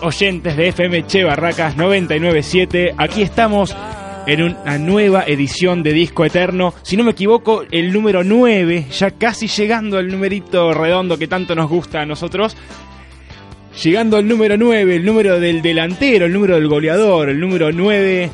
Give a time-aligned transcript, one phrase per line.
[0.00, 2.94] oyentes de FM Che Barracas 997.
[2.96, 3.76] Aquí estamos
[4.26, 6.72] en una nueva edición de Disco Eterno.
[6.82, 11.54] Si no me equivoco, el número 9, ya casi llegando al numerito redondo que tanto
[11.54, 12.56] nos gusta a nosotros.
[13.82, 18.30] Llegando al número 9, el número del delantero, el número del goleador, el número 9.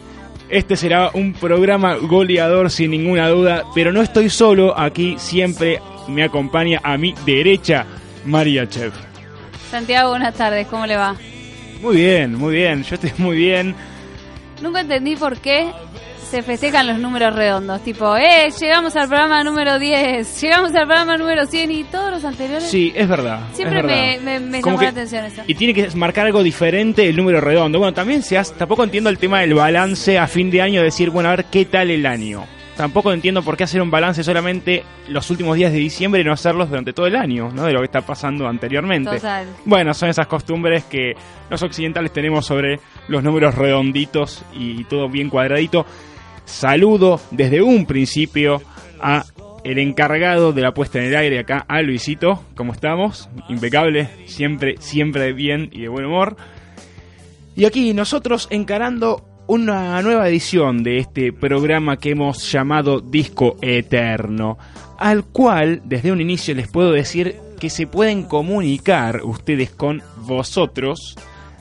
[0.48, 6.22] Este será un programa goleador sin ninguna duda, pero no estoy solo, aquí siempre me
[6.22, 7.84] acompaña a mi derecha
[8.26, 8.94] María Chef.
[9.72, 11.16] Santiago, buenas tardes, ¿cómo le va?
[11.82, 13.74] Muy bien, muy bien, yo estoy muy bien.
[14.62, 15.70] Nunca entendí por qué
[16.30, 17.82] se festejan los números redondos.
[17.82, 22.24] Tipo, eh, llegamos al programa número 10, llegamos al programa número 100 y todos los
[22.24, 22.64] anteriores.
[22.64, 23.40] Sí, es verdad.
[23.52, 24.20] Siempre es verdad.
[24.22, 25.42] me, me, llamó que- la atención eso.
[25.46, 27.78] Y tiene que marcar algo diferente el número redondo.
[27.80, 31.10] Bueno, también se hace, tampoco entiendo el tema del balance a fin de año, decir,
[31.10, 32.46] bueno, a ver qué tal el año.
[32.76, 36.32] Tampoco entiendo por qué hacer un balance solamente los últimos días de diciembre y no
[36.32, 37.64] hacerlos durante todo el año, ¿no?
[37.64, 39.16] De lo que está pasando anteriormente.
[39.16, 39.46] Total.
[39.66, 41.14] Bueno, son esas costumbres que
[41.50, 45.84] los occidentales tenemos sobre los números redonditos y todo bien cuadradito.
[46.46, 48.62] Saludo desde un principio
[49.00, 49.24] a
[49.64, 52.42] el encargado de la puesta en el aire acá, a Luisito.
[52.56, 53.28] ¿Cómo estamos?
[53.48, 56.36] Impecable, siempre, siempre bien y de buen humor.
[57.54, 64.56] Y aquí nosotros encarando una nueva edición de este programa que hemos llamado Disco Eterno,
[64.98, 71.18] al cual desde un inicio les puedo decir que se pueden comunicar ustedes con vosotros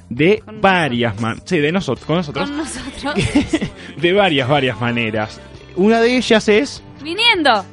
[0.08, 1.44] de Con varias maneras.
[1.46, 2.50] Sí, de nosotros, con nosotros.
[2.50, 3.14] Con nosotros.
[3.98, 5.42] de varias, varias maneras.
[5.76, 7.66] Una de ellas es, Viniendo.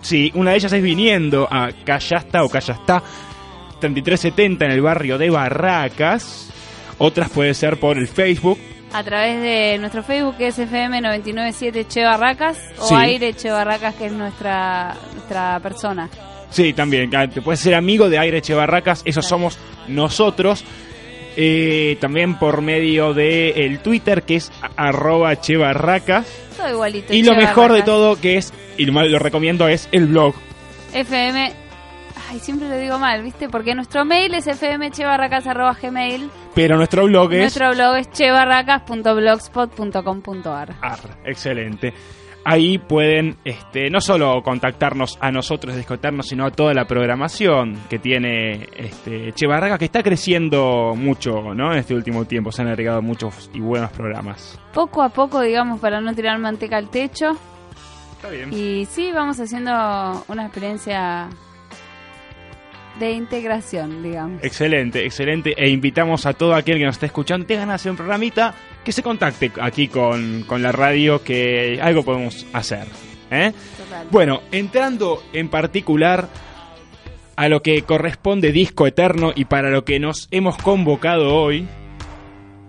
[0.00, 3.02] sí, una de ellas es viniendo a Callasta o Callastá
[3.80, 6.50] 3370 en el barrio de Barracas.
[6.98, 8.58] Otras puede ser por el Facebook.
[8.92, 12.94] A través de nuestro Facebook que es FM997 Che Barracas o Sí.
[12.94, 16.08] Aire Che Barracas que es nuestra, nuestra persona.
[16.50, 17.10] Sí, también.
[17.10, 19.02] Te puedes ser amigo de Aire Che Barracas.
[19.02, 19.22] Claro.
[19.22, 19.58] somos
[19.88, 20.64] nosotros.
[21.38, 26.26] Eh, también por medio de el Twitter que es arroba Che Barracas.
[26.56, 27.12] Todo igualito.
[27.12, 30.34] Y Che lo mejor de todo que es, y lo, lo recomiendo, es el blog.
[30.94, 31.52] FM.
[32.28, 33.48] Ay, siempre lo digo mal, ¿viste?
[33.48, 36.28] Porque nuestro mail es fmchebarracas.gmail.
[36.54, 37.40] Pero nuestro blog es...
[37.40, 40.74] Nuestro blog es chebarracas.blogspot.com.ar.
[40.80, 41.92] Ar, excelente.
[42.48, 47.98] Ahí pueden este, no solo contactarnos a nosotros, discotarnos, sino a toda la programación que
[47.98, 51.72] tiene este, Che Barraca, que está creciendo mucho ¿no?
[51.72, 52.52] en este último tiempo.
[52.52, 54.60] Se han agregado muchos y buenos programas.
[54.72, 57.32] Poco a poco, digamos, para no tirar manteca al techo.
[58.12, 58.52] Está bien.
[58.52, 59.72] Y sí, vamos haciendo
[60.28, 61.28] una experiencia
[62.98, 64.42] de integración, digamos.
[64.42, 65.54] Excelente, excelente.
[65.56, 68.54] E invitamos a todo aquel que nos esté escuchando, tenga ganas de hacer un programita,
[68.84, 72.86] que se contacte aquí con, con la radio, que algo podemos hacer.
[73.30, 73.52] ¿eh?
[73.76, 74.06] Total.
[74.10, 76.28] Bueno, entrando en particular
[77.36, 81.66] a lo que corresponde Disco Eterno y para lo que nos hemos convocado hoy,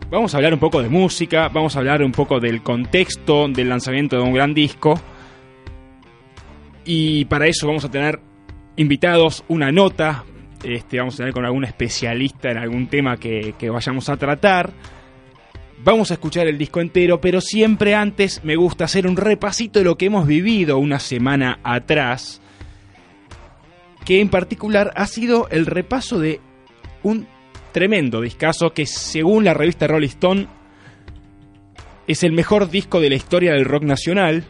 [0.10, 3.70] vamos a hablar un poco de música, vamos a hablar un poco del contexto del
[3.70, 5.00] lanzamiento de un gran disco.
[6.84, 8.20] Y para eso vamos a tener
[8.78, 10.24] invitados, una nota,
[10.64, 14.72] este, vamos a tener con algún especialista en algún tema que, que vayamos a tratar.
[15.84, 19.86] Vamos a escuchar el disco entero, pero siempre antes me gusta hacer un repasito de
[19.86, 22.42] lo que hemos vivido una semana atrás,
[24.06, 26.40] que en particular ha sido el repaso de
[27.04, 27.28] un
[27.72, 30.48] tremendo discazo que según la revista Rolling Stone
[32.08, 34.46] es el mejor disco de la historia del rock nacional,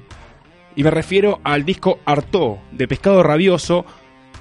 [0.76, 3.86] y me refiero al disco Artó de Pescado Rabioso,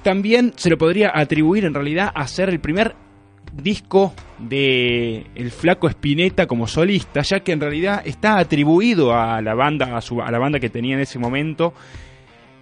[0.03, 2.95] también se lo podría atribuir en realidad a ser el primer
[3.53, 9.55] disco de el flaco Spinetta como solista, ya que en realidad está atribuido a la
[9.55, 11.73] banda a, su- a la banda que tenía en ese momento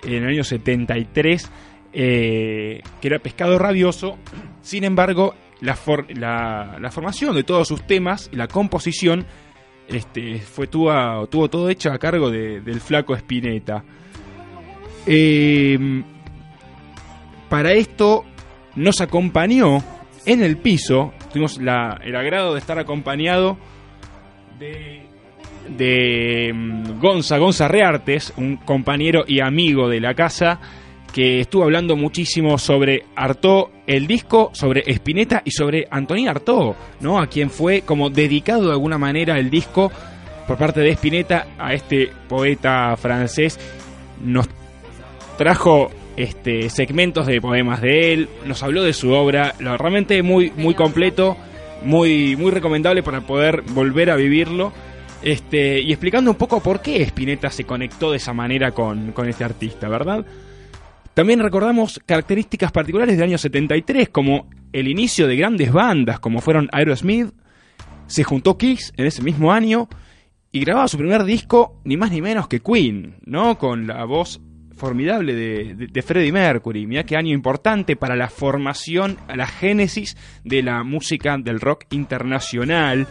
[0.03, 1.51] en el año 73
[1.93, 4.17] eh, que era Pescado Rabioso.
[4.61, 9.25] Sin embargo, la, for- la, la formación de todos sus temas y la composición
[9.87, 13.83] este, fue tuvo, tuvo todo hecho a cargo de- del flaco Spinetta.
[15.07, 15.77] Eh,
[17.55, 18.25] para esto
[18.75, 19.81] nos acompañó
[20.25, 23.57] en el piso, tuvimos el agrado de estar acompañado
[24.59, 25.03] de,
[25.69, 30.59] de mm, Gonza, Gonza Reartes, un compañero y amigo de la casa,
[31.13, 37.21] que estuvo hablando muchísimo sobre Artaud, el disco, sobre Spinetta y sobre Antonín Artaud, ¿no?
[37.21, 39.89] A quien fue como dedicado de alguna manera el disco
[40.45, 43.57] por parte de Spinetta a este poeta francés.
[44.21, 44.49] Nos
[45.37, 50.51] trajo este segmentos de poemas de él, nos habló de su obra, lo realmente muy
[50.55, 51.37] muy completo,
[51.83, 54.73] muy muy recomendable para poder volver a vivirlo.
[55.21, 59.27] Este, y explicando un poco por qué Spinetta se conectó de esa manera con, con
[59.27, 60.23] este artista, ¿verdad?
[61.15, 66.69] También recordamos características particulares del año 73, como el inicio de grandes bandas, como fueron
[66.73, 67.29] Aerosmith,
[68.07, 69.87] se juntó Kiss en ese mismo año
[70.51, 73.57] y grababa su primer disco, ni más ni menos que Queen, ¿no?
[73.57, 74.41] Con la voz
[74.75, 76.85] formidable de, Freddie Mercury.
[76.85, 83.07] Mira qué año importante para la formación, la génesis de la música del rock internacional.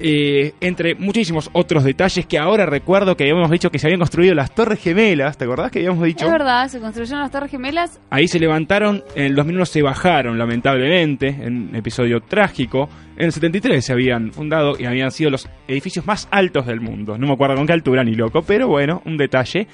[0.00, 4.34] Eh, entre muchísimos otros detalles que ahora recuerdo que habíamos dicho que se habían construido
[4.34, 6.26] las Torres Gemelas, ¿te acordás que habíamos dicho?
[6.26, 8.00] Es verdad, se construyeron las Torres Gemelas.
[8.10, 12.88] Ahí se levantaron, en el 2001 se bajaron, lamentablemente, en un episodio trágico.
[13.16, 17.16] En el 73 se habían fundado y habían sido los edificios más altos del mundo.
[17.16, 19.68] No me acuerdo con qué altura ni loco, pero bueno, un detalle.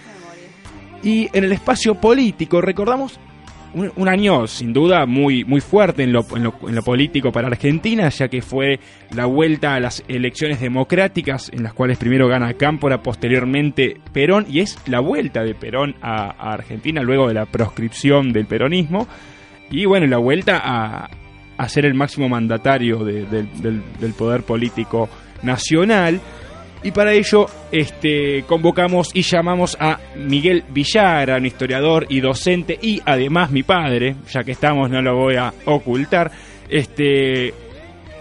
[1.02, 3.18] Y en el espacio político recordamos
[3.72, 8.28] un, año sin duda muy, muy fuerte en lo, en, lo, político para Argentina, ya
[8.28, 8.80] que fue
[9.14, 14.60] la vuelta a las elecciones democráticas en las cuales primero gana Cámpora, posteriormente Perón, y
[14.60, 19.06] es la vuelta de Perón a, Argentina luego de la proscripción del peronismo,
[19.70, 21.08] y bueno, la vuelta a,
[21.56, 25.08] a ser el máximo mandatario del, del poder político
[25.42, 26.20] nacional.
[26.82, 33.02] Y para ello este, convocamos y llamamos a Miguel Villara, un historiador y docente, y
[33.04, 36.30] además mi padre, ya que estamos, no lo voy a ocultar,
[36.70, 37.52] este,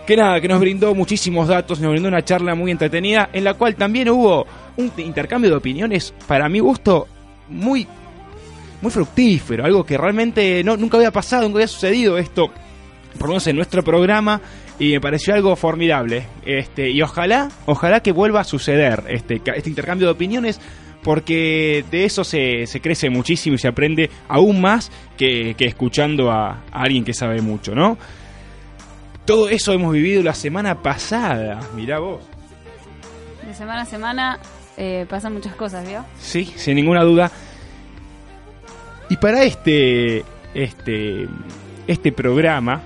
[0.05, 3.53] que nada, que nos brindó muchísimos datos, nos brindó una charla muy entretenida, en la
[3.53, 4.45] cual también hubo
[4.75, 7.07] un intercambio de opiniones, para mi gusto,
[7.47, 7.87] muy,
[8.81, 12.51] muy fructífero, algo que realmente no, nunca había pasado, nunca había sucedido esto,
[13.17, 14.41] por lo menos en nuestro programa,
[14.79, 16.25] y me pareció algo formidable.
[16.45, 20.59] Este, y ojalá, ojalá que vuelva a suceder este, este intercambio de opiniones
[21.03, 26.63] porque de eso se, se, crece muchísimo y se aprende aún más que, escuchando a,
[26.71, 27.97] alguien que sabe mucho, ¿no?
[29.25, 32.23] Todo eso hemos vivido la semana pasada, mirá vos.
[33.45, 34.39] De semana a semana
[34.77, 36.03] eh, pasan muchas cosas, ¿vio?
[36.19, 37.31] Sí, sin ninguna duda.
[39.09, 40.23] Y para este,
[40.53, 41.27] este,
[41.87, 42.81] este programa,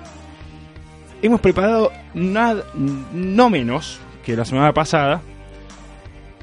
[1.24, 5.22] hemos preparado nada, no menos que la semana pasada,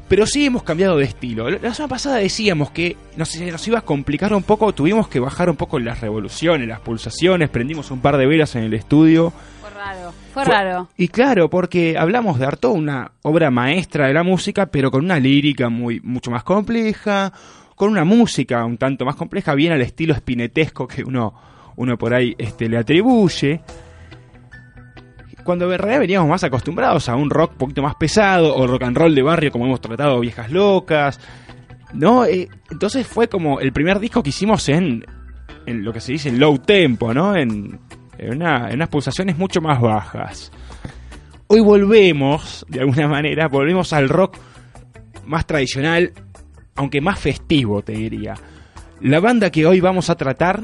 [0.08, 1.50] pero sí hemos cambiado de estilo.
[1.50, 5.50] La semana pasada decíamos que nos, nos iba a complicar un poco, tuvimos que bajar
[5.50, 9.32] un poco las revoluciones, las pulsaciones, prendimos un par de velas en el estudio.
[9.60, 10.88] Fue raro, fue, raro.
[10.96, 15.20] Y claro, porque hablamos de Artaud, una obra maestra de la música, pero con una
[15.20, 17.32] lírica muy mucho más compleja,
[17.76, 21.34] con una música un tanto más compleja, bien al estilo espinetesco que uno,
[21.76, 23.60] uno por ahí este, le atribuye
[25.44, 28.82] cuando en realidad veníamos más acostumbrados a un rock un poquito más pesado o rock
[28.82, 31.20] and roll de barrio como hemos tratado Viejas Locas,
[31.92, 32.24] ¿no?
[32.24, 35.04] Eh, entonces fue como el primer disco que hicimos en,
[35.66, 37.36] en lo que se dice en low tempo, ¿no?
[37.36, 37.80] En,
[38.18, 40.52] en, una, en unas pulsaciones mucho más bajas.
[41.46, 44.36] Hoy volvemos, de alguna manera, volvemos al rock
[45.26, 46.12] más tradicional,
[46.76, 48.34] aunque más festivo, te diría.
[49.00, 50.62] La banda que hoy vamos a tratar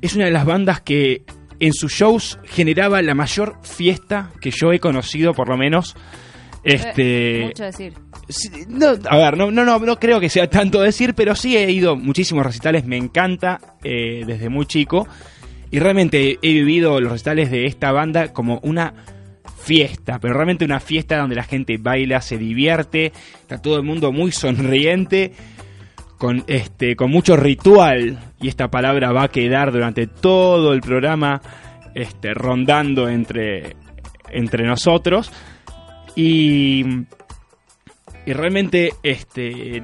[0.00, 1.24] es una de las bandas que
[1.60, 5.96] en sus shows generaba la mayor fiesta que yo he conocido, por lo menos.
[6.62, 7.92] Este, eh, mucho decir.
[9.08, 12.44] a ver, no, no, no, creo que sea tanto decir, pero sí he ido muchísimos
[12.44, 15.06] recitales, me encanta eh, desde muy chico.
[15.70, 18.94] Y realmente he vivido los recitales de esta banda como una
[19.64, 24.12] fiesta, pero realmente una fiesta donde la gente baila, se divierte, está todo el mundo
[24.12, 25.32] muy sonriente
[26.18, 31.40] con este con mucho ritual y esta palabra va a quedar durante todo el programa
[31.94, 33.74] este rondando entre
[34.30, 35.32] entre nosotros.
[36.14, 36.84] Y
[38.26, 39.82] y realmente este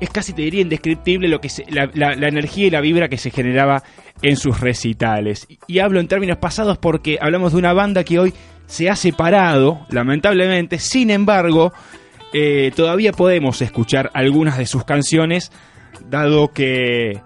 [0.00, 3.82] es casi te diría indescriptible lo que la, energía y la vibra que se generaba
[4.22, 5.46] en sus recitales.
[5.66, 8.32] Y hablo en términos pasados porque hablamos de una banda que hoy
[8.64, 10.78] se ha separado lamentablemente.
[10.78, 11.74] Sin embargo
[12.32, 15.52] eh, todavía podemos escuchar algunas de sus canciones,
[16.08, 17.20] dado que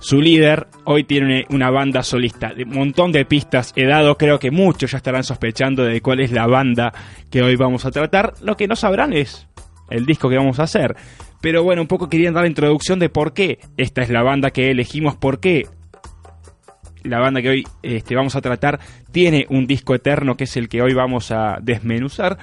[0.00, 2.52] su líder hoy tiene una banda solista.
[2.54, 6.20] De un montón de pistas he dado, creo que muchos ya estarán sospechando de cuál
[6.20, 6.92] es la banda
[7.30, 8.34] que hoy vamos a tratar.
[8.42, 9.48] Lo que no sabrán es
[9.90, 10.96] el disco que vamos a hacer.
[11.40, 14.50] Pero bueno, un poco querían dar la introducción de por qué esta es la banda
[14.50, 15.66] que elegimos, por qué
[17.04, 18.80] la banda que hoy este, vamos a tratar
[19.12, 22.38] tiene un disco eterno que es el que hoy vamos a desmenuzar.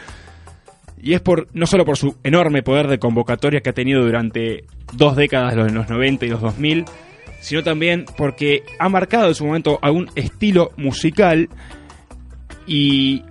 [1.01, 4.65] Y es por no solo por su enorme poder de convocatoria que ha tenido durante
[4.93, 6.85] dos décadas, los, los 90 y los 2000,
[7.45, 11.47] sino también porque ha marcado en su momento algún estilo musical
[12.65, 13.23] y,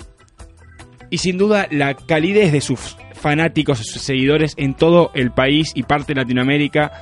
[1.10, 5.82] y sin duda la calidez de sus fanáticos sus seguidores en todo el país y
[5.82, 6.92] parte de Latinoamérica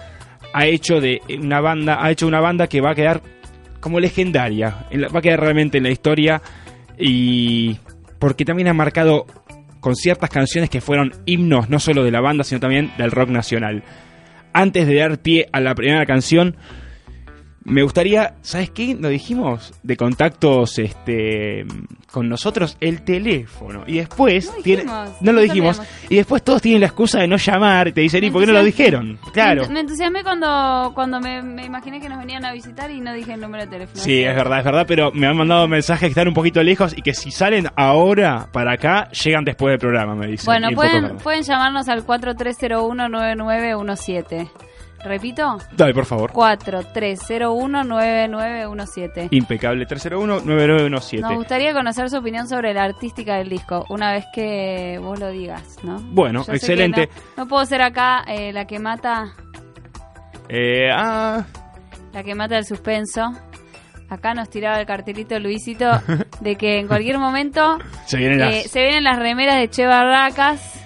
[0.54, 3.23] ha hecho de una banda, ha hecho una banda que va a quedar
[3.81, 6.40] como legendaria, va a quedar realmente en la historia
[6.99, 7.76] y
[8.19, 9.26] porque también ha marcado
[9.81, 13.28] con ciertas canciones que fueron himnos no solo de la banda, sino también del rock
[13.28, 13.83] nacional.
[14.54, 16.57] antes de dar pie a la primera canción,
[17.64, 18.95] me gustaría, ¿sabes qué?
[18.95, 21.64] Nos dijimos de contactos este
[22.11, 26.83] con nosotros el teléfono y después No tiene- no lo dijimos y después todos tienen
[26.83, 29.19] la excusa de no llamar y te dicen, ¿y por qué no lo dijeron?
[29.33, 29.66] Claro.
[29.71, 33.33] Me, entusiasmé cuando, cuando me, me imaginé que nos venían a visitar y no dije
[33.33, 34.02] el número de teléfono.
[34.02, 36.92] Sí, es verdad, es verdad, pero me han mandado mensajes que están un poquito lejos
[36.97, 40.45] y que si salen ahora para acá, llegan después del programa, me dicen.
[40.47, 44.50] Bueno, pueden, pueden llamarnos al 4301-9917.
[45.04, 46.32] Repito, Dale, por favor.
[46.32, 49.28] 4301-9917.
[49.30, 51.21] Impecable, 301-9917.
[51.21, 55.30] Nos gustaría conocer su opinión sobre la artística del disco, una vez que vos lo
[55.30, 55.99] digas, ¿no?
[56.00, 57.09] Bueno, Yo excelente.
[57.37, 59.32] No, no puedo ser acá eh, la que mata,
[60.49, 61.44] Eh, ah,
[62.12, 63.32] la que mata el suspenso.
[64.09, 65.90] Acá nos tiraba el cartelito Luisito
[66.40, 68.71] de que en cualquier momento se vienen eh, las...
[68.71, 70.85] se vienen las remeras de Che Barracas.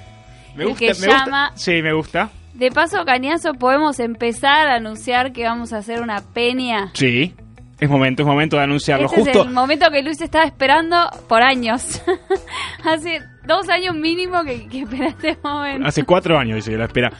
[0.55, 1.25] Me el gusta, que me gusta.
[1.25, 2.31] llama- Sí, me gusta.
[2.57, 6.91] De paso, Cañazo, podemos empezar a anunciar que vamos a hacer una peña.
[6.95, 7.35] Sí.
[7.79, 9.07] Es momento, es momento de anunciarlo.
[9.07, 9.41] Este Justo.
[9.41, 10.97] es el momento que Luis estaba esperando
[11.29, 12.03] por años.
[12.85, 15.87] Hace dos años mínimo que, que espera este momento.
[15.87, 17.13] Hace cuatro años dice que la espera.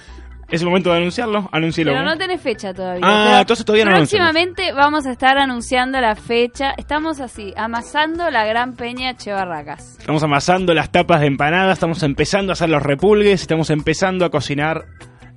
[0.49, 1.51] Es el momento de anunciarlo.
[1.53, 1.93] Anúncielo.
[1.93, 3.03] Pero no tenés fecha todavía.
[3.05, 4.31] Ah, entonces todavía no anunciamos.
[4.31, 6.73] Próximamente vamos a estar anunciando la fecha.
[6.79, 9.99] Estamos así, amasando la gran peña Che Barracas.
[9.99, 14.31] Estamos amasando las tapas de empanada, estamos empezando a hacer los repulgues, estamos empezando a
[14.31, 14.87] cocinar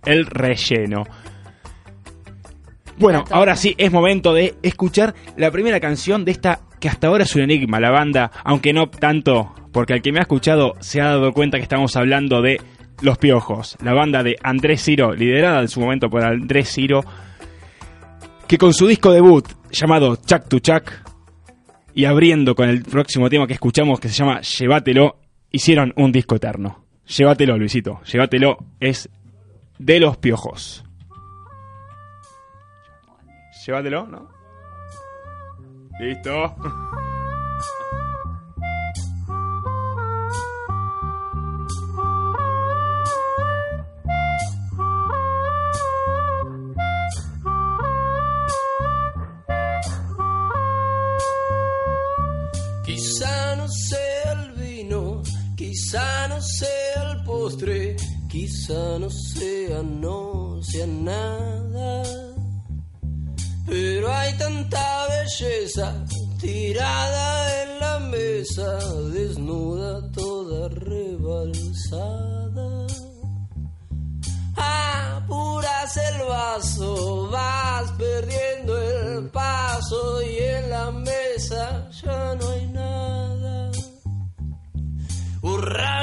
[0.05, 1.03] el relleno.
[2.97, 7.23] Bueno, ahora sí es momento de escuchar la primera canción de esta que hasta ahora
[7.23, 11.01] es un enigma, la banda, aunque no tanto, porque al que me ha escuchado se
[11.01, 12.59] ha dado cuenta que estamos hablando de
[13.01, 17.03] Los Piojos, la banda de Andrés Ciro, liderada en su momento por Andrés Ciro,
[18.47, 20.91] que con su disco debut llamado Chuck to Chuck
[21.93, 25.17] y abriendo con el próximo tema que escuchamos que se llama Llévatelo,
[25.51, 26.85] hicieron un disco eterno.
[27.05, 29.09] Llévatelo, Luisito, llévatelo es
[29.79, 30.83] de los piojos.
[33.65, 34.29] Llévatelo, ¿no?
[35.99, 36.55] Listo.
[58.39, 62.03] Quizá no sea, no sea nada.
[63.67, 65.87] Pero hay tanta belleza
[66.39, 68.69] tirada en la mesa,
[69.13, 71.67] desnuda, toda rebalsada.
[74.55, 83.38] Apuras el vaso, vas perdiendo el paso y en la mesa ya no hay nada.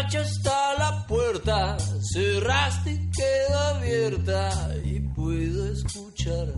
[0.06, 1.76] Borracha está la puerta,
[2.12, 6.54] cerraste y quedó abierta y puedo escuchar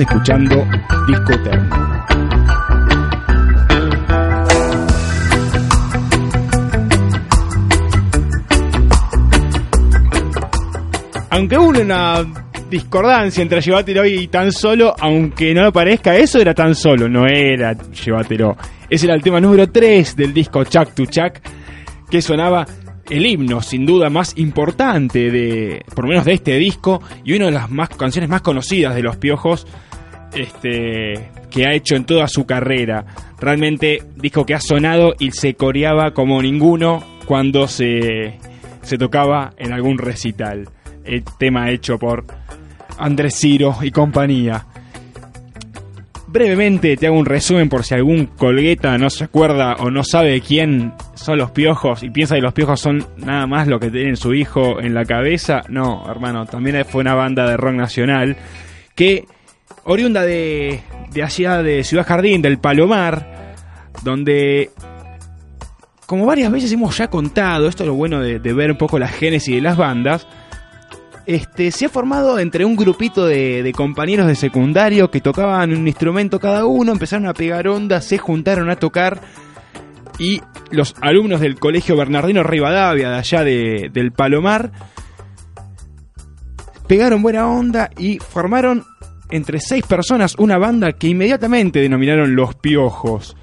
[0.00, 0.66] Escuchando
[1.06, 2.06] Disco Eterno.
[11.28, 12.24] Aunque hubo una
[12.70, 17.26] discordancia entre Llévatelo y Tan Solo, aunque no lo parezca, eso era Tan Solo, no
[17.26, 18.56] era Llévatelo.
[18.88, 21.40] Ese era el tema número 3 del disco Chuck to Chuck,
[22.10, 22.64] que sonaba
[23.10, 27.46] el himno, sin duda, más importante de, por lo menos de este disco, y una
[27.46, 29.66] de las más, canciones más conocidas de Los Piojos,
[30.34, 33.04] este, que ha hecho en toda su carrera.
[33.38, 38.38] Realmente, disco que ha sonado y se coreaba como ninguno cuando se,
[38.82, 40.68] se tocaba en algún recital
[41.04, 42.24] el tema hecho por
[42.98, 44.66] Andrés Ciro y compañía.
[46.28, 50.40] Brevemente te hago un resumen por si algún colgueta no se acuerda o no sabe
[50.40, 54.16] quién son los piojos y piensa que los piojos son nada más lo que tienen
[54.16, 55.62] su hijo en la cabeza.
[55.68, 58.36] No, hermano, también fue una banda de rock nacional
[58.94, 59.24] que,
[59.84, 63.54] oriunda de, de allá de Ciudad Jardín, del Palomar,
[64.02, 64.70] donde
[66.06, 68.98] como varias veces hemos ya contado, esto es lo bueno de, de ver un poco
[68.98, 70.26] la génesis de las bandas,
[71.26, 76.40] este, se ha formado entre un grupito de, compañeros de secundario que tocaban un instrumento
[76.40, 79.20] cada uno, empezaron a pegar onda, se juntaron a tocar
[80.18, 84.72] y los alumnos del Colegio Bernardino Rivadavia de allá del Palomar
[86.88, 88.84] pegaron buena onda y formaron
[89.30, 93.36] entre seis personas una banda que inmediatamente denominaron Los Piojos.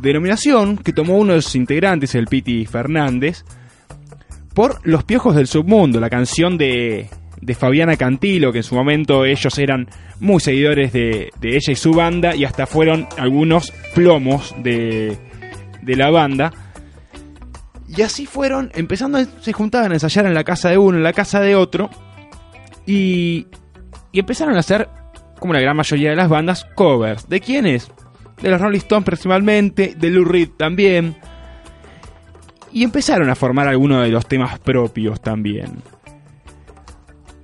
[0.00, 3.44] Denominación que tomó uno de sus integrantes, el Piti Fernández,
[4.54, 7.08] por Los Piojos del Submundo, la canción de,
[7.40, 9.88] de Fabiana Cantilo, que en su momento ellos eran
[10.20, 15.16] muy seguidores de, de ella y su banda, y hasta fueron algunos plomos de,
[15.82, 16.52] de la banda.
[17.88, 21.12] Y así fueron, empezando, se juntaban a ensayar en la casa de uno, en la
[21.12, 21.88] casa de otro,
[22.86, 23.46] y,
[24.12, 24.88] y empezaron a hacer,
[25.38, 27.28] como la gran mayoría de las bandas, covers.
[27.28, 27.90] ¿De quiénes?
[28.40, 31.16] De los Rolling Stones principalmente, de Lou Reed también,
[32.72, 35.82] y empezaron a formar algunos de los temas propios también.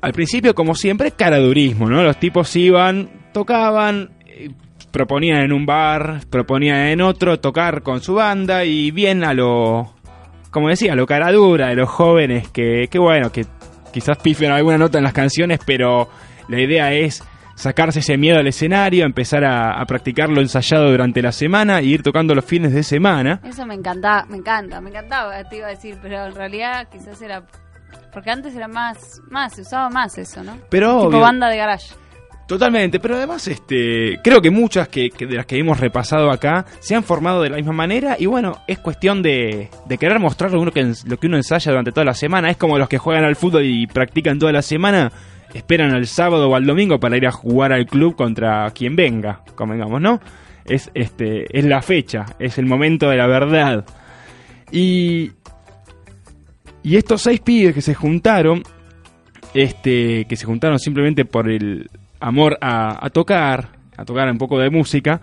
[0.01, 2.03] Al principio, como siempre, caradurismo, ¿no?
[2.03, 4.51] Los tipos iban, tocaban, eh,
[4.91, 9.95] proponían en un bar, proponían en otro tocar con su banda y bien a lo,
[10.51, 13.47] como decía, a lo caradura de los jóvenes que, que bueno, que
[13.93, 16.11] quizás pifen alguna nota en las canciones, pero
[16.49, 17.23] la idea es
[17.55, 22.35] sacarse ese miedo al escenario, empezar a, practicarlo ensayado durante la semana y ir tocando
[22.35, 23.41] los fines de semana.
[23.45, 27.21] Eso me encanta, me encanta, me encantaba, te iba a decir, pero en realidad quizás
[27.23, 27.45] era
[28.13, 30.57] porque antes era más, más, se usaba más eso, ¿no?
[30.71, 31.95] Pero tipo banda de garage.
[32.47, 36.95] Totalmente, pero además este creo que muchas que, de las que hemos repasado acá se
[36.95, 40.71] han formado de la misma manera y bueno, es cuestión de, de querer mostrar lo,
[40.71, 42.51] que, lo que uno ensaya durante toda la semana.
[42.51, 45.11] Es como los que juegan al fútbol y practican toda la semana
[45.55, 49.43] esperan al sábado o al domingo para ir a jugar al club contra quien venga,
[49.55, 50.21] convengamos, ¿no?
[50.65, 53.85] Es, este, es la fecha, es el momento de la verdad.
[54.73, 55.31] Y,
[56.83, 58.63] y estos seis pibes que se juntaron,
[59.55, 61.89] este, que se juntaron simplemente por el
[62.19, 65.21] amor a, tocar, a tocar un poco de música,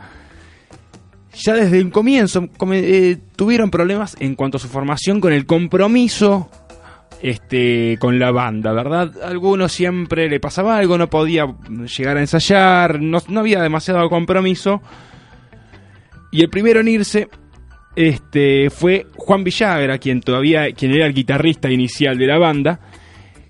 [1.33, 6.49] ya desde el comienzo eh, tuvieron problemas en cuanto a su formación con el compromiso
[7.21, 9.11] este, con la banda, ¿verdad?
[9.23, 11.45] A algunos siempre le pasaba algo, no podía
[11.97, 14.81] llegar a ensayar, no, había demasiado compromiso.
[16.31, 17.29] Y el primero en irse
[17.95, 22.79] este, fue Juan Villagra, quien todavía quien era el guitarrista inicial de la banda,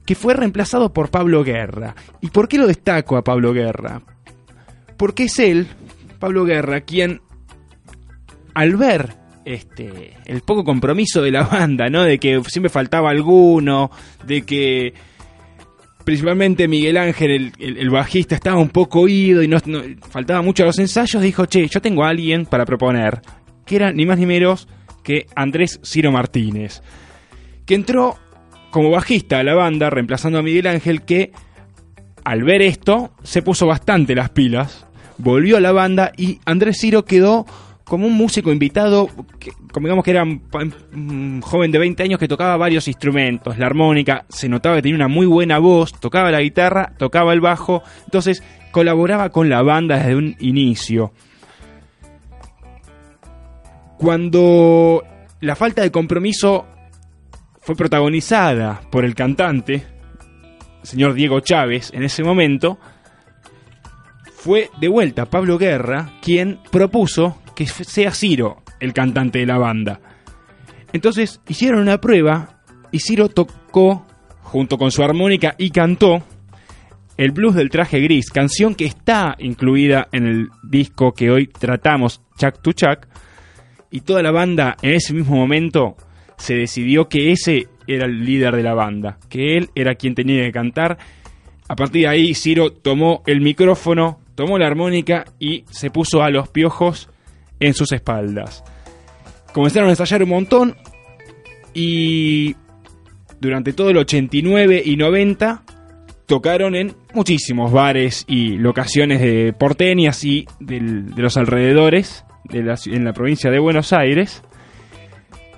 [0.06, 1.96] que fue reemplazado por Pablo Guerra.
[2.20, 4.02] ¿Y por qué lo destaco a Pablo Guerra?
[4.98, 5.68] Porque es él,
[6.20, 7.22] Pablo Guerra, quien
[8.54, 12.04] al ver este, el poco compromiso de la banda, ¿no?
[12.04, 13.92] De que siempre faltaba alguno,
[14.26, 14.94] de que
[16.04, 19.60] principalmente Miguel Ángel, el, bajista, estaba un poco oído y no,
[20.10, 23.22] faltaba mucho a los ensayos, dijo, che, yo tengo a alguien para proponer,
[23.66, 24.68] que era ni más ni menos
[25.04, 26.82] que Andrés Ciro Martínez,
[27.66, 28.18] que entró
[28.72, 31.32] como bajista a la banda, reemplazando a Miguel Ángel, que
[32.24, 34.86] al ver esto se puso bastante las pilas,
[35.18, 37.46] volvió a la banda y Andrés Ciro quedó
[37.92, 42.30] como un músico invitado, que, como digamos que era un, joven de 20 años que
[42.30, 46.40] tocaba varios instrumentos, la armónica, se notaba que tenía una muy buena voz, tocaba la
[46.40, 51.12] guitarra, tocaba el bajo, entonces colaboraba con la banda desde un inicio.
[53.98, 55.04] Cuando
[55.42, 56.66] la falta de compromiso
[57.60, 59.84] fue protagonizada por el cantante,
[60.82, 62.80] señor Diego Chávez, en ese momento,
[64.34, 70.00] fue de vuelta Pablo Guerra quien propuso que sea Ciro el cantante de la banda.
[70.94, 74.06] Entonces hicieron una prueba y Ciro tocó
[74.42, 76.24] junto con su armónica y cantó
[77.18, 82.22] El blues del traje gris, canción que está incluida en el disco que hoy tratamos,
[82.38, 83.08] Chuck to Chuck,
[83.92, 85.96] y toda la banda en ese mismo momento
[86.38, 90.44] se decidió que ese era el líder de la banda, que él era quien tenía
[90.44, 90.98] que cantar.
[91.68, 96.32] A partir de ahí, Ciro tomó el micrófono, tomó la armónica y se puso a
[96.32, 97.11] los piojos
[97.62, 98.64] en sus espaldas.
[99.54, 100.76] Comenzaron a ensayar un montón
[101.74, 102.56] y
[103.40, 105.64] durante todo el 89 y 90
[106.26, 110.82] tocaron en muchísimos bares y locaciones de porteñas y de
[111.16, 114.44] los alrededores en la provincia de Buenos Aires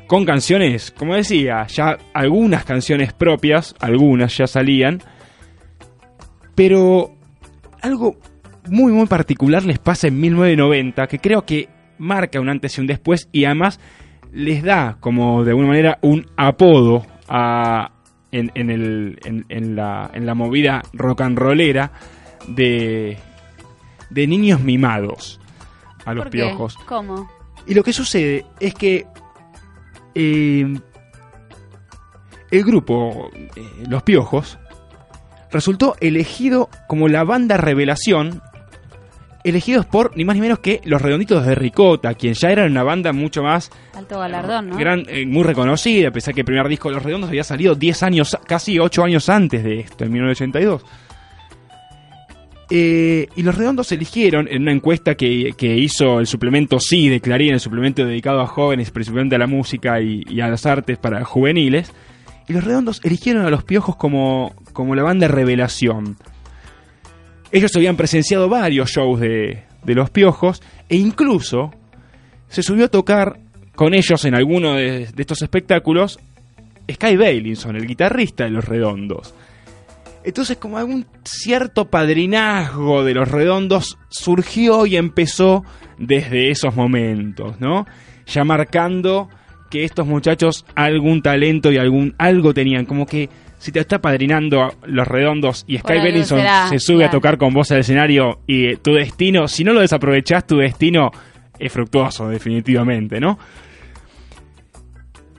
[0.08, 5.02] con canciones, como decía, ya algunas canciones propias, algunas ya salían,
[6.56, 7.16] pero
[7.82, 8.18] algo
[8.70, 11.68] muy muy particular les pasa en 1990 que creo que
[12.04, 13.80] marca un antes y un después y además
[14.32, 17.92] les da como de alguna manera un apodo a,
[18.32, 21.92] en, en el- en- en la, en la movida rock and rollera
[22.48, 23.18] de,
[24.10, 25.40] de niños mimados
[26.06, 26.38] a los ¿Por qué?
[26.40, 26.78] piojos.
[26.86, 27.30] ¿Cómo?
[27.68, 29.06] Y lo que sucede es que
[30.16, 30.74] eh,
[32.52, 34.60] el grupo eh, Los Piojos
[35.52, 38.42] resultó elegido como la banda revelación,
[39.44, 42.84] elegidos por ni más ni menos que los Redonditos de Ricota, quien ya eran una
[42.84, 44.78] banda mucho más Alto galardón, ¿no?
[44.78, 47.76] gran, eh, muy reconocida, a pesar que el primer disco de Los Redondos había salido
[47.76, 50.86] 10 años, casi 8 años antes de esto, en 1982.
[52.70, 57.20] Eh, y los redondos eligieron en una encuesta que, que hizo el suplemento Sí de
[57.20, 60.98] Clarín, el suplemento dedicado a jóvenes, principalmente a la música y, y a las artes
[60.98, 61.92] para juveniles.
[62.48, 66.18] Y los redondos eligieron a los piojos como, como la banda revelación.
[67.54, 71.72] Ellos habían presenciado varios shows de, de los piojos e incluso
[72.50, 73.40] se subió a tocar
[73.76, 76.20] con ellos en alguno de, estos espectáculos
[76.92, 79.34] Sky Bailinson, el guitarrista de los redondos.
[80.24, 85.64] Entonces, como algún cierto padrinazgo de los redondos surgió y empezó
[85.98, 87.86] desde esos momentos, ¿no?
[88.26, 89.30] Ya marcando
[89.70, 93.30] que estos muchachos algún talento y algún algo tenían, como que
[93.64, 97.54] si te está padrinando los redondos y Sky Bellinson será, se sube a tocar con
[97.54, 101.12] vos al escenario y eh, tu destino, si no lo desaprovechás, tu destino
[101.58, 103.40] es fructuoso, definitivamente, ¿no?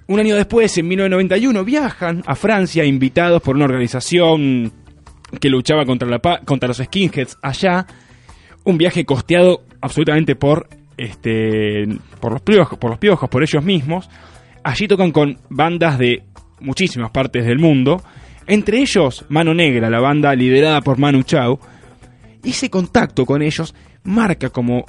[0.06, 4.72] Un año después, en 1991, viajan a Francia invitados por una organización
[5.38, 7.86] que luchaba contra, la contra los skinheads allá.
[8.64, 11.86] Un viaje costeado absolutamente por, este,
[12.20, 14.08] por, los piojos, por los piojos, por ellos mismos.
[14.62, 16.22] Allí tocan con bandas de
[16.60, 18.02] muchísimas partes del mundo.
[18.46, 21.58] Entre ellos, Mano Negra, la banda liderada por Manu Chao.
[22.42, 24.84] Ese contacto con ellos marca como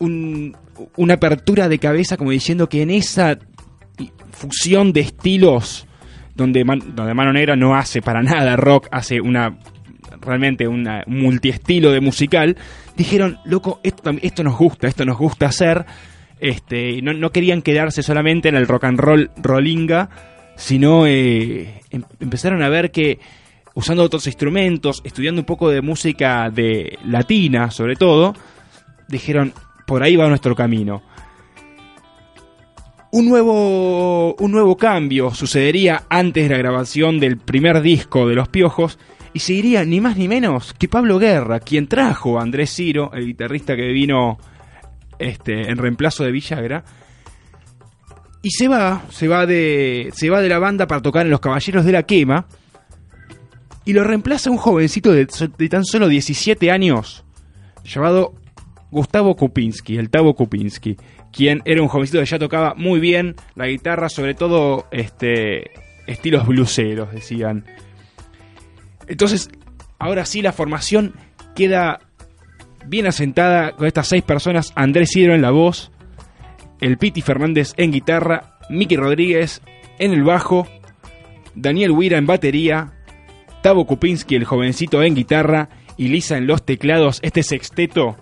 [0.00, 0.54] un-
[0.96, 3.38] una apertura de cabeza, como diciendo que en esa
[4.32, 5.86] fusión de estilos
[6.34, 6.62] donde,
[6.94, 9.58] donde Mano Negra no hace para nada rock, hace una
[10.20, 12.56] realmente un multiestilo de musical,
[12.96, 15.84] dijeron, loco, esto, esto nos gusta, esto nos gusta hacer,
[16.40, 20.10] este, no, no querían quedarse solamente en el rock and roll rollinga,
[20.58, 23.18] sino eh, em- empezaron a ver que
[23.74, 28.34] usando otros instrumentos, estudiando un poco de música de latina sobre todo,
[29.08, 29.54] dijeron,
[29.86, 31.02] por ahí va nuestro camino
[33.10, 38.48] un nuevo, un nuevo cambio sucedería antes de la grabación del primer disco de Los
[38.48, 38.98] Piojos
[39.32, 43.26] y seguiría ni más ni menos que Pablo Guerra, quien trajo a Andrés Ciro, el
[43.26, 44.38] guitarrista que vino
[45.18, 46.84] este, en reemplazo de Villagra.
[48.42, 51.40] Y se va, se va de, se va de la banda para tocar en Los
[51.40, 52.46] Caballeros de la Quema.
[53.84, 55.26] Y lo reemplaza un jovencito de,
[55.68, 57.24] tan solo 17 años,
[57.84, 58.34] llamado
[58.90, 60.96] Gustavo Kupinski, el Tavo Kupinski,
[61.32, 65.70] quien era un jovencito que ya tocaba muy bien la guitarra, sobre todo este
[66.06, 67.64] estilos bluseros, decían.
[69.06, 69.48] Entonces,
[69.98, 71.14] ahora sí la formación
[71.54, 72.00] queda
[72.86, 75.90] bien asentada con estas seis personas, Andrés Hidro en la voz,
[76.80, 79.62] el Piti Fernández en guitarra, Miki Rodríguez
[79.98, 80.66] en el bajo,
[81.54, 82.92] Daniel Huira en batería,
[83.62, 88.16] Tavo Kupinski el jovencito en guitarra y Lisa en los teclados, este sexteto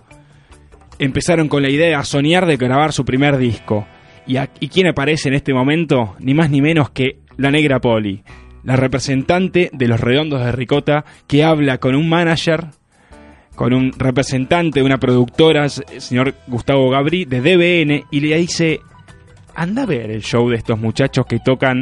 [0.99, 3.85] empezaron con la idea a soñar de grabar su primer disco.
[4.25, 6.15] ¿Y, ¿Y quién aparece en este momento?
[6.19, 8.23] Ni más ni menos que la Negra Poli,
[8.63, 12.65] la representante de los Redondos de Ricota, que habla con un manager,
[13.57, 18.81] con un representante de una productora, el señor Gustavo Gabri, de DBN, y le dice,
[19.55, 21.81] anda a ver el show de estos muchachos que tocan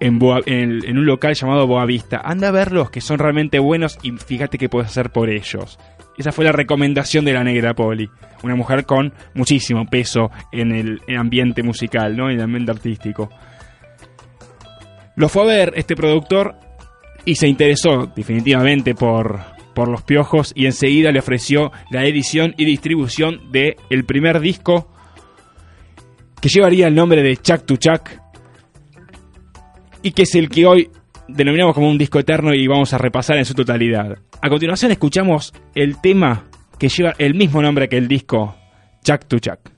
[0.00, 2.22] en, un local llamado Boavista.
[2.24, 5.78] Anda a verlos, que son realmente buenos, y fíjate qué puedes hacer por ellos.
[6.16, 8.08] Esa fue la recomendación de la Negra Poli.
[8.42, 12.30] Una mujer con muchísimo peso en el en ambiente musical, ¿no?
[12.30, 13.28] En el ambiente artístico.
[15.14, 16.54] Lo fue a ver este productor,
[17.26, 22.64] y se interesó definitivamente por, por los piojos y enseguida le ofreció la edición y
[22.64, 24.90] distribución de el primer disco
[26.40, 28.08] que llevaría el nombre de Chuck to Chuck
[30.02, 30.90] y que es el que hoy
[31.28, 34.16] denominamos como un disco eterno y vamos a repasar en su totalidad.
[34.40, 36.44] A continuación escuchamos el tema
[36.78, 38.56] que lleva el mismo nombre que el disco
[39.04, 39.75] Chuck to Chuck.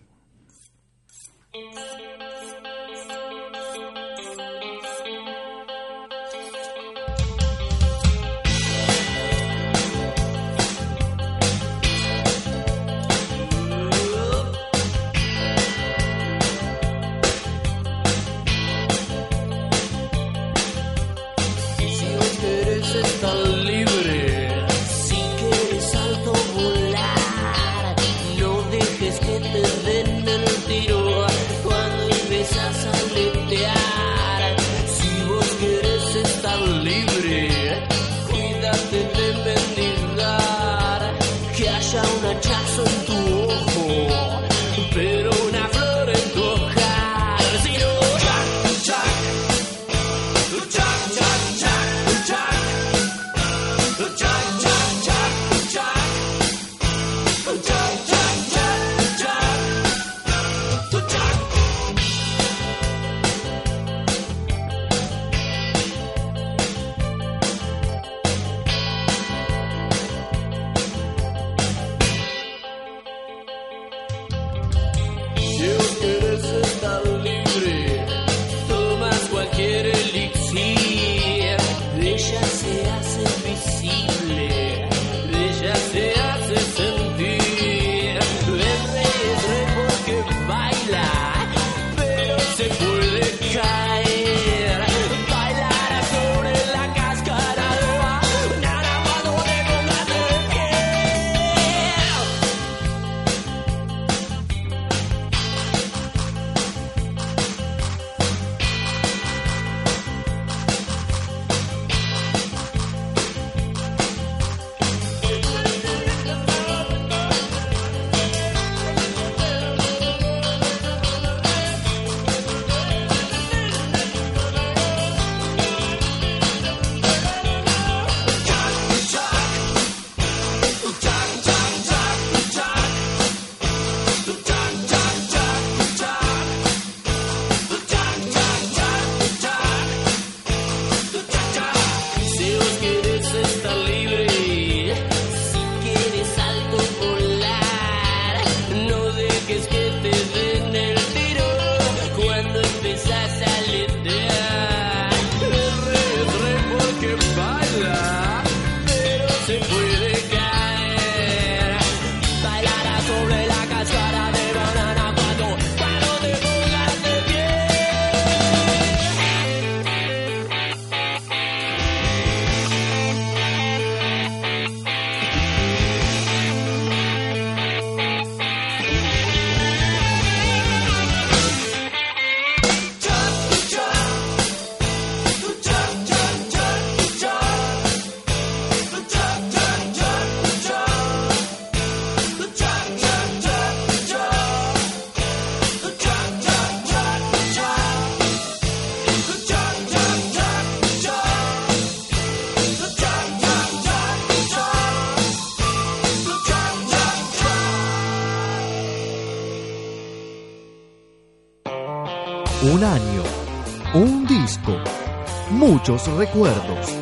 [215.89, 216.95] Recuerdos.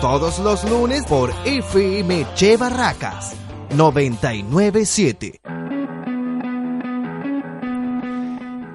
[0.00, 3.36] Todos los lunes por FM Che Barracas
[3.76, 5.40] 997.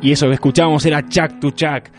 [0.02, 1.90] Y eso que escuchábamos era Chuck to Chuck,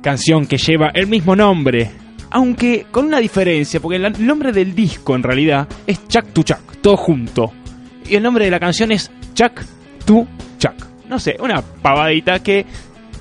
[0.00, 1.90] canción que lleva el mismo nombre,
[2.30, 6.76] aunque con una diferencia, porque el nombre del disco en realidad es Chuck to Chuck,
[6.80, 7.52] todo junto.
[8.08, 9.60] Y el nombre de la canción es Chuck
[10.06, 10.26] to
[10.58, 10.86] Chuck.
[11.06, 12.64] No sé, una pavadita que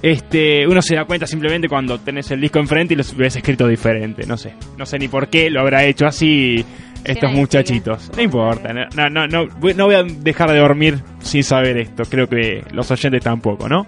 [0.03, 3.67] este, uno se da cuenta simplemente cuando tenés el disco enfrente y lo ves escrito
[3.67, 4.27] diferente.
[4.27, 6.63] No sé, no sé ni por qué lo habrá hecho así
[7.05, 8.11] estos muchachitos.
[8.15, 12.03] No importa, no, no, no, voy- no voy a dejar de dormir sin saber esto.
[12.03, 13.87] Creo que los oyentes tampoco, ¿no?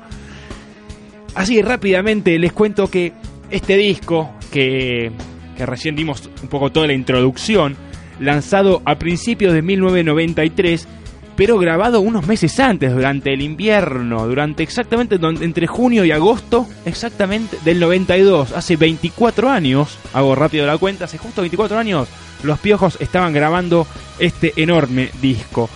[1.35, 3.11] Así rápidamente les cuento que
[3.51, 5.11] este disco, que,
[5.57, 7.75] que recién dimos un poco toda la introducción,
[8.21, 10.87] lanzado a principios de 1993,
[11.35, 17.57] pero grabado unos meses antes, durante el invierno, durante exactamente entre junio y agosto, exactamente
[17.65, 22.07] del 92, hace 24 años, hago rápido la cuenta, hace justo 24 años,
[22.43, 23.85] los piojos estaban grabando
[24.17, 25.69] este enorme disco.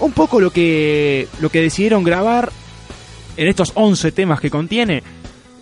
[0.00, 2.50] Un poco lo que, lo que decidieron grabar
[3.36, 5.02] en estos 11 temas que contiene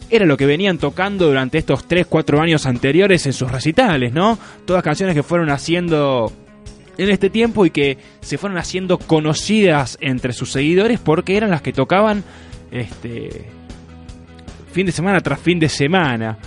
[0.08, 4.38] era lo que venían tocando durante estos 3-4 años anteriores en sus recitales, ¿no?
[4.64, 6.32] Todas canciones que fueron haciendo
[6.98, 11.62] en este tiempo y que se fueron haciendo conocidas entre sus seguidores porque eran las
[11.62, 12.24] que tocaban
[12.70, 13.46] este
[14.72, 16.38] fin de semana tras fin de semana.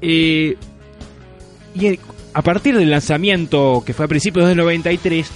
[0.00, 0.56] Eh,
[1.74, 1.98] y
[2.34, 5.30] a partir del lanzamiento, que fue a principios del 93,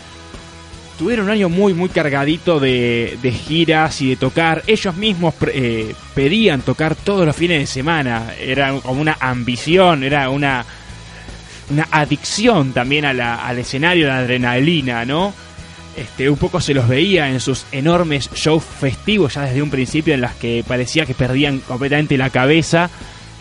[0.98, 4.62] tuvieron un año muy, muy cargadito de, de giras y de tocar.
[4.66, 8.34] Ellos mismos eh, pedían tocar todos los fines de semana.
[8.38, 10.66] Era como una ambición, era una,
[11.70, 15.32] una adicción también a la- al escenario, la adrenalina, ¿no?
[15.96, 20.14] Este, un poco se los veía en sus enormes shows festivos ya desde un principio
[20.14, 22.88] en las que parecía que perdían completamente la cabeza.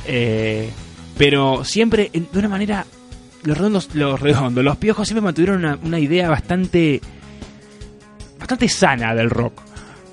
[0.07, 0.69] eh,
[1.17, 2.85] pero siempre de una manera
[3.43, 7.01] los redondos, los redondos, los piojos siempre mantuvieron una, una idea bastante
[8.39, 9.53] bastante sana del rock.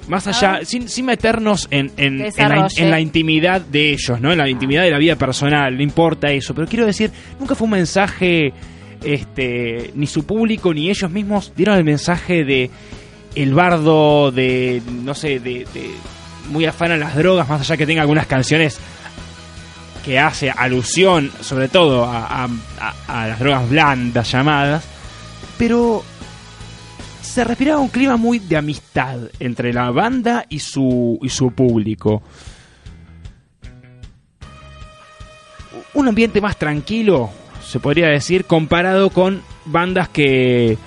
[0.09, 0.65] Más allá, Ah.
[0.65, 4.33] sin, sin meternos en, en, en la, en intimidad de ellos, ¿no?
[4.33, 6.55] En la intimidad de la vida personal, no importa eso.
[6.55, 8.53] Pero quiero decir, nunca fue un mensaje,
[9.03, 12.71] este, ni su público ni ellos mismos dieron el mensaje de
[13.35, 15.91] el bardo, de, no sé, de, de
[16.51, 18.79] muy afán a las drogas, más allá que tenga algunas canciones
[20.05, 22.49] que hace alusión sobre todo a, a-
[22.81, 24.85] a- a las drogas blandas llamadas,
[25.59, 26.05] pero
[27.35, 32.23] se respiraba un clima muy de amistad entre la banda y su, y su público.
[35.95, 37.31] Un ambiente más tranquilo,
[37.61, 40.79] se podría decir, comparado con bandas que,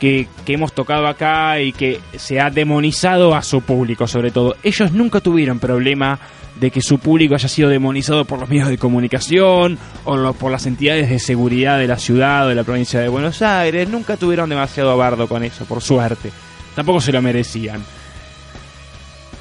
[0.00, 4.56] que, que hemos tocado acá y que se ha demonizado a su público, sobre todo.
[4.62, 6.18] Ellos nunca tuvieron problema
[6.60, 10.66] de que su público haya sido demonizado por los medios de comunicación o por las
[10.66, 13.88] entidades de seguridad de la ciudad o de la provincia de Buenos Aires.
[13.88, 16.30] Nunca tuvieron demasiado bardo con eso, por suerte.
[16.74, 17.82] Tampoco se lo merecían.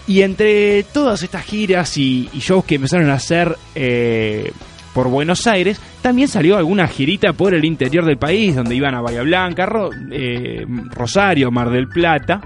[0.07, 4.51] Y entre todas estas giras y, y shows que empezaron a hacer eh,
[4.93, 9.01] por Buenos Aires, también salió alguna girita por el interior del país, donde iban a
[9.01, 12.41] Bahía Blanca, Ro- eh, Rosario, Mar del Plata.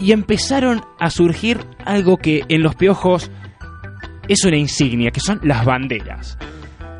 [0.00, 3.30] Y empezaron a surgir algo que en los piojos
[4.28, 6.38] es una insignia, que son las banderas.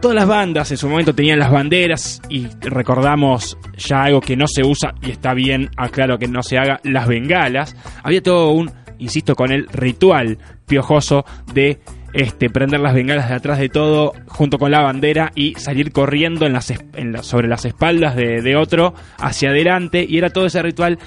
[0.01, 4.47] Todas las bandas en su momento tenían las banderas y recordamos ya algo que no
[4.47, 7.77] se usa y está bien, aclaro que no se haga, las bengalas.
[8.03, 11.81] Había todo un, insisto, con el ritual piojoso de
[12.15, 16.47] este, prender las bengalas de atrás de todo junto con la bandera y salir corriendo
[16.47, 20.47] en las, en la- sobre las espaldas de, de otro hacia adelante y era todo
[20.47, 20.99] ese ritual.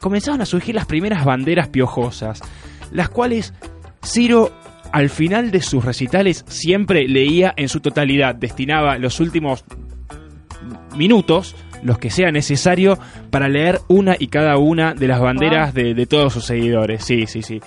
[0.00, 2.40] Comenzaban a surgir las primeras banderas piojosas,
[2.90, 3.54] las cuales
[4.04, 4.50] Ciro
[4.92, 9.64] al final de sus recitales siempre leía en su totalidad, destinaba los últimos
[10.96, 12.98] minutos, los que sea necesario,
[13.30, 17.04] para leer una y cada una de las banderas de, de todos sus seguidores.
[17.04, 17.60] Sí, sí, sí.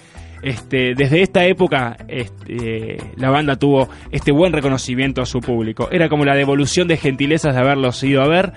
[0.43, 5.87] Este, desde esta época este, la banda tuvo este buen reconocimiento a su público.
[5.89, 8.51] Era como la devolución de gentilezas de haberlos ido a ver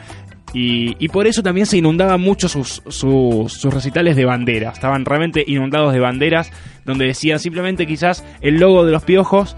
[0.58, 4.74] y, por eso también se inundaban mucho sus, sus, sus recitales de banderas.
[4.74, 6.50] Estaban realmente inundados de banderas
[6.84, 9.54] donde decían simplemente quizás el logo de los piojos,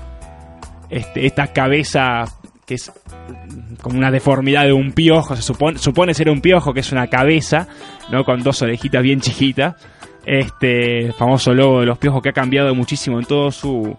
[0.91, 2.25] este, esta cabeza
[2.67, 2.91] que es
[3.81, 7.07] como una deformidad de un piojo, se supone, supone ser un piojo que es una
[7.07, 7.69] cabeza,
[8.11, 8.25] ¿no?
[8.25, 9.77] Con dos orejitas bien chiquitas.
[10.27, 13.97] Este famoso logo de los piojos que ha cambiado muchísimo en todos su-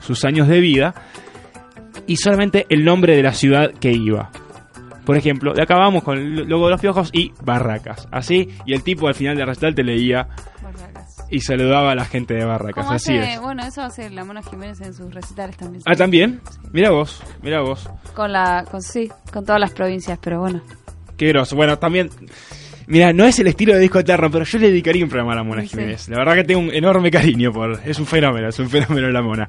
[0.00, 0.94] sus años de vida.
[2.06, 4.30] Y solamente el nombre de la ciudad que iba.
[5.08, 8.06] Por ejemplo, de acá vamos con el logo de los piojos y Barracas.
[8.12, 10.28] Así, y el tipo al final del recital te leía
[11.30, 12.84] y saludaba a la gente de Barracas.
[12.84, 13.40] Como Así hace- es.
[13.40, 15.82] Bueno, eso hace la Mona Jiménez en sus recitales también.
[15.86, 16.40] Ah, también.
[16.72, 17.88] Mira vos, mira vos.
[18.14, 20.60] Con la, con, sí, con todas las provincias, pero bueno.
[21.16, 21.56] Qué groso.
[21.56, 22.10] Bueno, también.
[22.86, 25.36] Mira, no es el estilo de disco eterno, pero yo le dedicaría un programa a
[25.36, 25.68] la Mona Sí.
[25.68, 26.08] Jiménez.
[26.10, 27.80] La verdad que tengo un enorme cariño por.
[27.84, 29.48] Es un fenómeno, es un fenómeno la Mona.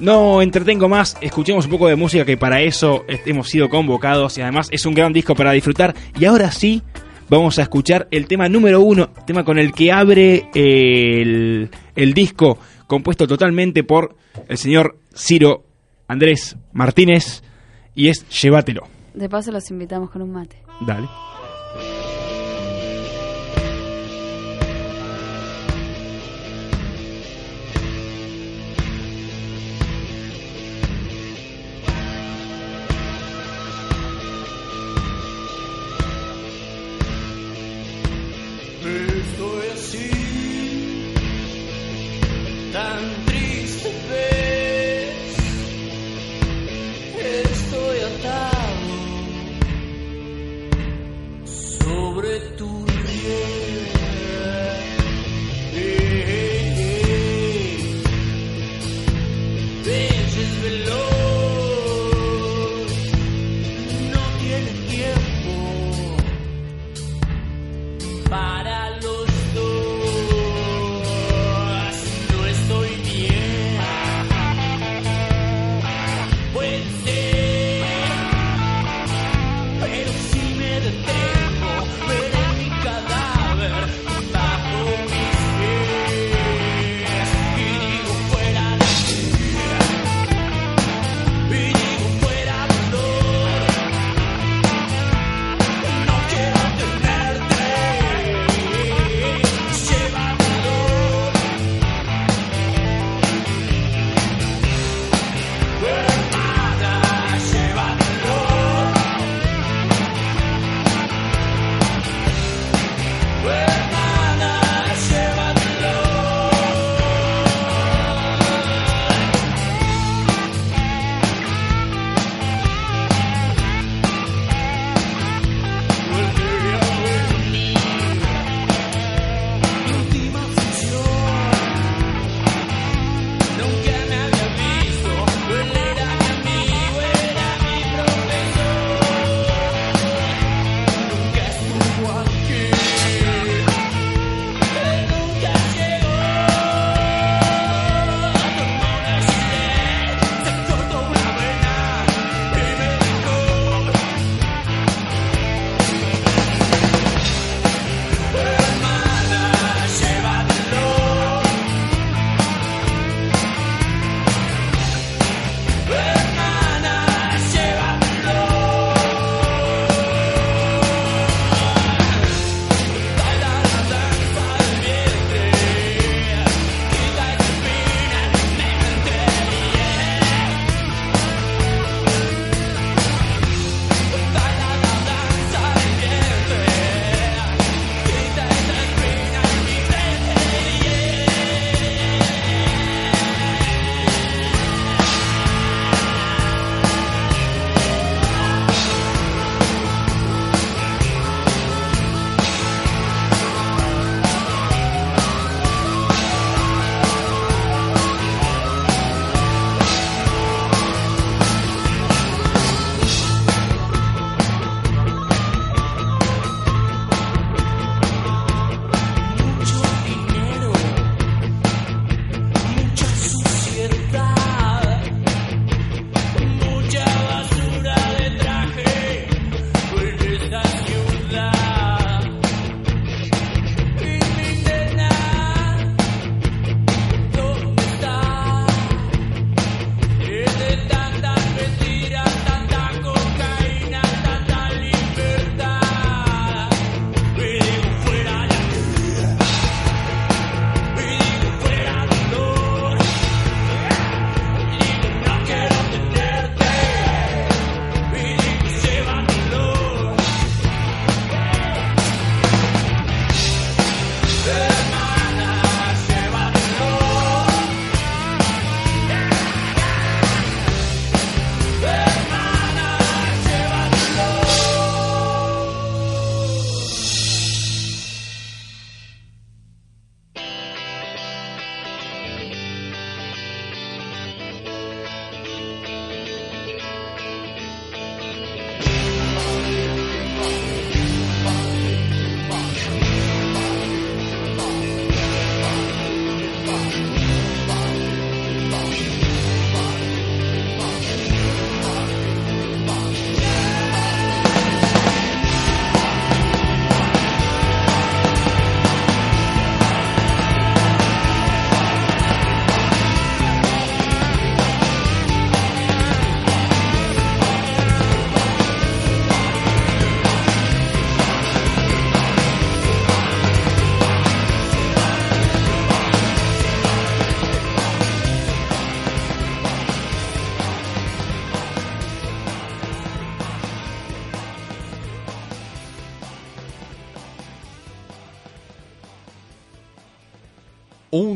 [0.00, 4.42] No entretengo más, escuchemos un poco de música que para eso hemos sido convocados y
[4.42, 5.94] además es un gran disco para disfrutar.
[6.18, 6.82] Y ahora sí,
[7.28, 12.58] vamos a escuchar el tema número uno, tema con el que abre el, el disco,
[12.86, 14.14] compuesto totalmente por
[14.46, 15.64] el señor Ciro
[16.06, 17.42] Andrés Martínez,
[17.94, 18.86] y es Llévatelo.
[19.14, 20.62] De paso los invitamos con un mate.
[20.86, 21.08] Dale.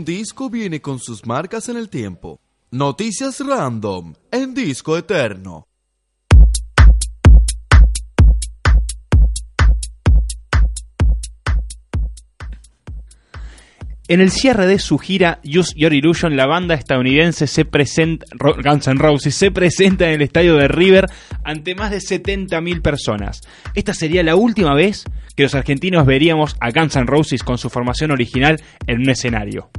[0.05, 2.41] Disco viene con sus marcas en el tiempo.
[2.71, 5.67] Noticias random en disco eterno.
[14.09, 18.89] En el cierre de su gira Use Your Illusion, la banda estadounidense se presenta, Guns
[18.89, 21.07] N' Roses se presenta en el estadio de River
[21.45, 23.41] ante más de 70.000 personas.
[23.75, 25.05] Esta sería la última vez
[25.37, 29.71] que los argentinos veríamos a Guns N' Roses con su formación original en un escenario.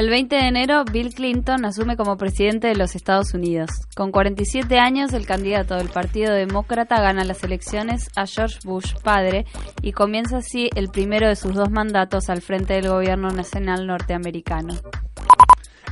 [0.00, 3.68] El 20 de enero, Bill Clinton asume como presidente de los Estados Unidos.
[3.94, 9.44] Con 47 años, el candidato del Partido Demócrata gana las elecciones a George Bush padre
[9.82, 14.72] y comienza así el primero de sus dos mandatos al frente del gobierno nacional norteamericano.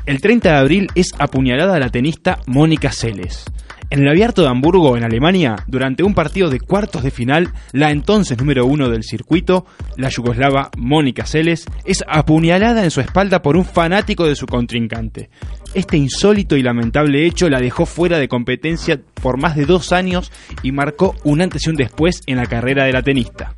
[0.06, 3.44] El 30 de abril es apuñalada la tenista Mónica Seles.
[3.90, 7.90] En el abierto de Hamburgo, en Alemania, durante un partido de cuartos de final, la
[7.90, 9.64] entonces número uno del circuito,
[9.96, 15.30] la yugoslava Mónica Seles, es apuñalada en su espalda por un fanático de su contrincante.
[15.72, 20.30] Este insólito y lamentable hecho la dejó fuera de competencia por más de dos años
[20.62, 23.54] y marcó un antes y un después en la carrera de la tenista.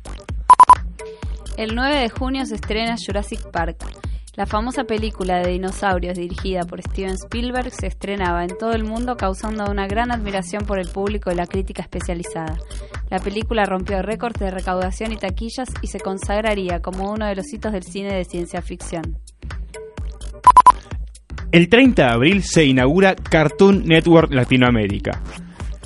[1.57, 3.83] El 9 de junio se estrena Jurassic Park.
[4.35, 9.17] La famosa película de dinosaurios dirigida por Steven Spielberg se estrenaba en todo el mundo
[9.17, 12.57] causando una gran admiración por el público y la crítica especializada.
[13.09, 17.51] La película rompió récords de recaudación y taquillas y se consagraría como uno de los
[17.51, 19.17] hitos del cine de ciencia ficción.
[21.51, 25.21] El 30 de abril se inaugura Cartoon Network Latinoamérica.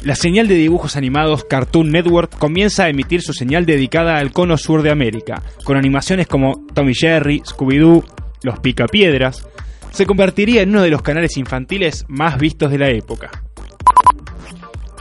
[0.04, 4.56] La señal de dibujos animados Cartoon Network comienza a emitir su señal dedicada al cono
[4.56, 8.04] sur de América, con animaciones como Tommy Jerry, Scooby-Doo,
[8.44, 9.48] Los Picapiedras.
[9.92, 13.32] Se convertiría en uno de los canales infantiles más vistos de la época.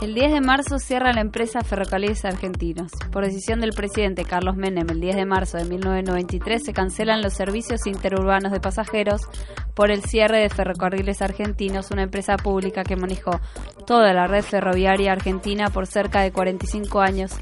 [0.05, 2.93] El 10 de marzo cierra la empresa Ferrocarriles Argentinos.
[3.11, 7.33] Por decisión del presidente Carlos Menem, el 10 de marzo de 1993 se cancelan los
[7.33, 9.23] servicios interurbanos de pasajeros
[9.75, 13.41] por el cierre de Ferrocarriles Argentinos, una empresa pública que manejó
[13.87, 17.33] toda la red ferroviaria argentina por cerca de 45 años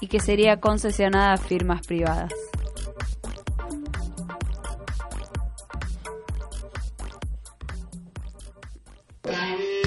[0.00, 2.32] y que sería concesionada a firmas privadas.
[9.22, 9.81] Queremos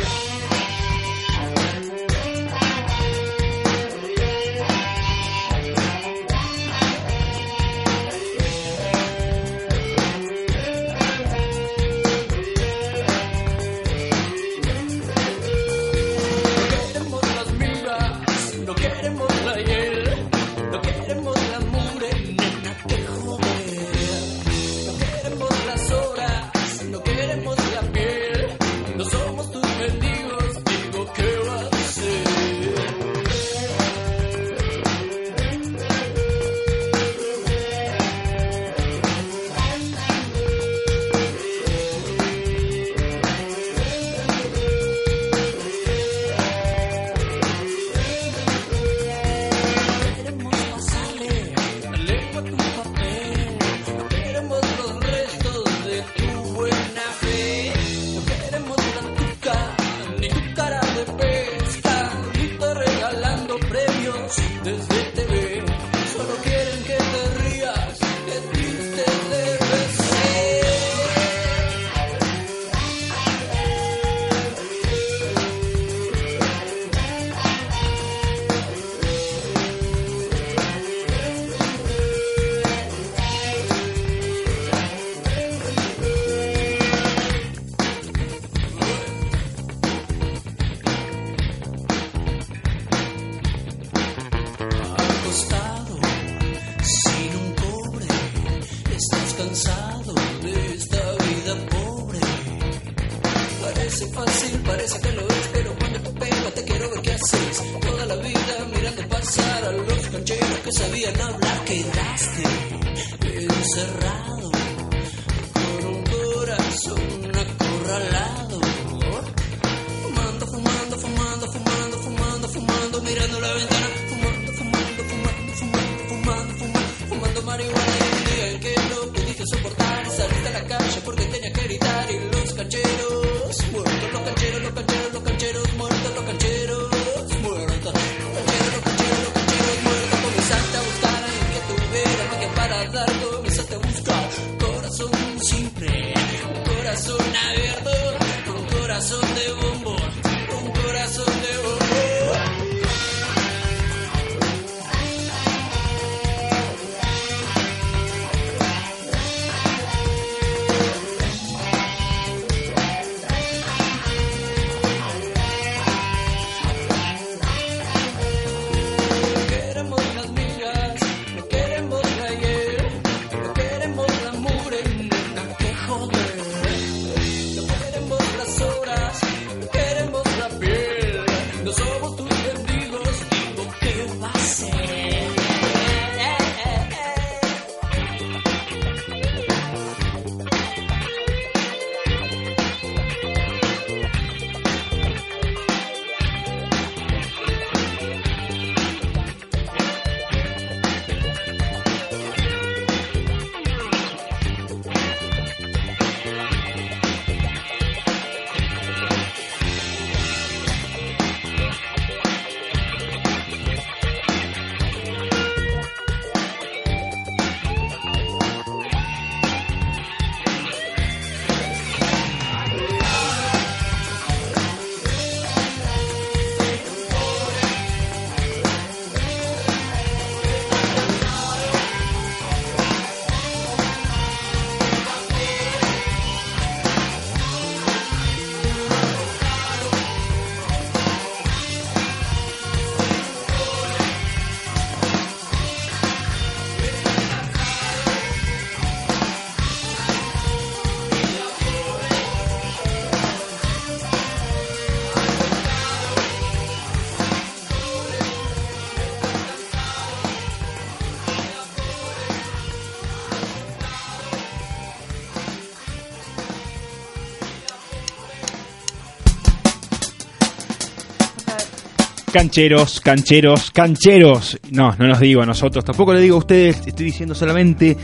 [272.36, 274.60] Cancheros, cancheros, cancheros.
[274.72, 277.96] No, no nos digo a nosotros, tampoco le digo a ustedes, estoy diciendo solamente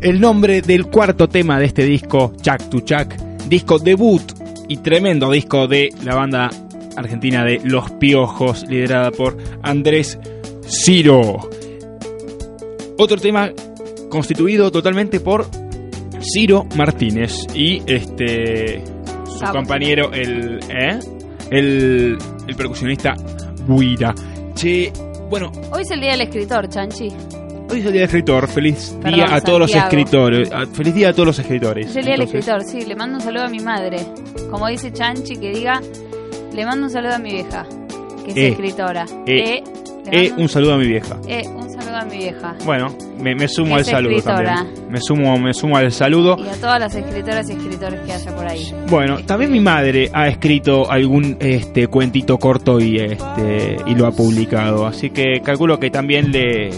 [0.00, 3.14] el nombre del cuarto tema de este disco, Chuck to Chuck,
[3.48, 4.22] disco debut
[4.66, 6.50] y tremendo disco de la banda
[6.96, 10.18] argentina de Los Piojos, liderada por Andrés
[10.66, 11.48] Ciro.
[12.98, 13.52] Otro tema
[14.10, 15.46] constituido totalmente por
[16.20, 18.82] Ciro Martínez y este
[19.26, 20.98] su compañero el ¿eh?
[21.52, 23.14] el, el percusionista
[23.66, 24.14] Buira.
[24.54, 24.92] Che,
[25.28, 27.08] bueno, Hoy es el día del escritor, Chanchi.
[27.70, 28.46] hoy es el día del escritor.
[28.48, 29.88] Feliz Perdón, día a todos los Santiago.
[30.02, 30.52] escritores.
[30.52, 31.86] a- Feliz día a todos los escritores.
[31.90, 32.82] Es el día del escritor, sí.
[32.82, 33.98] Le mando un saludo a mi madre.
[34.50, 35.80] Como dice Chanchi, que diga,
[36.54, 37.66] le mando un saludo a mi vieja,
[38.24, 39.06] que es Eh, escritora.
[39.26, 39.62] eh,
[40.12, 41.16] eh, mando un saludo a mi vieja.
[41.26, 42.54] eh, un a mi vieja.
[42.64, 42.88] Bueno,
[43.18, 44.54] me, me sumo al saludo escritora.
[44.56, 44.90] también.
[44.90, 46.36] Me sumo, me sumo al saludo.
[46.38, 48.72] Y a todas las escritoras y escritores que haya por ahí.
[48.88, 54.12] Bueno, también mi madre ha escrito algún este cuentito corto y este y lo ha
[54.12, 56.70] publicado, así que calculo que también le,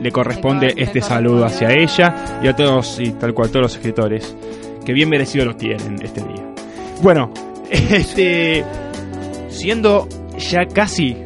[0.00, 3.48] le corresponde Le cor- le este saludo hacia ella y a todos y tal cual
[3.50, 4.36] todos los escritores
[4.84, 6.44] que bien merecido lo tienen este día.
[7.02, 7.30] Bueno,
[7.70, 8.64] este
[9.48, 10.08] siendo
[10.38, 11.16] ya casi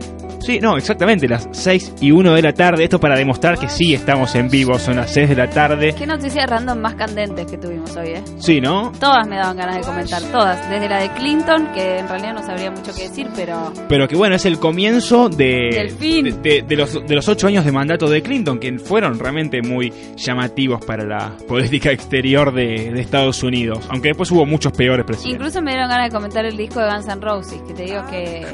[0.49, 2.85] Sí, no, exactamente, las 6 y 1 de la tarde.
[2.85, 4.79] Esto para demostrar que sí estamos en vivo.
[4.79, 5.95] Son las 6 de la tarde.
[5.95, 8.23] Qué noticias random más candentes que tuvimos hoy, ¿eh?
[8.39, 8.91] Sí, ¿no?
[8.99, 10.71] Todas me daban ganas de comentar, todas.
[10.71, 14.17] Desde la de Clinton, que en realidad no sabría mucho que decir, pero Pero que
[14.17, 16.25] bueno, es el comienzo de, Del fin.
[16.25, 19.61] de, de- de los, de los ocho años de mandato de Clinton, que fueron realmente
[19.61, 23.85] muy llamativos para la política exterior de, de Estados Unidos.
[23.91, 25.35] Aunque después hubo muchos peores presidentes.
[25.41, 28.03] incluso me dieron ganas de comentar el disco de Guns N' Roses, que te digo
[28.11, 28.47] que...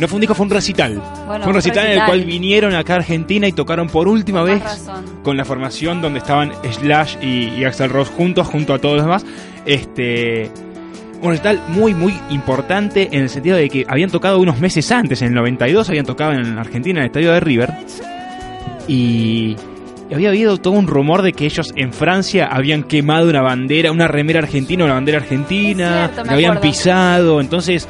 [0.00, 1.02] No fue un disco, fue un recital.
[1.26, 4.42] Bueno, fue un recital, en el cual vinieron acá a Argentina y tocaron por última
[4.42, 5.04] vez razón.
[5.22, 9.04] con la formación donde estaban Slash y, y Axel Rose juntos, junto a todos los
[9.04, 9.26] demás.
[9.66, 10.50] Este.
[11.22, 15.20] Un recital muy, muy importante en el sentido de que habían tocado unos meses antes,
[15.20, 17.70] en el 92, habían tocado en Argentina, en el estadio de River.
[18.88, 19.54] Y
[20.14, 24.08] había habido todo un rumor de que ellos en Francia habían quemado una bandera, una
[24.08, 26.70] remera argentina, una bandera argentina, cierto, la habían acuerdo.
[26.70, 27.40] pisado.
[27.40, 27.86] Entonces,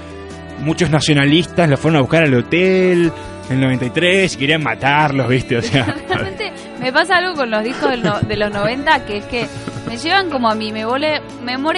[0.60, 3.12] muchos nacionalistas los fueron a buscar al hotel
[3.48, 5.56] en el 93 y querían matarlos, ¿viste?
[5.56, 5.84] O sea.
[6.08, 9.46] Realmente me pasa algo con los discos del no- de los 90 que es que
[9.88, 11.20] me llevan como a mi memoria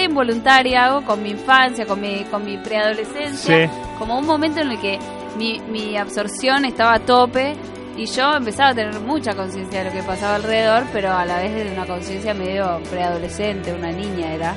[0.05, 3.71] involuntaria, hago con mi infancia, con mi, con mi preadolescencia, Sí.
[3.97, 4.99] como un momento en el que
[5.37, 7.55] mi, mi absorción estaba a tope
[7.97, 11.37] y yo empezaba a tener mucha conciencia de lo que pasaba alrededor, pero a la
[11.41, 14.55] vez de una conciencia medio preadolescente, una niña era.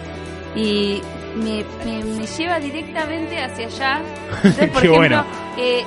[0.57, 1.01] Y
[1.37, 4.01] me, me- me lleva directamente hacia allá.
[4.43, 5.25] Entonces, por Qué ejemplo, bueno.
[5.59, 5.83] eh,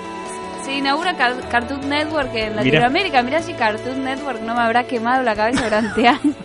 [0.63, 2.55] se inaugura Car- Cartoon Network en.
[2.55, 3.24] Latinoamérica.
[3.24, 6.36] Mirá si Cartoon Network no me habrá quemado la cabeza durante años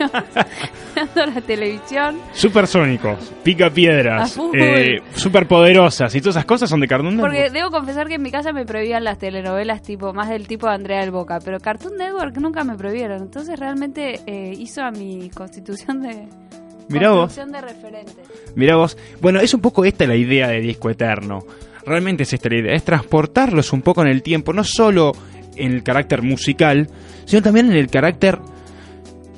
[0.96, 2.18] mirando la televisión.
[2.32, 7.34] Supersónicos, pica piedras, eh, superpoderosas y todas esas cosas son de Cartoon Network.
[7.34, 10.66] Porque debo confesar que en mi casa me prohibían las telenovelas tipo más del tipo
[10.68, 13.20] de Andrea del Boca, pero Cartoon Network nunca me prohibieron.
[13.20, 16.26] Entonces realmente eh, hizo a mi constitución de
[16.88, 17.34] Mirá vos.
[17.34, 18.16] de referentes.
[18.54, 18.96] Mirá vos.
[19.20, 21.40] Bueno, es un poco esta la idea de Disco Eterno.
[21.86, 25.12] Realmente es esta la idea, es transportarlos un poco en el tiempo, no solo
[25.56, 26.88] en el carácter musical,
[27.26, 28.38] sino también en el carácter,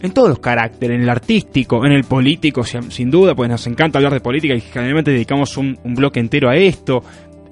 [0.00, 3.66] en todos los caracteres, en el artístico, en el político, sin, sin duda, pues nos
[3.66, 7.02] encanta hablar de política y generalmente dedicamos un, un bloque entero a esto,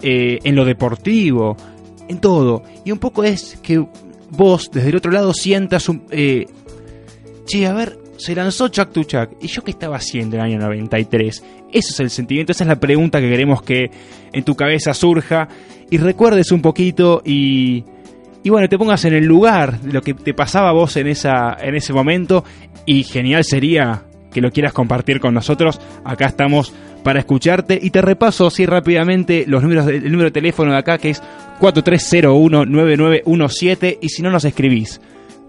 [0.00, 1.56] eh, en lo deportivo,
[2.08, 2.62] en todo.
[2.84, 3.84] Y un poco es que
[4.30, 6.04] vos, desde el otro lado, sientas un...
[6.10, 6.46] Eh,
[7.46, 9.30] che, a ver, se lanzó Chuck to Chuck.
[9.40, 11.44] ¿Y yo qué estaba haciendo en el año 93?
[11.72, 13.90] Ese es el sentimiento, esa es la pregunta que queremos que
[14.32, 15.48] en tu cabeza surja
[15.90, 17.84] y recuerdes un poquito y,
[18.42, 21.08] y bueno, te pongas en el lugar de lo que te pasaba a vos en,
[21.08, 22.44] esa, en ese momento
[22.86, 25.78] y genial sería que lo quieras compartir con nosotros.
[26.04, 30.72] Acá estamos para escucharte y te repaso así rápidamente los números el número de teléfono
[30.72, 31.22] de acá que es
[31.60, 35.00] 4301-9917 y si no nos escribís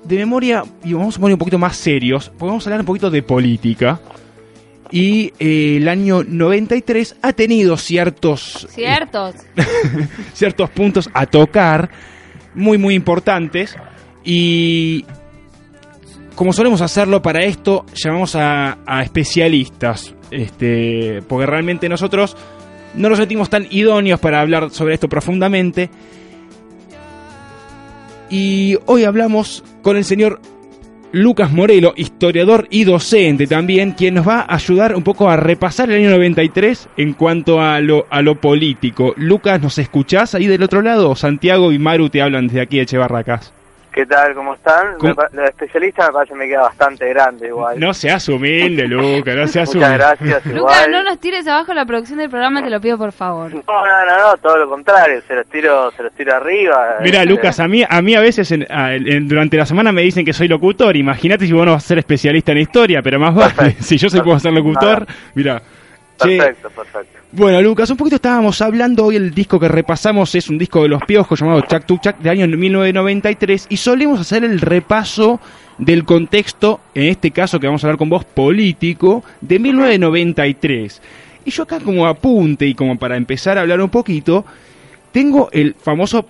[0.04, 2.86] De memoria y vamos a poner un poquito más serios porque vamos a hablar un
[2.86, 4.00] poquito de política
[4.91, 9.34] y eh, el año 93 ha tenido ciertos ¿Ciertos?
[10.34, 11.91] ciertos puntos a tocar
[12.55, 13.76] muy muy importantes
[14.24, 15.05] y
[16.34, 22.37] como solemos hacerlo para esto llamamos a, a especialistas este porque realmente nosotros
[22.95, 25.91] no nos sentimos tan idóneos para hablar sobre esto profundamente
[28.28, 30.41] y hoy hablamos con el señor
[31.12, 35.90] Lucas Morelo, historiador y docente también, quien nos va a ayudar un poco a repasar
[35.90, 39.14] el año 93 en cuanto a lo, a lo político.
[39.16, 41.14] Lucas, ¿nos escuchás ahí del otro lado?
[41.14, 43.55] Santiago y Maru te hablan desde aquí de Echevarracas.
[43.97, 44.34] ¿Qué tal?
[44.34, 44.99] ¿Cómo están?
[44.99, 45.09] ¿Cómo?
[45.09, 47.80] Me pa- La especialista me parece que me queda bastante grande igual.
[47.80, 49.97] No seas humilde, Lucas, no seas Muchas humilde.
[49.97, 50.90] gracias Lucas, igual.
[50.90, 53.55] no nos tires abajo la producción del programa, te lo pido por favor.
[53.55, 56.97] No, no, no, no, todo lo contrario, se los tiro, se los tiro arriba.
[57.01, 59.92] Mira, Este, Lucas, a mí, a mí a veces en- a- en- durante la semana
[59.92, 60.94] me dicen que soy locutor.
[60.94, 63.76] Imagínate si vos no vas a ser especialista en historia, pero más vale.
[63.80, 65.62] Si yo soy puedo ser locutor, mira.
[66.22, 67.15] Che, Perfecto, perfecto.
[67.37, 70.89] Bueno, Lucas, un poquito estábamos hablando hoy, el disco que repasamos es un disco de
[70.89, 75.39] los piojos llamado Chuck to Chuck de año 1993 y solemos hacer el repaso
[75.76, 81.03] del contexto, en este caso que vamos a hablar con vos, político, de 1993.
[81.45, 84.47] Y yo acá como apunte y como para empezar a hablar un poquito,
[85.12, 86.26] tengo el famoso,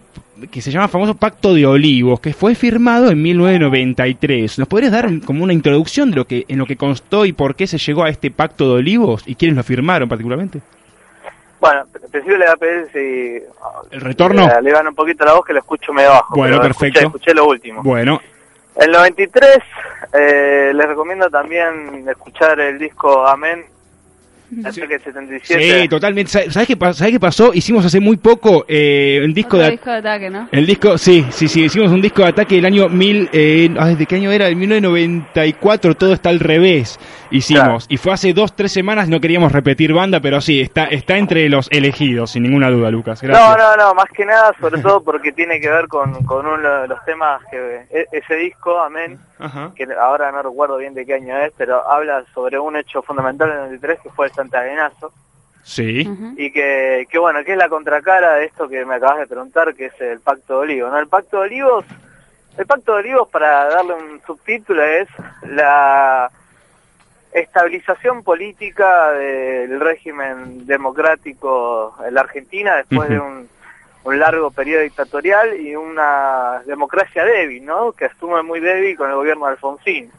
[0.50, 4.58] que se llama famoso Pacto de Olivos, que fue firmado en 1993.
[4.58, 7.54] ¿Nos podrías dar como una introducción de lo que, en lo que constó y por
[7.54, 10.62] qué se llegó a este Pacto de Olivos y quiénes lo firmaron particularmente?
[11.60, 13.42] Bueno, principio le voy a pedir si...
[13.90, 14.46] ¿El retorno?
[14.46, 16.36] Le, le gano un poquito la voz que lo escucho medio bajo.
[16.36, 16.98] Bueno, perfecto.
[17.00, 17.82] Escuché, escuché lo último.
[17.82, 18.20] Bueno,
[18.76, 19.58] El 93,
[20.12, 23.64] eh, les recomiendo también escuchar el disco Amén,
[24.64, 25.80] Ataque 77.
[25.82, 26.30] sí, totalmente.
[26.30, 27.52] ¿Sabes sabés qué, sabés qué pasó?
[27.52, 29.70] Hicimos hace muy poco eh, un disco Otro de...
[29.72, 30.48] disco de ataque, ¿no?
[30.52, 34.06] El disco, sí, sí, sí, hicimos un disco de ataque del año 1000, eh, ¿de
[34.06, 34.46] qué año era?
[34.46, 36.98] El 1994, todo está al revés,
[37.30, 37.62] hicimos.
[37.62, 37.78] Claro.
[37.88, 41.48] Y fue hace dos, tres semanas, no queríamos repetir banda, pero sí, está, está entre
[41.48, 43.20] los elegidos, sin ninguna duda, Lucas.
[43.22, 43.48] Gracias.
[43.48, 46.82] No, no, no, más que nada, sobre todo porque tiene que ver con, con uno
[46.82, 49.72] de los temas que e- ese disco, Amén, Ajá.
[49.74, 53.48] que ahora no recuerdo bien de qué año es, pero habla sobre un hecho fundamental
[53.48, 55.12] en el 93 que fue el Santaguenazo
[55.62, 56.08] Sí.
[56.36, 59.74] Y que, que bueno, que es la contracara de esto que me acabas de preguntar,
[59.74, 60.98] que es el Pacto de Olivos, ¿no?
[61.00, 61.84] El Pacto de Olivos,
[62.56, 65.08] el Pacto de Olivos, para darle un subtítulo, es
[65.42, 66.30] la
[67.40, 73.46] estabilización política del régimen democrático en la Argentina después de un,
[74.04, 77.92] un largo periodo dictatorial y una democracia débil, ¿no?
[77.92, 80.10] Que asume muy débil con el gobierno de Alfonsín.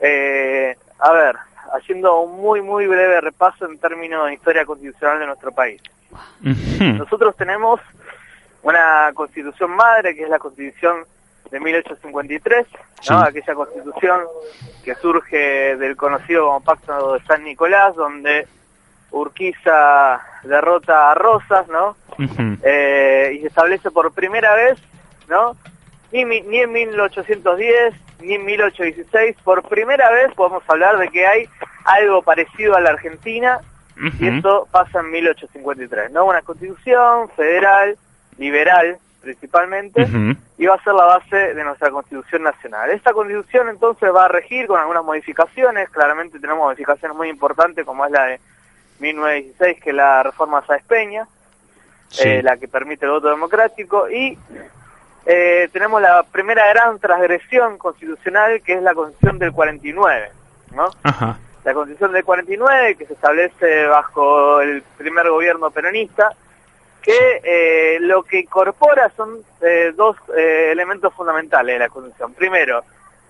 [0.00, 1.36] Eh, a ver,
[1.74, 5.82] haciendo un muy, muy breve repaso en términos de historia constitucional de nuestro país.
[6.78, 7.80] Nosotros tenemos
[8.62, 10.98] una constitución madre, que es la constitución
[11.52, 12.66] de 1853,
[13.10, 13.18] ¿no?
[13.20, 14.20] Aquella constitución
[14.82, 18.48] que surge del conocido como Pacto de San Nicolás, donde
[19.10, 21.94] Urquiza derrota a Rosas, ¿no?
[22.62, 24.78] Eh, y se establece por primera vez,
[25.28, 25.54] ¿no?
[26.10, 31.44] Ni, en 1810, ni en 1816, por primera vez podemos hablar de que hay
[31.84, 33.60] algo parecido a la Argentina,
[34.18, 36.24] y esto pasa en 1853, ¿no?
[36.24, 37.98] Una constitución federal,
[38.38, 40.06] liberal principalmente.
[40.62, 42.88] Y va a ser la base de nuestra constitución nacional.
[42.90, 48.06] Esta constitución entonces va a regir con algunas modificaciones, claramente tenemos modificaciones muy importantes como
[48.06, 48.40] es la de
[49.00, 51.26] 1916, que es la reforma Sáez Peña,
[52.10, 52.28] Sí.
[52.28, 54.38] eh, la que permite el voto democrático, y
[55.26, 60.30] eh, tenemos la primera gran transgresión constitucional, que es la constitución del 49,
[60.76, 60.90] ¿no?
[61.02, 61.38] Ajá.
[61.64, 66.30] La constitución del 49, que se establece bajo el primer gobierno peronista,
[67.02, 72.32] que eh, lo que incorpora son eh, dos eh, elementos fundamentales de la constitución.
[72.34, 72.82] Primero,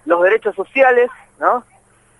[0.04, 1.10] los derechos sociales,
[1.40, 1.64] ¿no?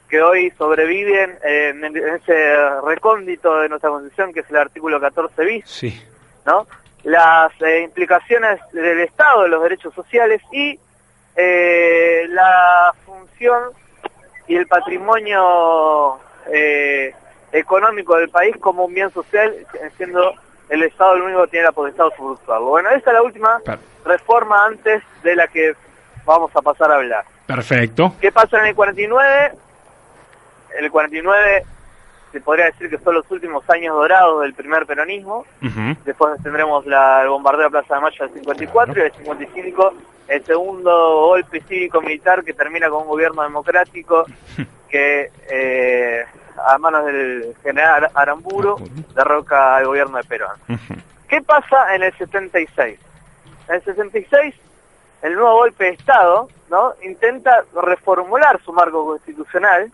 [0.08, 5.44] que hoy sobreviven en, en ese recóndito de nuestra constitución, que es el artículo 14
[5.44, 6.02] bis, Sí.
[6.44, 6.66] ¿no?
[7.04, 10.78] Las implicaciones del Estado de los derechos sociales y
[12.28, 13.70] la función
[14.46, 16.18] y el patrimonio
[17.50, 19.54] económico del país como un bien social,
[19.96, 20.34] siendo
[20.68, 22.66] el Estado el único que tiene la potestad de usufructuarlo.
[22.68, 23.60] Bueno, esta es la última
[24.04, 25.74] reforma antes de la que
[26.24, 27.24] vamos a pasar a hablar.
[27.46, 28.14] Perfecto.
[28.20, 29.52] ¿Qué pasa en el 49?
[30.78, 31.64] El 49
[32.32, 35.44] se podría decir que son los últimos años dorados del primer peronismo.
[36.04, 39.94] Después tendremos la, el bombardeo de Plaza de Mayo del 54 y el 55
[40.28, 44.24] el segundo golpe cívico-militar que termina con un gobierno democrático
[44.88, 46.24] que eh,
[46.66, 48.76] a manos del general Aramburu
[49.14, 50.56] derroca al gobierno de Perón.
[51.28, 52.98] ¿Qué pasa en el 76?
[53.68, 54.54] En el 66
[55.22, 56.94] el nuevo golpe de Estado ¿no?
[57.02, 59.90] intenta reformular su marco constitucional.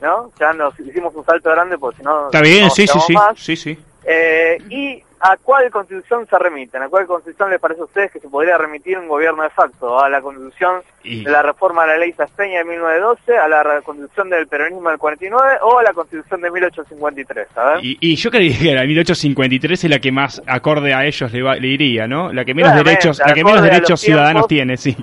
[0.00, 0.32] ¿no?
[0.38, 2.26] ya nos hicimos un salto grande porque si no...
[2.26, 3.12] Está bien, no sí, sí, sí.
[3.12, 3.38] más.
[3.38, 3.78] Sí, sí.
[4.04, 6.82] Eh, ¿Y a cuál constitución se remiten?
[6.82, 9.98] ¿A cuál constitución les parece a ustedes que se podría remitir un gobierno de facto?
[9.98, 13.38] ¿A la constitución Y- de la reforma de la ley Saspeña de 1912?
[13.38, 15.58] ¿A la constitución del peronismo del 49?
[15.62, 17.48] ¿O a la constitución de 1853?
[17.56, 17.78] A ver.
[17.84, 21.42] Y, y yo creía que la 1853 es la que más acorde a ellos le,
[21.42, 22.30] va- le iría, ¿no?
[22.30, 24.76] La que menos Claramente, derechos, la que menos derechos ciudadanos tiempos.
[24.76, 24.96] tiene, sí.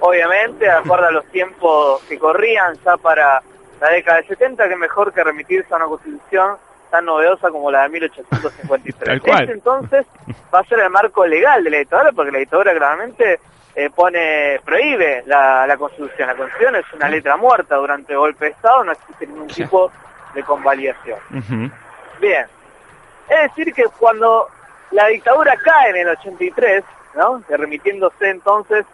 [0.00, 3.42] obviamente, de acuerdo a los tiempos que corrían ya para
[3.80, 6.56] la década del 70, que mejor que remitirse a una constitución
[6.90, 9.04] tan novedosa como la de 1853.
[9.08, 9.40] Tal cual.
[9.42, 10.06] Este entonces
[10.54, 13.40] va a ser el marco legal de la dictadura, porque la dictadura claramente
[13.74, 16.28] eh, pone, prohíbe la, la constitución.
[16.28, 19.90] La constitución es una letra muerta durante el golpe de Estado, no existe ningún tipo
[20.34, 21.18] de convalidación.
[22.20, 22.46] Bien.
[23.28, 24.48] Es decir, que cuando
[24.90, 26.82] la dictadura cae en el 83,
[27.14, 27.42] ¿no?
[27.48, 28.84] Remitiéndose entonces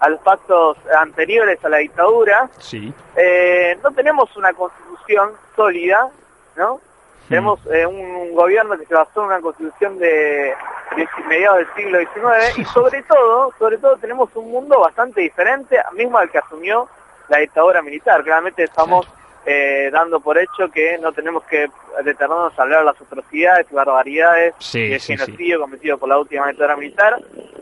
[0.00, 2.92] a los pactos anteriores a la dictadura, Sí.
[3.16, 6.08] eh, no tenemos una constitución sólida,
[6.56, 6.80] ¿no?
[7.28, 10.54] Tenemos eh, un, un gobierno que se basó en una constitución de,
[10.96, 15.78] de mediados del siglo XIX y sobre todo, sobre todo tenemos un mundo bastante diferente,
[15.94, 16.88] mismo al que asumió
[17.28, 18.22] la dictadura militar.
[18.22, 19.06] Claramente estamos
[19.44, 21.68] eh, dando por hecho que no tenemos que
[22.04, 25.24] detenernos a hablar de las atrocidades y barbaridades Sí, y el sí, sí.
[25.24, 27.16] genocidio cometido por la última dictadura militar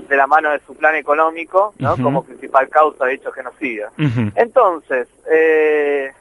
[0.09, 1.97] de la mano de su plan económico, ¿no?
[1.97, 3.89] Como principal causa de dicho genocidio.
[4.35, 6.13] Entonces, eh,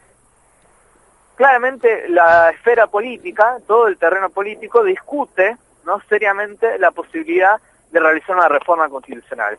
[1.44, 7.60] claramente la esfera política, todo el terreno político discute no seriamente la posibilidad
[7.92, 9.58] de realizar una reforma constitucional.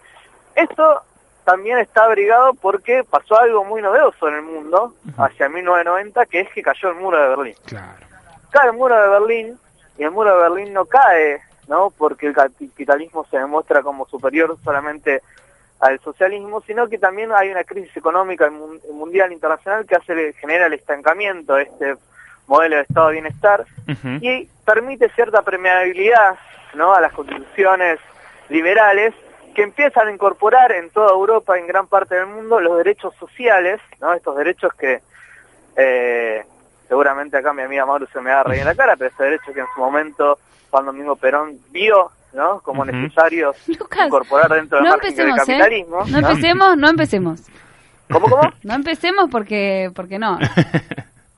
[0.54, 1.02] Esto
[1.44, 6.48] también está abrigado porque pasó algo muy novedoso en el mundo hacia 1990, que es
[6.54, 8.06] que cayó el muro de Berlín Claro.
[8.50, 9.58] cae el muro de Berlín
[9.98, 11.90] y el muro de Berlín no cae, ¿no?
[11.90, 15.20] Porque el capitalismo se demuestra como superior solamente
[15.86, 20.66] al socialismo, sino que también hay una crisis económica mun- mundial internacional que hace genera
[20.66, 21.96] el estancamiento de este
[22.46, 23.64] modelo de estado de bienestar
[24.22, 26.36] y permite cierta permeabilidad,
[26.74, 26.94] ¿no?
[26.94, 27.98] a las constituciones
[28.48, 29.14] liberales
[29.54, 33.80] que empiezan a incorporar en toda Europa, en gran parte del mundo, los derechos sociales,
[34.00, 34.12] ¿no?
[34.14, 35.00] Estos derechos que
[35.76, 36.44] eh,
[36.88, 39.22] seguramente acá mi amiga Mauro se me va a reír en la cara, pero ese
[39.24, 40.38] derecho que en su momento
[40.70, 42.60] Juan Domingo Perón vio, ¿no?
[42.60, 42.92] Como Ujú.
[42.92, 45.32] necesarios Lucas, incorporar dentro del no margen del ¿eh?
[45.36, 46.04] capitalismo.
[46.06, 47.40] No empecemos, no empecemos.
[48.10, 48.52] ¿Cómo, cómo?
[48.62, 50.38] No empecemos porque, porque no.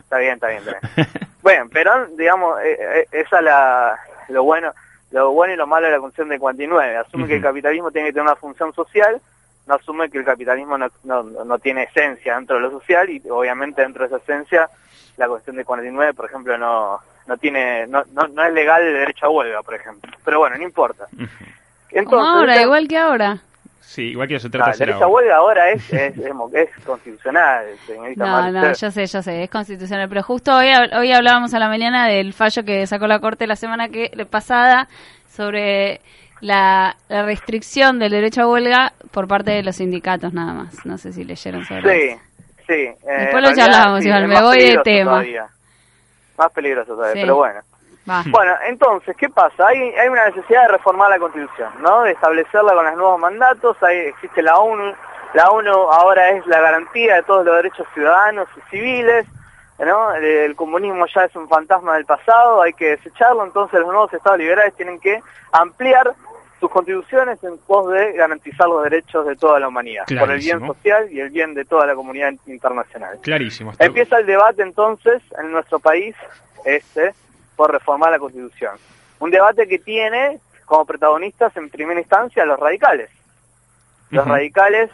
[0.01, 1.09] Está bien, está bien, está bien.
[1.43, 4.73] Bueno, Perón, digamos, eh, eh, esa es la, lo bueno
[5.11, 6.97] lo bueno y lo malo de la función de 49.
[6.97, 9.21] Asume que el capitalismo tiene que tener una función social,
[9.67, 13.23] no asume que el capitalismo no, no, no tiene esencia dentro de lo social y
[13.29, 14.69] obviamente dentro de esa esencia
[15.17, 18.93] la cuestión de 49, por ejemplo, no no tiene no, no, no es legal el
[18.95, 20.13] derecho a huelga, por ejemplo.
[20.25, 21.07] Pero bueno, no importa.
[21.91, 23.39] Entonces, Como ahora, igual que ahora.
[23.81, 26.27] Sí, igual que se Ah, trata de el derecho a huelga ahora es, es, es,
[26.53, 28.53] es constitucional, señorita No, Marcel.
[28.55, 30.09] no, yo sé, yo sé, es constitucional.
[30.09, 30.67] Pero justo hoy,
[30.99, 34.89] hoy hablábamos a la mañana del fallo que sacó la Corte la semana que pasada
[35.31, 36.01] sobre
[36.41, 40.85] la, la restricción del derecho a huelga por parte de los sindicatos, nada más.
[40.85, 42.21] No sé si leyeron sobre Sí, eso.
[42.67, 42.73] sí.
[42.73, 45.11] eh, Después lo charlamos, sí, igual, me voy de tema.
[45.13, 45.47] todavía.
[46.39, 47.21] Más peligroso todavía, Sí.
[47.23, 47.61] pero bueno.
[48.09, 48.23] Va.
[48.27, 49.67] Bueno, entonces, ¿qué pasa?
[49.67, 52.03] Hay, hay una necesidad de reformar la Constitución, ¿no?
[52.03, 53.77] De establecerla con los nuevos mandatos.
[53.83, 54.95] Hay, existe la ONU.
[55.35, 59.27] La ONU ahora es la garantía de todos los derechos ciudadanos y civiles,
[59.81, 60.15] ¿no?
[60.15, 63.43] El, el comunismo ya es un fantasma del pasado, hay que desecharlo.
[63.45, 65.21] Entonces, los nuevos estados liberales tienen que
[65.51, 66.15] ampliar
[66.61, 70.59] sus constituciones en pos de garantizar los derechos de toda la humanidad, por el bien
[70.59, 70.75] Clarísimo.
[70.75, 73.19] social y el bien de toda la comunidad internacional.
[73.21, 73.73] Clarísimo.
[73.79, 76.17] Empieza el debate entonces en nuestro país
[76.65, 77.15] este
[77.57, 78.77] por reformar la Constitución.
[79.19, 83.11] Un debate que tiene como protagonistas en primera instancia los radicales.
[84.11, 84.91] Los radicales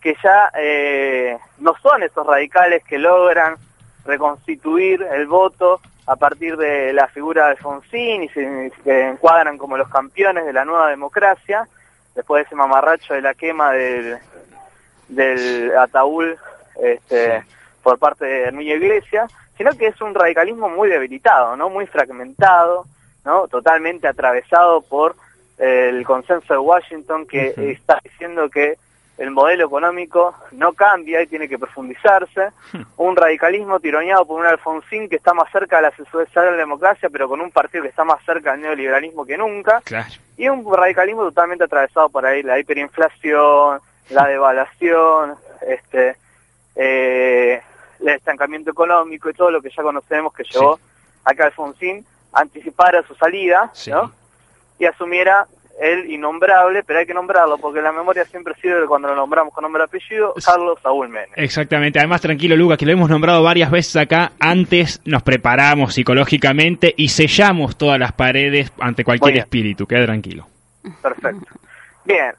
[0.00, 3.56] que ya eh, no son esos radicales que logran
[4.04, 9.76] reconstituir el voto a partir de la figura de Alfonsín y se, se encuadran como
[9.76, 11.68] los campeones de la nueva democracia,
[12.14, 14.18] después de ese mamarracho de la quema del,
[15.08, 16.34] del ataúd
[16.82, 17.44] este,
[17.82, 21.68] por parte de Hermilio Iglesias, sino que es un radicalismo muy debilitado, ¿no?
[21.68, 22.86] Muy fragmentado,
[23.24, 23.46] ¿no?
[23.48, 25.16] Totalmente atravesado por
[25.58, 28.78] el consenso de Washington que está diciendo que
[29.20, 32.48] el modelo económico no cambia y tiene que profundizarse.
[32.96, 37.40] Un radicalismo tironeado por un Alfonsín que está más cerca de la socialdemocracia, pero con
[37.42, 40.08] un partido que está más cerca del neoliberalismo que nunca Claro.
[40.38, 45.34] y un radicalismo totalmente atravesado por ahí la hiperinflación, la devaluación,
[45.68, 46.16] este,
[46.76, 47.60] eh,
[48.00, 50.80] el estancamiento económico y todo lo que ya conocemos que llevó
[51.26, 53.90] a que Alfonsín anticipara su salida, Sí.
[53.90, 54.12] ¿no?
[54.78, 55.46] Y asumiera
[55.80, 59.62] el innombrable, pero hay que nombrarlo porque la memoria siempre sirve cuando lo nombramos con
[59.62, 61.30] nombre y apellido, Carlos Saúl Menem.
[61.36, 61.98] Exactamente.
[61.98, 64.32] Además, tranquilo, Lucas, que lo hemos nombrado varias veces acá.
[64.38, 69.86] Antes nos preparamos psicológicamente y sellamos todas las paredes ante cualquier espíritu.
[69.86, 70.46] Queda tranquilo.
[71.02, 71.46] Perfecto.
[72.04, 72.32] Bien.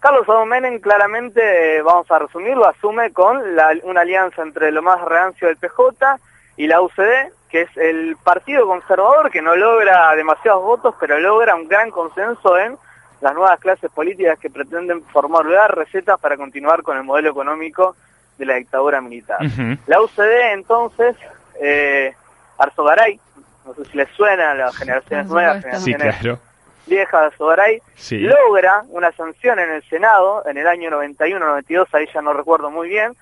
[0.00, 4.82] Carlos Saúl Menem claramente, eh, vamos a resumirlo, asume con la- una alianza entre lo
[4.82, 6.18] más rancio del PJ
[6.56, 11.54] y la UCD, que es el partido conservador que no logra demasiados votos, pero logra
[11.54, 12.76] un gran consenso en
[13.20, 17.96] las nuevas clases políticas que pretenden formular recetas para continuar con el modelo económico
[18.38, 19.38] de la dictadura militar.
[19.86, 21.16] La UCD entonces,
[21.60, 22.12] eh,
[22.58, 23.18] Arzogaray,
[23.64, 25.56] no sé si les suena a las generaciones nuevas.
[25.56, 26.38] Sí, generaciones claro.
[26.86, 28.18] viejas de Arzogaray, Sí.
[28.18, 32.88] logra una sanción en el Senado en el año 91-92, ahí ya no recuerdo muy
[32.88, 33.14] bien,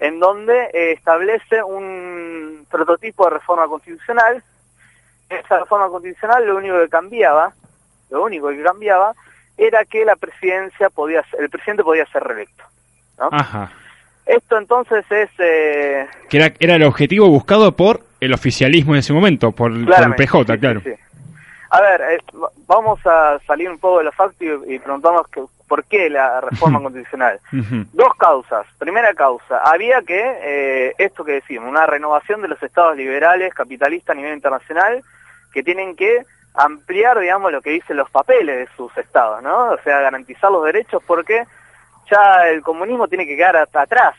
[0.00, 4.42] en donde eh, establece un prototipo de reforma constitucional.
[5.28, 7.52] Esa reforma constitucional lo único que cambiaba,
[8.10, 9.12] lo único que cambiaba,
[9.56, 12.64] era que la presidencia podía, ser- el presidente podía ser reelecto.
[13.18, 13.28] ¿no?
[13.30, 13.70] Ajá.
[14.26, 19.12] Esto entonces es eh, Que era, era el objetivo buscado por el oficialismo en ese
[19.12, 20.80] momento, por, por el PJ, sí, claro.
[20.82, 20.90] sí.
[21.70, 25.26] A ver, eh, va- vamos a salir un poco de los factos y, y preguntarnos
[25.28, 27.38] que, por qué la reforma constitucional.
[27.92, 28.66] Dos causas.
[28.78, 34.14] Primera causa, había que, eh, esto que decimos, una renovación de los estados liberales, capitalistas
[34.14, 35.02] a nivel internacional,
[35.52, 39.70] que tienen que ampliar, digamos, lo que dicen los papeles de sus estados, ¿no?
[39.70, 41.44] O sea, garantizar los derechos porque
[42.10, 44.16] ya el comunismo tiene que quedar hasta atrás,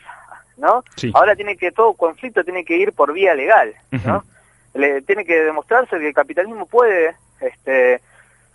[0.56, 0.82] ¿no?
[0.96, 1.12] Sí.
[1.14, 3.74] Ahora tiene que, todo conflicto tiene que ir por vía legal,
[4.06, 4.24] ¿no?
[4.72, 8.00] Le, tiene que demostrarse que el capitalismo puede, este,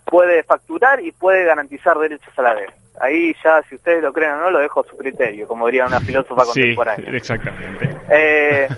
[0.04, 2.70] puede facturar y puede garantizar derechos a la vez.
[3.00, 5.86] Ahí ya, si ustedes lo creen o no, lo dejo a su criterio, como diría
[5.86, 7.10] una filósofa Sí, contemporánea.
[7.16, 7.96] exactamente.
[8.10, 8.68] Eh,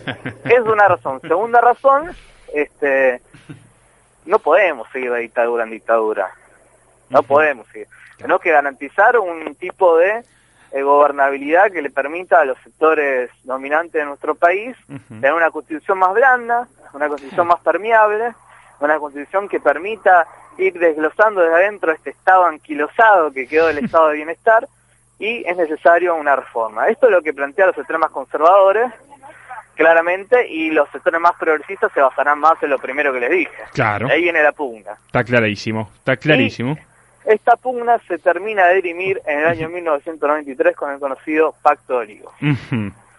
[0.45, 1.21] es una razón.
[1.23, 2.11] Segunda razón,
[2.53, 3.23] este,
[4.27, 6.31] no podemos seguir de dictadura en dictadura.
[7.09, 7.89] No podemos seguir.
[8.19, 10.23] Tenemos que garantizar un tipo de
[10.73, 14.77] eh, gobernabilidad que le permita a los sectores dominantes de nuestro país
[15.09, 18.35] tener una constitución más blanda, una constitución más permeable,
[18.87, 20.27] una constitución que permita
[20.59, 24.67] ir desglosando desde adentro este estado anquilosado que quedó del estado de bienestar
[25.19, 26.89] y es necesario una reforma.
[26.89, 28.91] Esto es lo que plantean los sectores más conservadores,
[29.75, 33.53] claramente, y los sectores más progresistas se basarán más en lo primero que les dije.
[33.73, 34.93] Claro, De ahí viene la pugna.
[35.07, 36.77] está clarísimo, está clarísimo.
[37.27, 41.99] Esta pugna se termina de dirimir en el año 1993 con el conocido Pacto de
[41.99, 42.33] Olivos.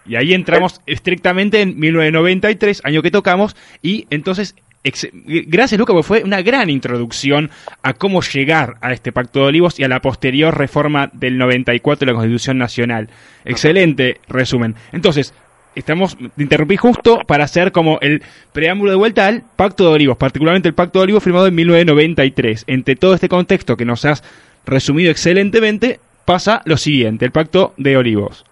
[0.05, 6.23] Y ahí entramos estrictamente en 1993, año que tocamos, y entonces, gracias Luca, porque fue
[6.23, 7.51] una gran introducción
[7.83, 12.05] a cómo llegar a este Pacto de Olivos y a la posterior reforma del 94
[12.05, 13.09] de la Constitución Nacional.
[13.45, 14.75] Excelente resumen.
[14.91, 15.33] Entonces,
[15.75, 18.23] estamos, te interrumpí justo para hacer como el
[18.53, 22.65] preámbulo de vuelta al Pacto de Olivos, particularmente el Pacto de Olivos firmado en 1993.
[22.67, 24.23] Entre todo este contexto que nos has
[24.65, 28.45] resumido excelentemente, pasa lo siguiente, el Pacto de Olivos.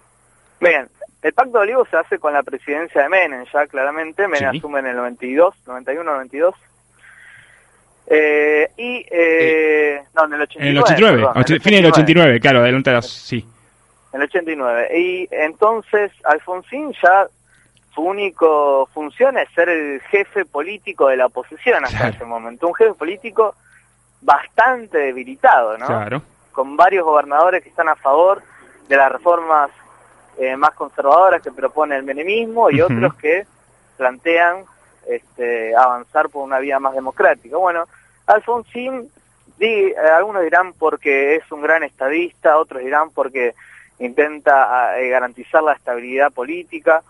[0.60, 0.86] Bien,
[1.22, 4.26] el Pacto de Olivos se hace con la presidencia de Menem, ya claramente.
[4.28, 4.58] Menem Sí.
[4.58, 6.54] asume en el 92, 91, 92.
[8.06, 10.70] Eh, y, eh, no, en el 89.
[10.70, 13.46] En el 89, perdón, en och- el fin del 89, claro, adelantadas, sí.
[14.12, 14.98] En el 89.
[14.98, 17.26] Y entonces Alfonsín ya
[17.94, 22.14] su único función es ser el jefe político de la oposición hasta Claro.
[22.14, 22.66] ese momento.
[22.66, 23.54] Un jefe político
[24.22, 25.86] bastante debilitado, ¿no?
[25.86, 26.22] Claro.
[26.52, 28.42] con varios gobernadores que están a favor
[28.88, 29.70] de las reformas
[30.38, 33.46] eh, más conservadoras que propone el menemismo y otros que
[33.96, 34.64] plantean
[35.06, 37.56] este, avanzar por una vía más democrática.
[37.56, 37.84] Bueno,
[38.26, 39.10] Alfonsín,
[39.58, 43.54] di- eh, algunos dirán porque es un gran estadista, otros dirán porque
[43.98, 47.02] intenta eh, garantizar la estabilidad política,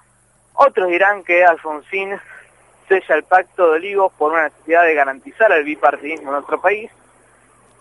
[0.55, 2.19] otros dirán que Alfonsín
[2.89, 6.91] sella el pacto de Olivos por una necesidad de garantizar el bipartidismo en nuestro país,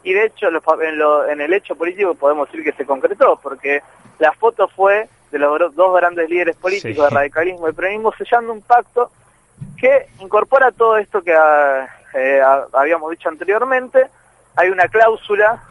[0.03, 3.81] y de hecho en, lo- en el hecho político podemos decir que se concretó, porque
[4.19, 7.15] la foto fue de los dos grandes líderes políticos Sí.
[7.15, 9.11] radicalismo y peronismo sellando un pacto
[9.79, 12.41] que incorpora todo esto que ah, eh,
[12.73, 14.07] habíamos dicho anteriormente.
[14.55, 15.61] Hay una cláusula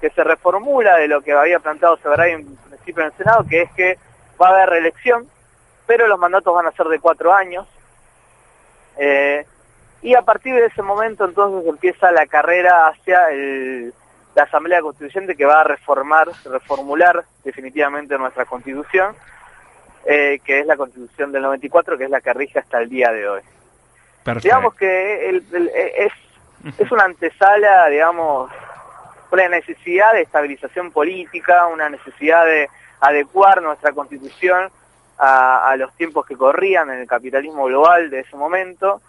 [0.00, 3.62] que se reformula de lo que había planteado Severay en principio en el Senado, que
[3.62, 3.98] es que
[4.40, 5.26] va a haber reelección,
[5.86, 7.66] pero los mandatos van a ser de cuatro años.
[8.98, 9.46] Eh,
[10.02, 13.92] y a partir de ese momento entonces empieza la carrera hacia el-
[14.36, 19.16] la Asamblea Constituyente que va a reformar, reformular definitivamente nuestra Constitución,
[20.04, 23.10] eh, que es la Constitución del 94, que es la que rige hasta el día
[23.10, 23.40] de hoy.
[24.22, 24.46] Perfecto.
[24.46, 26.12] Digamos que el- el- es,
[26.78, 28.50] es una antesala, digamos,
[29.32, 32.68] una necesidad de estabilización política, una necesidad de
[33.00, 34.68] adecuar nuestra constitución
[35.18, 39.00] a, a los tiempos que corrían en el capitalismo global de ese momento,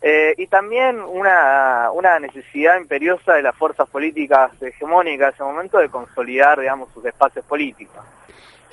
[0.00, 5.78] eh, y también una, una necesidad imperiosa de las fuerzas políticas hegemónicas de ese momento
[5.78, 8.04] de consolidar, digamos, sus espacios políticos.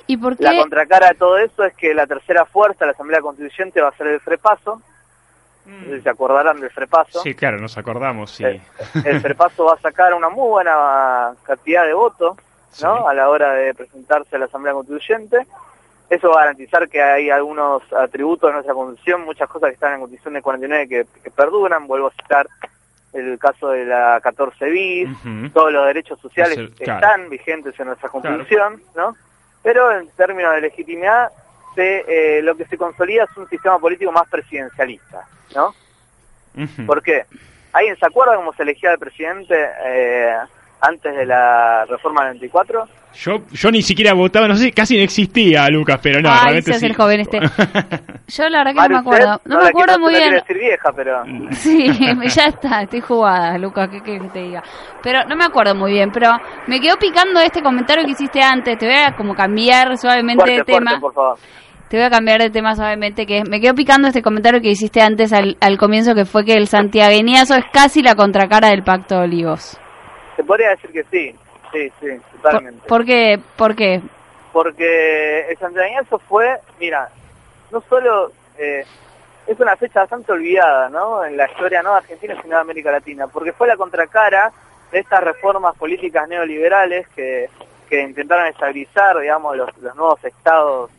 [0.06, 3.80] ¿Y por La contracara de todo eso es que la tercera fuerza, la Asamblea Constituyente,
[3.80, 4.80] va a ser el FREPASO,
[5.66, 7.22] no sé si se acordarán del FREPASO.
[7.22, 8.44] Sí, claro, nos acordamos, sí.
[8.44, 8.60] El,
[9.04, 12.36] el FREPASO va a sacar una muy buena cantidad de votos,
[12.82, 12.98] ¿no?
[12.98, 13.04] Sí.
[13.08, 15.44] A la hora de presentarse a la Asamblea Constituyente.
[16.08, 19.90] Eso va a garantizar que hay algunos atributos de nuestra Constitución, muchas cosas que están
[19.90, 21.86] en la Constitución de 49 que, que perduran.
[21.86, 22.46] Vuelvo a citar
[23.12, 25.08] el caso de la 14 bis,
[25.52, 27.00] todos los derechos sociales Es el- claro.
[27.06, 29.16] están vigentes en nuestra constitución, ¿no?
[29.62, 31.30] Pero en términos de legitimidad,
[31.74, 32.04] se,
[32.38, 35.74] eh, lo que se consolida es un sistema político más presidencialista, ¿no?
[36.56, 36.86] Ujú.
[36.86, 37.24] ¿Por qué?
[37.72, 39.54] ¿Alguien se acuerda cómo se elegía el presidente
[39.84, 40.36] eh,
[40.80, 42.84] antes de la reforma del 24?
[43.14, 46.74] Yo, yo ni siquiera votaba, no sé, casi no existía, Lucas, pero no, Ay, realmente
[46.74, 46.84] sí.
[46.86, 47.40] el joven este.
[48.28, 49.40] Yo la verdad que no me acuerdo.
[49.46, 50.32] No me acuerdo quiero- muy no bien.
[50.34, 51.22] decir vieja, pero...
[51.52, 51.86] Sí,
[52.28, 54.62] ya está, estoy jugada, Lucas, ¿qué quieres que te diga?
[55.02, 56.30] Pero no me acuerdo muy bien, pero
[56.66, 58.76] me quedó picando este comentario que hiciste antes.
[58.76, 61.00] Te voy a como cambiar suavemente Fuerte, de fuerte, tema.
[61.00, 61.38] por favor.
[61.88, 65.00] Te voy a cambiar de tema suavemente, que me quedó picando este comentario que hiciste
[65.00, 69.14] antes al, al comienzo, que fue que el santiagueñazo es casi la contracara del Pacto
[69.14, 69.78] de Olivos.
[70.36, 71.34] Se podría decir que sí,
[71.72, 72.86] sí, sí, ¿Por, totalmente.
[72.88, 73.40] por qué?
[73.56, 74.00] ¿Por qué?
[74.52, 77.08] Porque el santiagueñazo fue, mira,
[77.70, 78.84] no solo eh,
[79.46, 81.24] es una fecha bastante olvidada, ¿no?
[81.24, 84.52] En la historia no de Argentina, sino de América Latina, porque fue la contracara
[84.92, 87.50] de estas reformas políticas neoliberales que,
[87.88, 90.90] que intentaron estabilizar, digamos, los, los nuevos estados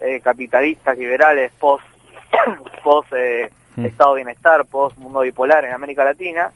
[0.00, 1.84] eh, capitalistas liberales post,
[2.84, 3.86] post eh, Mm.
[3.86, 6.52] estado de bienestar, post mundo bipolar en América Latina.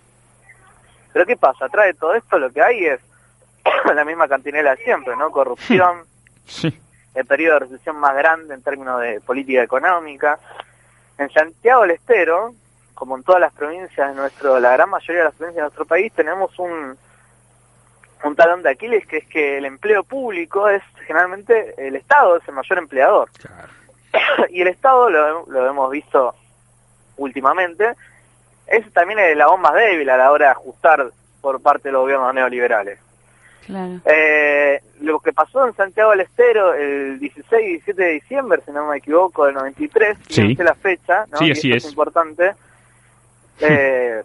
[1.17, 1.65] Pero ¿qué pasa?
[1.65, 3.01] Atrás de todo esto lo que hay es
[3.95, 5.31] la misma cantinela de siempre, ¿no?
[5.31, 6.03] Corrupción,
[6.45, 6.79] Sí.
[7.15, 10.39] el periodo de recesión más grande en términos de política económica.
[11.17, 12.53] En Santiago del Estero,
[12.93, 15.87] como en todas las provincias de nuestro, la gran mayoría de las provincias de nuestro
[15.87, 16.99] país, tenemos un,
[18.23, 22.47] un talón de Aquiles que es que el empleo público es generalmente el Estado es
[22.47, 23.31] el mayor empleador.
[23.31, 24.49] Claro.
[24.51, 26.35] y el Estado, lo, lo hemos visto
[27.17, 27.95] últimamente,
[28.67, 31.07] es también el eslabón más débil a la hora de ajustar
[31.41, 32.99] por parte de los gobiernos neoliberales.
[33.67, 34.01] Claro.
[34.05, 38.71] Eh, lo que pasó en Santiago del Estero el 16 y 17 de diciembre, si
[38.71, 40.55] no me equivoco, del 93, Sí.
[40.57, 41.39] la fecha, ¿no?
[41.39, 41.93] Sí, Y así esto es.
[41.93, 42.55] importante,
[43.61, 44.23] eh,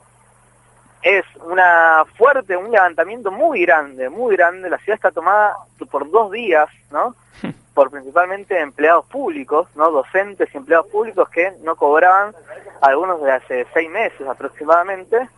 [1.01, 4.69] es una fuerte, un levantamiento muy grande, muy grande.
[4.69, 5.55] La ciudad está tomada
[5.89, 7.15] por dos días, ¿no?
[7.73, 9.91] Por principalmente empleados públicos, ¿no?
[9.91, 12.35] Docentes y empleados públicos que no cobraban,
[12.81, 15.29] algunos de hace seis meses aproximadamente,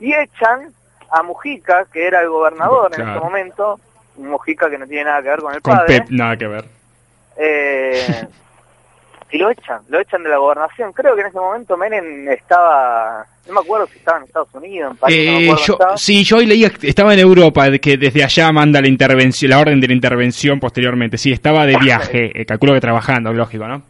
[0.00, 0.72] y echan
[1.10, 3.78] a Mujica, que era el gobernador en ese momento,
[4.16, 6.64] Mujica que no tiene nada que ver con el Con padre, Pep, nada que ver.
[7.36, 8.26] eh,
[9.30, 10.92] y lo echan, lo echan de la gobernación.
[10.92, 14.92] Creo que en ese momento Menem estaba, no me acuerdo si estaba en Estados Unidos,
[14.92, 15.96] en París, no Eh, acuerdo yo, estaba.
[15.98, 19.58] sí, yo hoy leía que estaba en Europa, que desde allá manda la intervención, la
[19.58, 21.18] orden de la intervención posteriormente.
[21.18, 23.82] Sí, estaba de viaje, eh, calculo que trabajando, lógico, ¿no?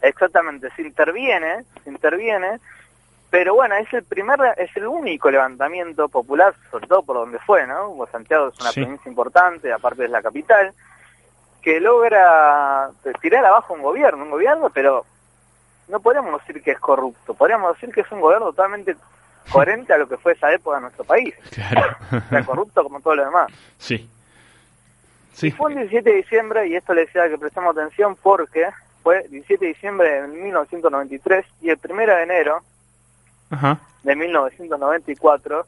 [0.00, 2.58] Exactamente, se interviene, se interviene,
[3.30, 7.66] pero bueno, es el primer, es el único levantamiento popular, sobre todo por donde fue,
[7.66, 7.94] ¿no?
[8.10, 8.80] Santiago es una Sí.
[8.80, 10.72] provincia importante, aparte es la capital,
[11.62, 12.90] que logra
[13.20, 15.04] tirar abajo un gobierno, un gobierno, pero
[15.88, 18.96] no podríamos decir que es corrupto, podríamos decir que es un gobierno totalmente
[19.50, 21.96] coherente a lo que fue esa época en nuestro país, Claro.
[22.12, 23.48] o sea, corrupto como todo lo demás.
[23.78, 24.08] sí.
[25.34, 25.52] Sí.
[25.52, 28.68] Fue el 17 de diciembre, y esto le decía que prestemos atención porque
[29.04, 32.60] fue 17 de diciembre de 1993 y el 1 de enero
[33.50, 33.78] Ajá.
[34.02, 35.64] de 1994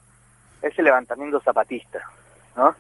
[0.63, 2.01] es el levantamiento zapatista,
[2.57, 2.75] ¿no?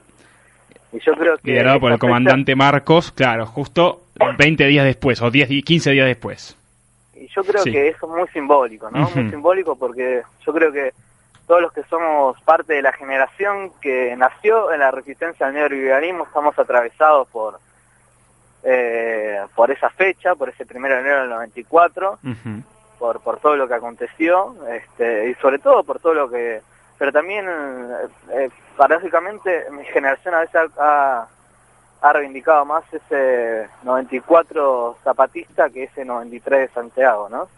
[0.93, 1.51] Y yo creo que...
[1.51, 4.03] Liderado por el comandante Marcos, claro, justo
[4.39, 6.57] 20 días después, o 10, y 15 días después.
[7.15, 7.71] Y yo creo Sí.
[7.73, 9.09] que eso es muy simbólico, ¿no?
[9.15, 10.93] Muy simbólico porque yo creo que
[11.47, 16.25] todos los que somos parte de la generación que nació en la resistencia al neoliberalismo
[16.25, 17.59] estamos atravesados por
[18.63, 22.63] eh, por esa fecha, por ese primero de enero del 94, Ujú.
[22.99, 26.61] por, por todo lo que aconteció, este, y sobre todo por todo lo que...
[27.01, 31.27] Pero también, eh, eh, paradójicamente, mi generación a veces ha,
[32.03, 37.49] ha reivindicado más ese 94 zapatista que ese 93 de Santiago, ¿no?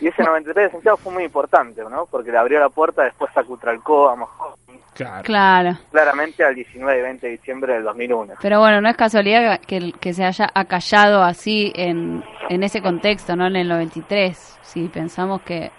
[0.00, 2.06] Y ese 93 de Santiago fue muy importante, ¿no?
[2.06, 4.46] Porque le abrió la puerta después a Cutralcó, a Moscú,
[4.94, 5.22] Claro.
[5.22, 5.78] Claro.
[5.92, 8.34] claramente al 19 y 20 de diciembre del 2001.
[8.42, 13.36] Pero bueno, no es casualidad que, que se haya acallado así en, en ese contexto,
[13.36, 13.46] ¿no?
[13.46, 14.58] En el 93.
[14.62, 15.70] Si pensamos que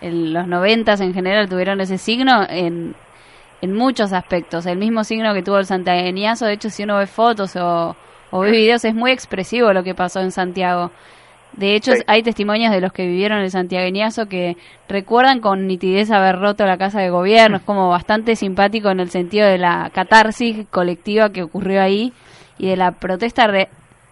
[0.00, 2.94] en los 90 en general tuvieron ese signo en,
[3.62, 4.66] en muchos aspectos.
[4.66, 7.96] El mismo signo que tuvo el santiagueñazo, de hecho, si uno ve fotos o,
[8.30, 10.90] o ve videos, es muy expresivo lo que pasó en Santiago.
[11.54, 12.02] De hecho, Sí.
[12.06, 14.56] hay testimonios de los que vivieron el santiagueñazo que
[14.88, 17.56] recuerdan con nitidez haber roto la casa de gobierno.
[17.56, 22.12] Es como bastante simpático en el sentido de la catarsis colectiva que ocurrió ahí
[22.58, 23.68] y de la protesta re-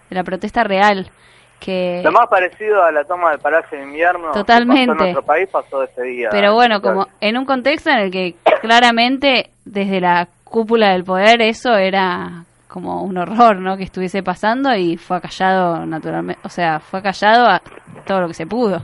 [0.08, 1.10] de la protesta real
[1.60, 5.22] que Lo más parecido a la toma del Palacio de Invierno que pasó en nuestro
[5.22, 6.28] país pasó ese día.
[6.30, 6.96] Pero bueno, Claro.
[6.98, 12.44] como en un contexto en el que claramente desde la cúpula del poder eso era
[12.68, 13.76] como un horror, ¿no?
[13.76, 17.62] Que estuviese pasando y fue acallado naturalmente, o sea, fue acallado a
[18.06, 18.82] todo lo que se pudo.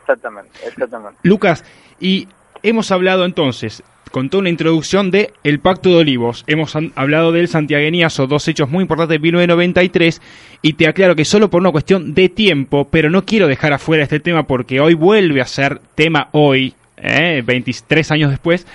[0.00, 1.18] Exactamente, exactamente.
[1.22, 1.64] Lucas,
[2.00, 2.26] y
[2.62, 3.82] hemos hablado entonces,
[4.12, 6.44] con toda una introducción de el Pacto de Olivos.
[6.46, 10.22] Hemos hablado del santiagueñazo, dos hechos muy importantes de 1993.
[10.62, 14.04] Y te aclaro que solo por una cuestión de tiempo, pero no quiero dejar afuera
[14.04, 17.42] este tema porque hoy vuelve a ser tema hoy, ¿eh?
[17.44, 18.66] 23 años después.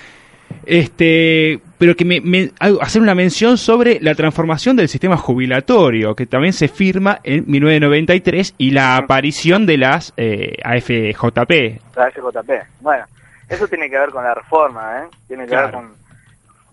[0.65, 6.15] Este, pero que me, me- hago- hacer una mención sobre la transformación del sistema jubilatorio,
[6.15, 11.80] que también se firma en 1993, y la aparición de las eh, AFJP.
[11.95, 12.51] la FJP.
[12.81, 13.05] Bueno,
[13.49, 15.07] eso tiene que ver con la reforma, ¿eh?
[15.28, 15.95] Tiene que ver con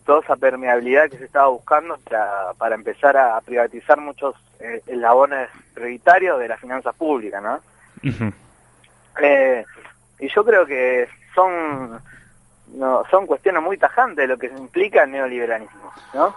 [0.05, 5.49] toda esa permeabilidad que se estaba buscando para, para empezar a privatizar muchos eh, eslabones
[5.73, 7.61] prioritarios de las finanzas públicas, ¿no?
[9.21, 9.65] Eh,
[10.19, 12.01] y yo creo que son
[12.75, 16.35] no, son cuestiones muy tajantes de lo que implica el neoliberalismo, ¿no?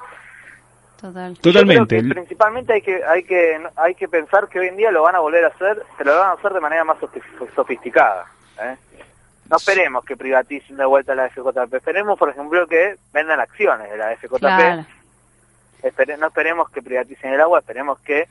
[1.01, 1.33] Total.
[1.35, 1.95] Yo Totalmente.
[1.97, 5.03] creo que principalmente hay que hay que hay que pensar que hoy en día lo
[5.03, 7.21] van a volver a hacer, pero lo van a hacer de manera más sofi-
[7.55, 8.25] sofisticada.
[8.61, 8.75] ¿eh?
[9.49, 13.97] No esperemos que privaticen de vuelta la FJP, esperemos, por ejemplo, que vendan acciones de
[13.97, 14.39] la FJP.
[14.39, 14.85] Claro.
[15.83, 18.27] Espere- no esperemos que privaticen el agua, esperemos que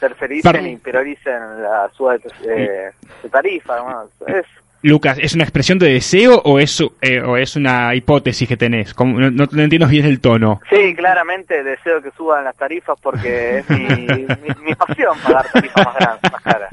[0.00, 2.92] tercericen y prioricen la suba de, eh,
[3.22, 3.80] de tarifa.
[3.80, 4.46] Bueno, es,
[4.82, 8.94] Lucas, ¿es una expresión de deseo o es, eh, o es una hipótesis que tenés?
[8.94, 10.60] Como- no, no, no entiendo bien el tono.
[10.70, 15.84] Sí, claramente deseo que suban las tarifas porque es mi, mi, mi pasión pagar tarifas
[15.84, 16.70] más, grandes, más caras.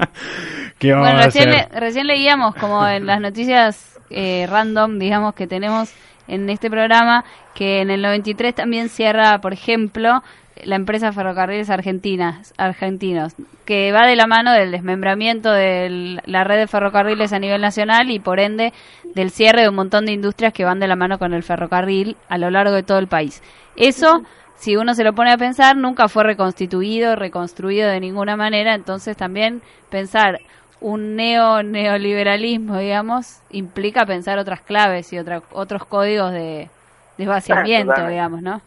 [0.78, 1.68] ¿Qué vamos Bueno, a recién, hacer?
[1.72, 5.92] le- recién leíamos como en las noticias eh, random, digamos, que tenemos
[6.28, 7.24] en este programa,
[7.54, 10.22] que en el 93 también cierra, por ejemplo,
[10.64, 13.34] la empresa Ferrocarriles Argentinas, Argentinos,
[13.64, 18.10] que va de la mano del desmembramiento de la red de ferrocarriles a nivel nacional
[18.10, 18.72] y por ende
[19.14, 22.16] del cierre de un montón de industrias que van de la mano con el ferrocarril
[22.28, 23.42] a lo largo de todo el país.
[23.76, 24.22] Eso,
[24.56, 29.16] si uno se lo pone a pensar, nunca fue reconstituido, reconstruido de ninguna manera, entonces
[29.16, 30.40] también pensar
[30.80, 36.68] un neo neoliberalismo, digamos, implica pensar otras claves y otra, otros códigos de,
[37.18, 38.12] de vaciamiento, Totalmente.
[38.12, 38.60] digamos, ¿no?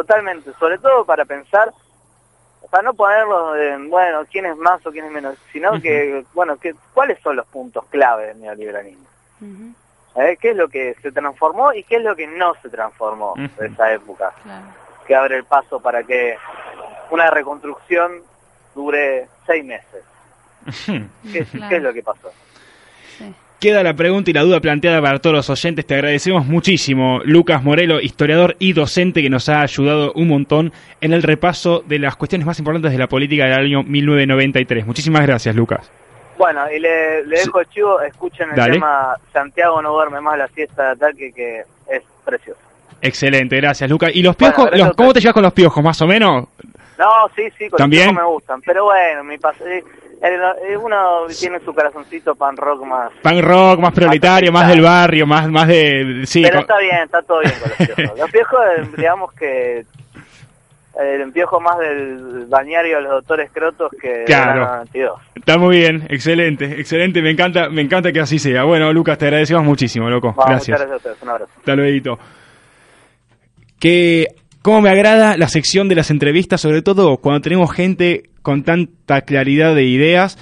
[0.00, 1.70] Totalmente, sobre todo para pensar,
[2.70, 6.56] para no ponerlo en, bueno, quién es más o quién es menos, sino que, bueno,
[6.56, 9.04] que, ¿cuáles son los puntos clave del neoliberalismo?
[9.42, 9.74] Ujú,
[10.22, 10.38] ¿Eh?
[10.40, 13.44] ¿Qué es lo que se transformó y qué es lo que no se transformó de
[13.44, 13.64] Ujú.
[13.64, 14.32] esa época?
[14.42, 14.64] claro.
[15.06, 16.38] Que abre el paso para que
[17.10, 18.22] una reconstrucción
[18.74, 20.02] dure seis meses.
[21.30, 21.68] ¿Qué, Claro.
[21.68, 22.32] qué es lo que pasó?
[23.60, 25.84] Queda la pregunta y la duda planteada para todos los oyentes.
[25.86, 30.72] Te agradecemos muchísimo, Lucas Morelo, historiador y docente que nos ha ayudado un montón
[31.02, 34.86] en el repaso de las cuestiones más importantes de la política del año 1993.
[34.86, 35.90] Muchísimas gracias, Lucas.
[36.38, 38.72] Bueno, y le, le dejo el chivo, escuchen el Dale.
[38.74, 41.58] tema Santiago no duerme más la siesta de ataque, que
[41.90, 42.58] es precioso.
[43.02, 44.10] Excelente, gracias, Lucas.
[44.14, 44.70] ¿Y los piojos?
[44.72, 46.46] los- ¿Cómo te llevas con los piojos, más o menos?
[46.98, 47.06] No,
[47.36, 48.06] sí, sí, con ¿También?
[48.06, 49.82] los piojos me gustan, pero bueno, mi pas eh, eh,
[50.82, 53.10] uno tiene su corazoncito pan rock más...
[53.22, 56.22] Punk rock, más proletario, más del barrio, más, más de...
[56.26, 58.18] Sí, pero con- está bien, está todo bien con los piojos.
[58.18, 59.84] Los piojos, eh, digamos que...
[61.00, 64.66] El piojo más del bañario de los doctores crotos que Claro.
[64.66, 65.20] 92.
[65.36, 67.22] está muy bien, excelente, excelente.
[67.22, 68.64] Me encanta, me encanta que así sea.
[68.64, 70.32] Bueno, Lucas, te agradecemos muchísimo, loco.
[70.34, 70.78] Bueno, gracias.
[70.78, 71.52] Muchas gracias a ustedes, un abrazo.
[71.56, 72.18] Hasta luego.
[73.78, 74.26] Que
[74.62, 79.22] cómo me agrada la sección de las entrevistas, sobre todo cuando tenemos gente con tanta
[79.22, 80.38] claridad de ideas.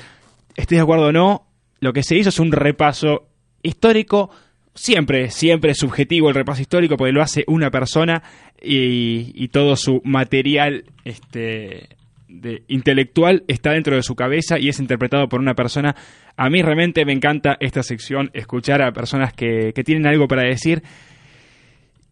[0.57, 1.47] Estés de acuerdo o no,
[1.81, 3.29] lo que se hizo es un repaso
[3.63, 4.31] histórico.
[4.75, 8.23] Siempre, siempre es subjetivo el repaso histórico porque lo hace una persona
[8.63, 11.89] y, todo su material este,
[12.29, 15.97] de, intelectual está dentro de su cabeza y es interpretado por una persona.
[16.37, 20.43] A mí realmente me encanta esta sección, escuchar a personas que, que tienen algo para
[20.43, 20.83] decir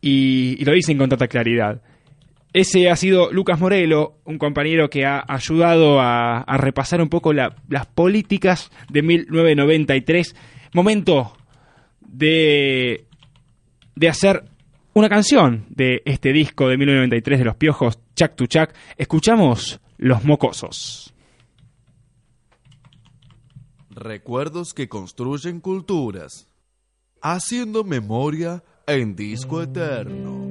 [0.00, 1.82] y, y lo dicen con tanta claridad.
[2.58, 7.54] Ese ha sido Lucas Morelo, un compañero que ha ayudado a, repasar un poco la-
[7.68, 10.34] las políticas de 1993.
[10.72, 11.36] Momento
[12.00, 13.04] de,
[13.94, 14.44] de hacer
[14.94, 18.74] una canción de este disco de 1993 de Los Piojos, Chac to Chac.
[18.96, 21.12] Escuchamos Los Mocosos.
[23.90, 26.48] Recuerdos que construyen culturas.
[27.20, 30.46] Haciendo memoria en disco eterno.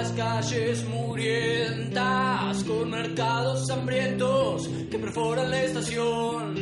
[0.00, 6.54] Las calles murientas con mercados hambrientos que perforan la estación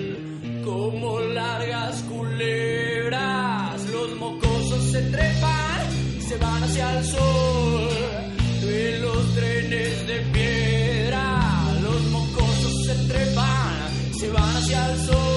[0.65, 5.87] como largas culebras los mocosos se trepan
[6.19, 7.89] y se van hacia el sol
[8.63, 11.41] en los trenes de piedra
[11.81, 13.77] los mocosos se trepan
[14.11, 15.28] y se van hacia el sol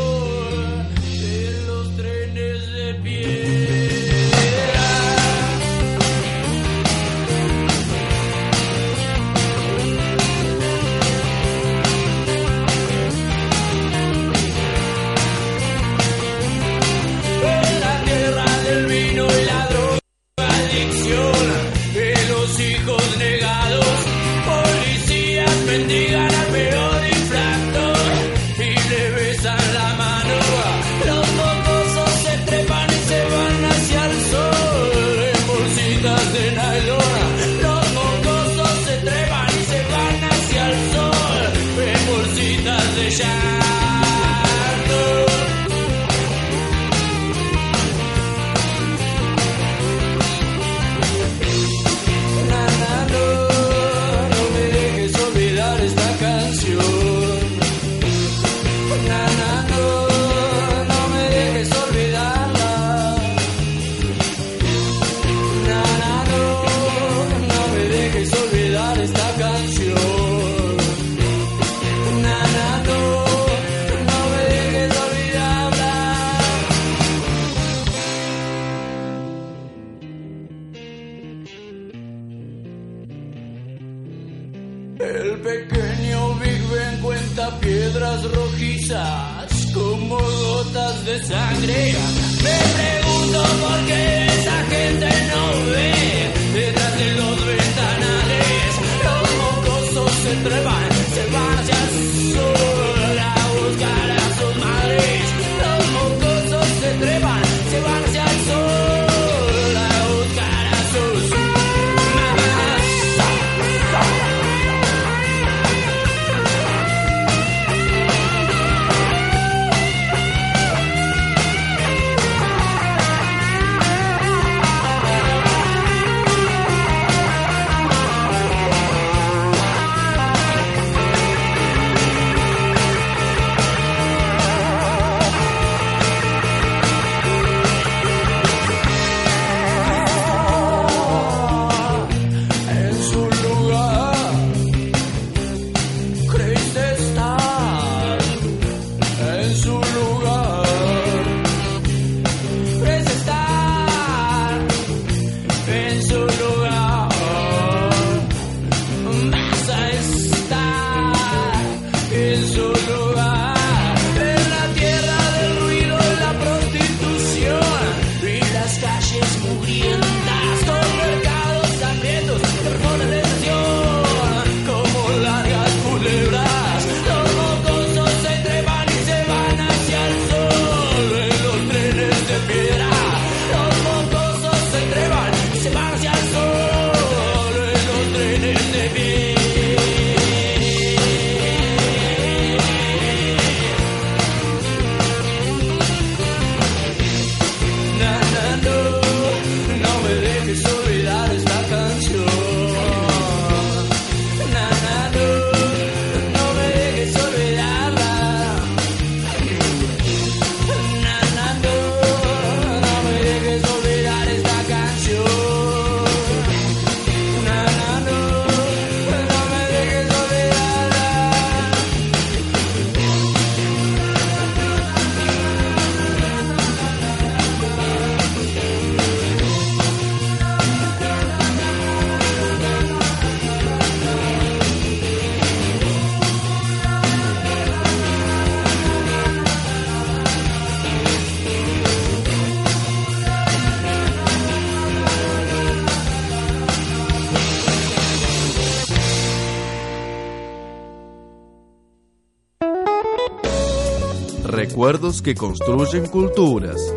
[254.92, 256.94] Que construyen culturas.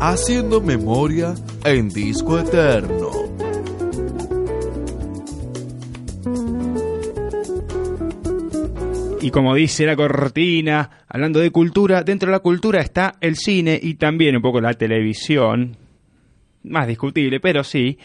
[0.00, 1.34] Haciendo memoria
[1.64, 3.10] en disco eterno.
[9.20, 13.78] Y como dice la cortina, hablando de cultura, dentro de la cultura está el cine
[13.82, 15.76] y también un poco la televisión.
[16.62, 17.98] Más discutible, pero sí.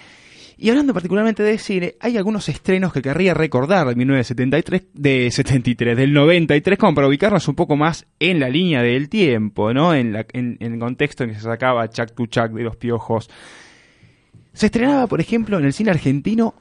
[0.57, 5.97] Y hablando particularmente de cine, hay algunos estrenos que querría recordar de 1973, de 73,
[5.97, 9.93] del 93, como para ubicarnos un poco más en la línea del tiempo, ¿no?
[9.93, 13.29] En, el contexto en que se sacaba Chuck to Chuck de los piojos.
[14.53, 16.55] Se estrenaba, por ejemplo, en el cine argentino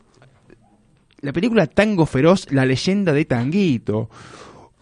[1.20, 4.10] la película Tango Feroz, la leyenda de Tanguito.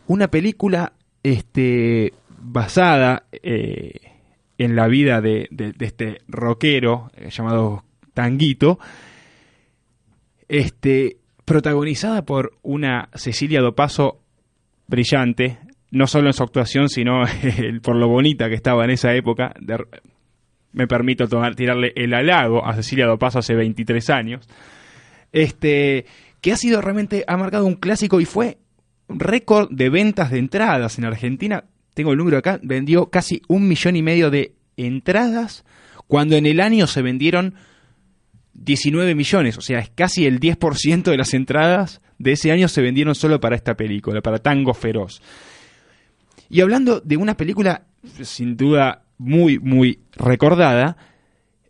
[0.06, 3.92] Una película este, basada eh,
[4.58, 7.84] en la vida de, de- de este rockero eh, llamado
[8.14, 8.78] Tanguito,
[10.48, 14.20] este, protagonizada por una Cecilia Dopaso
[14.86, 15.58] brillante,
[15.90, 17.22] no solo en su actuación, sino
[17.82, 19.54] por lo bonita que estaba en esa época.
[20.72, 24.48] Me permito tomar, tirarle el halago a Cecilia Dopaso hace 23 años.
[25.32, 26.06] Este,
[26.40, 28.58] que ha sido realmente, ha marcado un clásico y fue
[29.08, 31.64] récord de ventas de entradas en Argentina.
[31.94, 35.64] Tengo el número acá, vendió casi un millón y medio de entradas,
[36.06, 37.54] cuando en el año se vendieron
[38.54, 42.82] 19 millones, o sea, es casi el 10% de las entradas de ese año se
[42.82, 45.20] vendieron solo para esta película, para Tango Feroz.
[46.48, 47.86] Y hablando de una película
[48.22, 50.96] sin duda muy, muy recordada,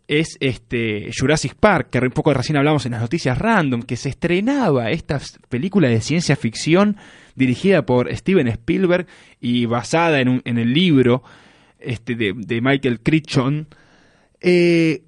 [0.07, 4.09] es este Jurassic Park, que un poco recién hablamos en las noticias random, que se
[4.09, 5.19] estrenaba esta
[5.49, 6.97] película de ciencia ficción
[7.35, 9.07] dirigida por Steven Spielberg
[9.39, 11.23] y basada en, un- en el libro
[11.79, 13.67] este, de, Michael Crichton,
[14.41, 15.03] eh,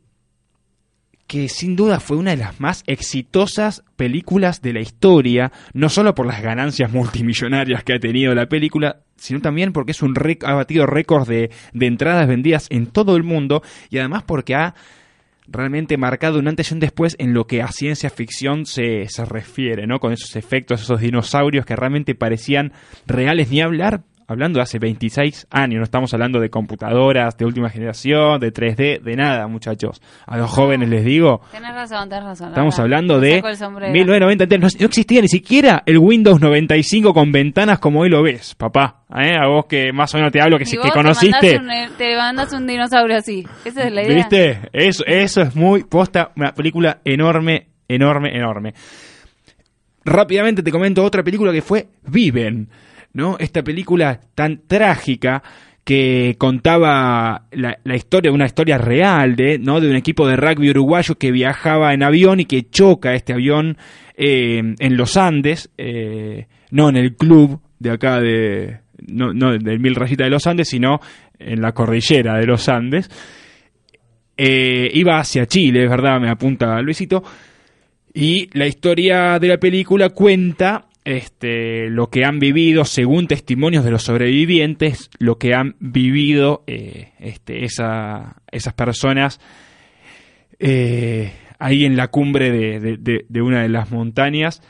[1.27, 6.13] que sin duda fue una de las más exitosas películas de la historia, no solo
[6.13, 10.13] por las ganancias multimillonarias que ha tenido la película, sino también porque es un
[10.45, 14.75] ha batido récords de, de entradas vendidas en todo el mundo y además porque ha
[15.47, 19.25] realmente marcado un antes y un después en lo que a ciencia ficción se, se
[19.25, 19.99] refiere, ¿no?
[19.99, 22.73] Con esos efectos, esos dinosaurios que realmente parecían
[23.05, 27.69] reales, ni hablar, hablando de hace 26 años, no estamos hablando de computadoras de última
[27.69, 30.01] generación, de 3D, de nada, muchachos.
[30.25, 32.47] A los jóvenes les digo, Tenés razón, tenés razón.
[32.49, 32.83] Estamos verdad.
[32.83, 33.93] hablando de saco el sombrero.
[33.93, 34.59] 1993.
[34.75, 39.03] No, no existía ni siquiera el Windows 95 con ventanas como hoy lo ves, papá.
[39.15, 39.35] ¿Eh?
[39.39, 41.57] A vos que más o menos te hablo, que, si- te conociste.
[41.59, 43.45] un- Te mandas un dinosaurio así.
[43.63, 44.15] Esa es la idea.
[44.15, 44.59] ¿Viste?
[44.73, 46.31] Eso, eso es muy posta.
[46.35, 48.73] Una película enorme, enorme, enorme.
[50.03, 52.69] Rápidamente te comento otra película que fue Viven,
[53.15, 53.37] ¿no?
[53.39, 55.41] Esta película tan trágica
[55.85, 59.79] que contaba la, la historia, una historia real de, ¿no?
[59.79, 63.77] de un equipo de rugby uruguayo que viajaba en avión y que choca este avión
[64.17, 69.79] eh, en los Andes, eh, no en el club de acá de, no, no del
[69.79, 70.99] Mil Rayita de los Andes, sino
[71.39, 73.09] en la cordillera de los Andes.
[74.35, 77.23] Eh, iba hacia Chile, es verdad, me apunta Luisito.
[78.13, 83.91] Y la historia de la película cuenta este, lo que han vivido, según testimonios de
[83.91, 89.39] los sobrevivientes, lo que han vivido eh, este, esa- esas personas
[90.59, 92.97] eh, ahí en la cumbre de,
[93.29, 94.61] de- una de las montañas,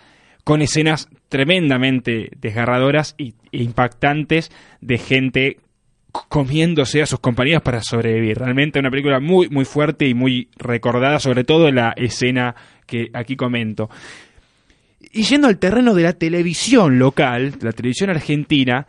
[0.43, 4.51] con escenas tremendamente desgarradoras e impactantes
[4.81, 5.57] de gente
[6.29, 8.37] comiéndose a sus compañeros para sobrevivir.
[8.37, 12.55] Realmente una película muy, muy fuerte y muy recordada, sobre todo la escena
[12.85, 13.89] que aquí comento.
[14.99, 18.87] Y yendo al terreno de la televisión local, la televisión argentina,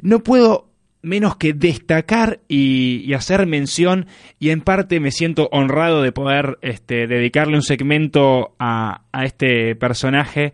[0.00, 0.68] no puedo
[1.02, 4.06] menos que destacar y, y hacer mención,
[4.38, 9.76] y en parte me siento honrado de poder este, dedicarle un segmento a, a este
[9.76, 10.52] personaje,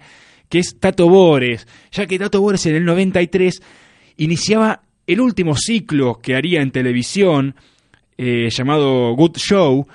[0.48, 3.62] que es Tato Bores, ya que Tato Bores en el 93
[4.18, 7.54] iniciaba el último ciclo que haría en televisión,
[8.16, 9.86] eh, llamado Good Show,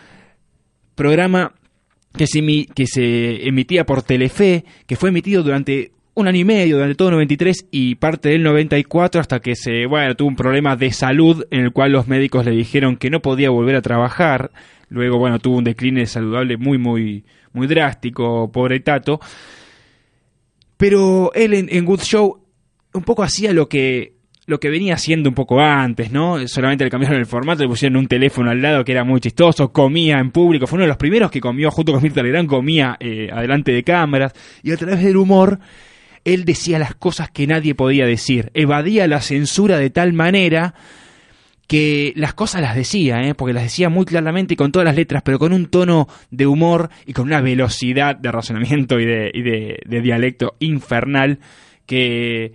[0.95, 1.53] programa
[2.19, 6.75] que se, que se emitía por Telefe, que fue emitido durante un año y medio,
[6.75, 10.75] durante todo el 93 y parte del 94 hasta que se, bueno, tuvo un problema
[10.75, 14.51] de salud en el cual los médicos le dijeron que no podía volver a trabajar.
[14.89, 17.23] Luego, bueno, tuvo un decline saludable muy, muy,
[17.53, 19.21] muy drástico, pobre Tato.
[20.75, 22.43] Pero él en Good Show
[22.95, 24.18] un poco hacía lo que
[24.49, 26.47] lo que venía haciendo un poco antes, ¿no?
[26.47, 29.71] Solamente le cambiaron el formato, le pusieron un teléfono al lado que era muy chistoso,
[29.71, 32.97] comía en público, fue uno de los primeros que comió junto con Mirta Legrand, comía
[32.99, 35.59] eh, adelante de cámaras, y a través del humor,
[36.25, 40.73] él decía las cosas que nadie podía decir, evadía la censura de tal manera
[41.67, 43.35] que las cosas las decía, ¿eh?
[43.35, 46.47] porque las decía muy claramente y con todas las letras, pero con un tono de
[46.47, 51.37] humor y con una velocidad de razonamiento y de, y de, de dialecto infernal
[51.85, 52.53] que,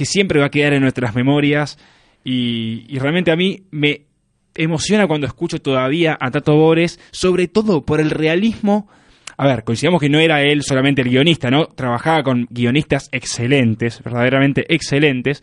[0.00, 1.76] que siempre va a quedar en nuestras memorias
[2.24, 4.06] y, realmente a mí me
[4.54, 8.88] emociona cuando escucho todavía a Tato Bores, sobre todo por el realismo.
[9.36, 11.66] A ver, coincidamos que no era él solamente el guionista, ¿no?
[11.66, 15.42] Trabajaba con guionistas excelentes, verdaderamente excelentes,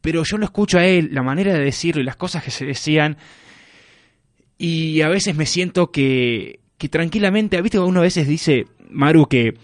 [0.00, 2.66] pero yo lo escucho a él, la manera de decirlo y las cosas que se
[2.66, 3.18] decían,
[4.58, 9.54] y a veces me siento que, que tranquilamente, viste, uno a veces dice, Maru, que,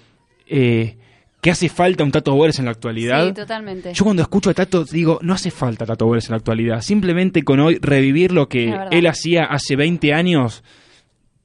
[0.46, 0.96] eh,
[1.40, 3.26] que hace falta un Tato Bores en la actualidad.
[3.28, 3.92] Sí, totalmente.
[3.94, 6.80] Yo cuando escucho a Tato digo, no hace falta Tato Bores en la actualidad.
[6.80, 10.64] Simplemente con hoy revivir lo que él hacía hace 20 años,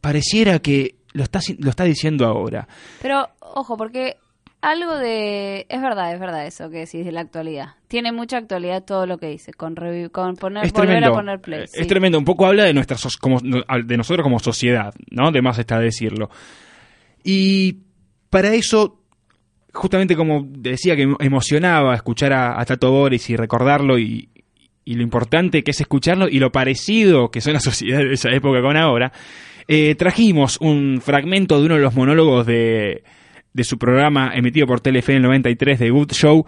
[0.02, 2.68] pareciera que lo está, lo está diciendo ahora.
[3.02, 4.18] Pero, ojo, porque
[4.62, 5.68] algo de...
[5.70, 7.76] Es verdad, es verdad eso que decís de la actualidad.
[7.88, 11.12] Tiene mucha actualidad todo lo que dice, con, revi- con poner, Es volver tremendo.
[11.14, 11.68] a poner play.
[11.68, 11.82] Sí.
[11.82, 12.18] Es tremendo.
[12.18, 15.32] Un poco habla de nuestra so- como, de nosotros como sociedad, ¿no?
[15.32, 16.32] De más está decirlo.
[17.24, 17.78] Y
[18.30, 19.03] para eso,
[19.74, 24.30] justamente como decía que emocionaba escuchar a, Tato Boris y recordarlo y,
[24.86, 28.30] y lo importante que es escucharlo y lo parecido que son las sociedades de esa
[28.30, 29.12] época con ahora,
[29.68, 33.04] eh, trajimos un fragmento de uno de los monólogos de,
[33.54, 36.46] de su programa emitido por Telefe en el 93 de Good Show,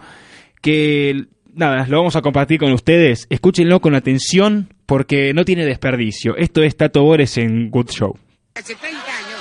[0.60, 3.26] que nada, lo vamos a compartir con ustedes.
[3.30, 6.36] Escúchenlo con atención porque no tiene desperdicio.
[6.36, 8.18] Esto es Tato Bores en Good Show.
[8.54, 9.35] hace 30 años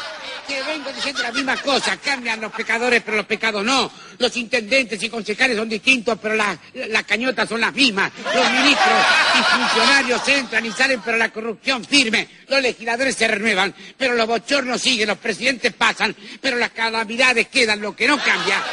[0.96, 1.98] diciendo la misma cosa.
[1.98, 3.92] Cambian los pecadores, pero los pecados no.
[4.18, 8.12] Los intendentes y concejales son distintos, pero las, las cañotas son las mismas.
[8.34, 9.06] Los ministros
[9.40, 12.28] y funcionarios entran y salen, pero la corrupción firme.
[12.48, 15.08] Los legisladores se renuevan, pero los bochornos siguen.
[15.08, 17.82] Los presidentes pasan, pero las calamidades quedan.
[17.82, 18.64] Lo que no cambia,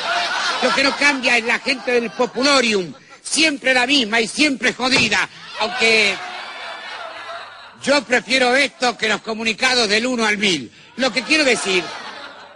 [0.62, 2.93] lo que no cambia es la gente del populorium.
[3.23, 5.28] Siempre la misma y siempre jodida.
[5.61, 6.16] Aunque
[7.82, 10.70] yo prefiero esto que los comunicados del 1 al 1000.
[10.97, 11.82] Lo que quiero decir,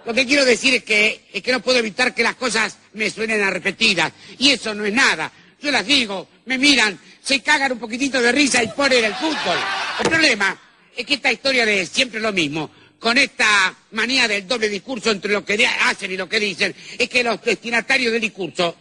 [0.06, 3.10] lo que quiero decir es que, es que no puedo evitar que las cosas me
[3.10, 4.12] suenen a repetidas.
[4.38, 5.32] Y eso no es nada.
[5.60, 9.58] Yo las digo, me miran, se cagan un poquitito de risa y ponen el fútbol.
[9.98, 10.56] El problema
[10.96, 12.70] es que esta historia de siempre lo mismo,
[13.00, 17.08] con esta manía del doble discurso entre lo que hacen y lo que dicen, es
[17.08, 18.76] que los destinatarios del discurso,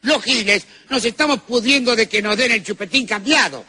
[0.00, 3.62] los giles, nos estamos pudriendo de que nos den el chupetín cambiado.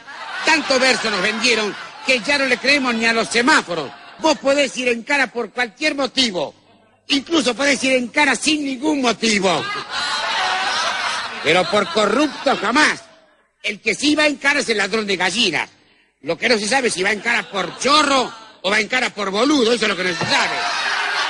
[0.46, 1.76] Tanto verso nos vendieron
[2.08, 3.92] que ya no le creemos ni a los semáforos.
[4.20, 6.63] Vos podés ir en cara por cualquier motivo.
[7.08, 9.64] Incluso podés ir en cara sin ningún motivo.
[11.44, 13.04] Pero por corrupto jamás.
[13.62, 15.70] El que sí va en cara es el ladrón de gallinas.
[16.22, 18.32] Lo que no se sabe es si va en cara por chorro
[18.62, 20.56] o va en cara por boludo, eso es lo que no se sabe.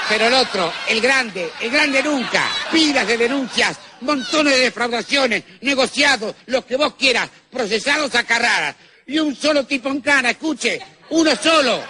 [0.09, 6.35] Pero el otro, el grande, el grande nunca, pilas de denuncias, montones de defraudaciones, negociados,
[6.47, 8.75] lo que vos quieras, procesados a carraras.
[9.07, 10.79] Y un solo tipo en cana, escuche,
[11.09, 11.83] uno solo.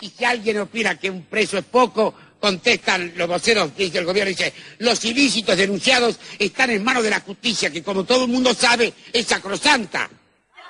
[0.00, 4.52] Y si alguien opina que un preso es poco, contestan los voceros del gobierno, dice,
[4.78, 8.92] los ilícitos denunciados están en manos de la justicia, que como todo el mundo sabe,
[9.12, 10.10] es sacrosanta.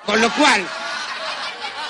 [0.05, 0.63] Con lo cual,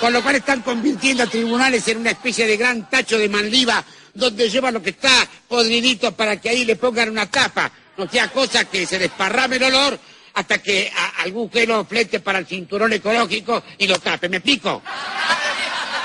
[0.00, 3.84] con lo cual están convirtiendo a tribunales en una especie de gran tacho de manliva
[4.14, 7.70] donde llevan lo que está podridito para que ahí le pongan una tapa.
[7.98, 10.00] No sea cosa que se desparrame el olor
[10.32, 14.30] hasta que algún lo flete para el cinturón ecológico y lo tape.
[14.30, 14.80] ¿Me explico?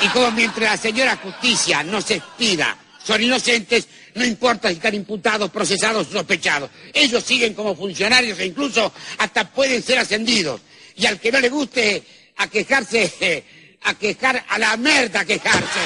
[0.01, 2.77] Y como mientras la señora justicia no se expida,
[3.09, 6.69] son inocentes, no importa si están imputados, procesados sospechados.
[6.93, 10.61] Ellos siguen como funcionarios e incluso hasta pueden ser ascendidos.
[10.95, 12.03] Y al que no le guste
[12.37, 13.43] a quejarse,
[13.81, 15.79] a quejar, a la merda a quejarse.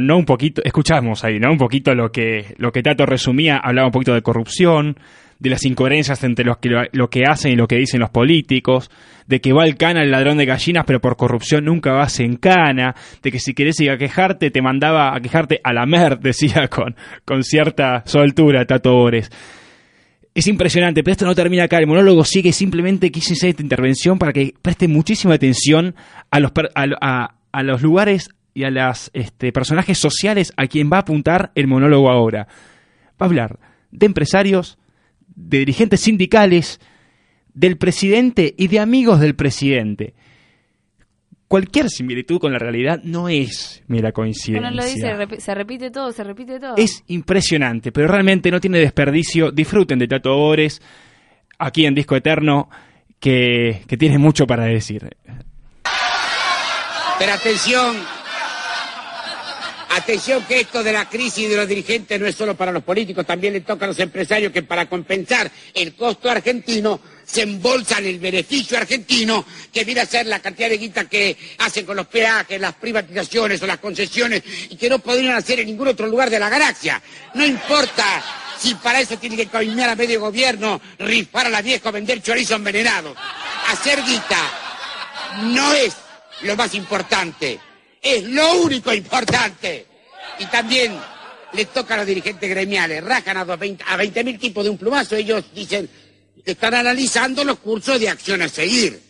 [0.00, 1.52] No un poquito, escuchamos ahí, ¿no?
[1.52, 4.98] Un poquito lo que, lo que Tato resumía, hablaba un poquito de corrupción,
[5.38, 8.90] de las incoherencias entre los que, lo que hacen y lo que dicen los políticos,
[9.26, 12.36] de que va al cana el ladrón de gallinas, pero por corrupción nunca vas en
[12.36, 16.18] cana, de que si querés ir a quejarte, te mandaba a quejarte a la mer,
[16.20, 19.30] decía con, con cierta soltura Tato Bores.
[20.34, 21.78] Es impresionante, pero esto no termina acá.
[21.78, 22.50] El monólogo sigue.
[22.50, 25.94] Simplemente quise hacer esta intervención para que preste muchísima atención
[26.28, 30.98] a los, a, a los lugares y a los este, personajes sociales a quien va
[30.98, 32.46] a apuntar el monólogo ahora.
[33.12, 33.58] Va a hablar
[33.90, 34.78] de empresarios,
[35.36, 36.80] de dirigentes sindicales,
[37.52, 40.14] del presidente y de amigos del presidente.
[41.46, 44.60] Cualquier similitud con la realidad no es mera coincidencia.
[44.60, 46.76] Bueno, lo dice, se repite todo, se repite todo.
[46.76, 49.52] Es impresionante, pero realmente no tiene desperdicio.
[49.52, 50.82] Disfruten de Tato Ores
[51.58, 52.68] aquí en Disco Eterno,
[53.20, 55.16] que, que tiene mucho para decir.
[57.18, 57.94] Pero atención,
[59.96, 63.24] Atención que esto de la crisis de los dirigentes no es solo para los políticos,
[63.24, 68.18] también le toca a los empresarios que para compensar el costo argentino se embolsan el
[68.18, 72.60] beneficio argentino que viene a ser la cantidad de guita que hacen con los peajes,
[72.60, 76.40] las privatizaciones o las concesiones y que no podrían hacer en ningún otro lugar de
[76.40, 77.00] la galaxia.
[77.34, 78.04] No importa
[78.58, 82.20] si para eso tiene que coimear a medio gobierno, rifar a la vieja o vender
[82.20, 83.14] chorizo envenenado.
[83.68, 84.40] Hacer guita
[85.52, 85.94] no es
[86.42, 87.60] lo más importante
[88.04, 89.86] es lo único importante.
[90.38, 90.96] Y también
[91.52, 95.44] le toca a los dirigentes gremiales, rajan a 20 mil tipos de un plumazo, ellos
[95.54, 95.88] dicen
[96.44, 99.00] que están analizando los cursos de acción a seguir.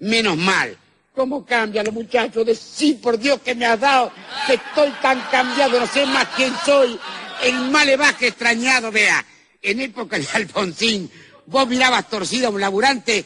[0.00, 0.76] Menos mal.
[1.14, 2.46] ¿Cómo cambian los muchachos?
[2.46, 4.12] De sí, por Dios que me has dado,
[4.46, 6.98] que estoy tan cambiado, no sé más quién soy.
[7.42, 9.24] El malevaje extrañado, vea.
[9.60, 11.10] En época de Alfonsín,
[11.46, 13.24] vos mirabas torcido a un laburante,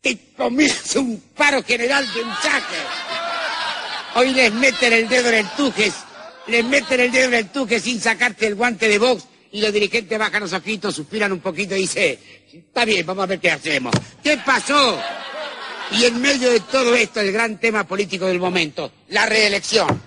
[0.00, 2.30] te comías un paro general de un
[4.16, 5.92] Hoy les meten el dedo en el tujes,
[6.46, 9.72] les meten el dedo en el tuje sin sacarte el guante de box y los
[9.72, 12.18] dirigentes bajan los ojitos, suspiran un poquito y dicen,
[12.52, 13.92] está bien, vamos a ver qué hacemos.
[14.22, 15.00] ¿Qué pasó?
[15.92, 20.00] Y en medio de todo esto, el gran tema político del momento, la reelección.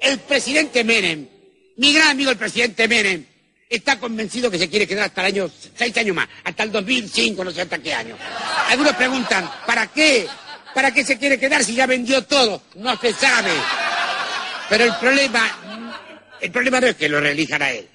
[0.00, 1.26] El presidente Menem,
[1.76, 3.24] mi gran amigo el presidente Menem,
[3.68, 7.44] está convencido que se quiere quedar hasta el año, seis años más, hasta el 2005,
[7.44, 8.16] no sé hasta qué año.
[8.68, 10.26] Algunos preguntan, ¿para qué?
[10.74, 12.62] ¿Para qué se quiere quedar si ya vendió todo?
[12.74, 13.52] No se sabe.
[14.68, 15.94] Pero el problema,
[16.40, 17.88] el problema no es que lo reelijan a él,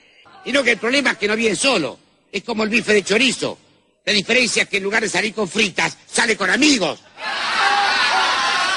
[0.45, 1.99] sino que el problema es que no viene solo.
[2.31, 3.57] Es como el bife de chorizo.
[4.05, 6.99] La diferencia es que en lugar de salir con fritas, sale con amigos.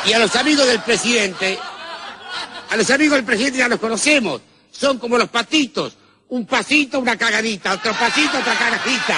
[0.04, 1.58] Y a los amigos del presidente,
[2.70, 4.40] a los amigos del presidente ya los conocemos.
[4.70, 5.96] Son como los patitos.
[6.30, 7.74] Un pasito, una cagadita.
[7.74, 9.16] Otro pasito, otra cagadita.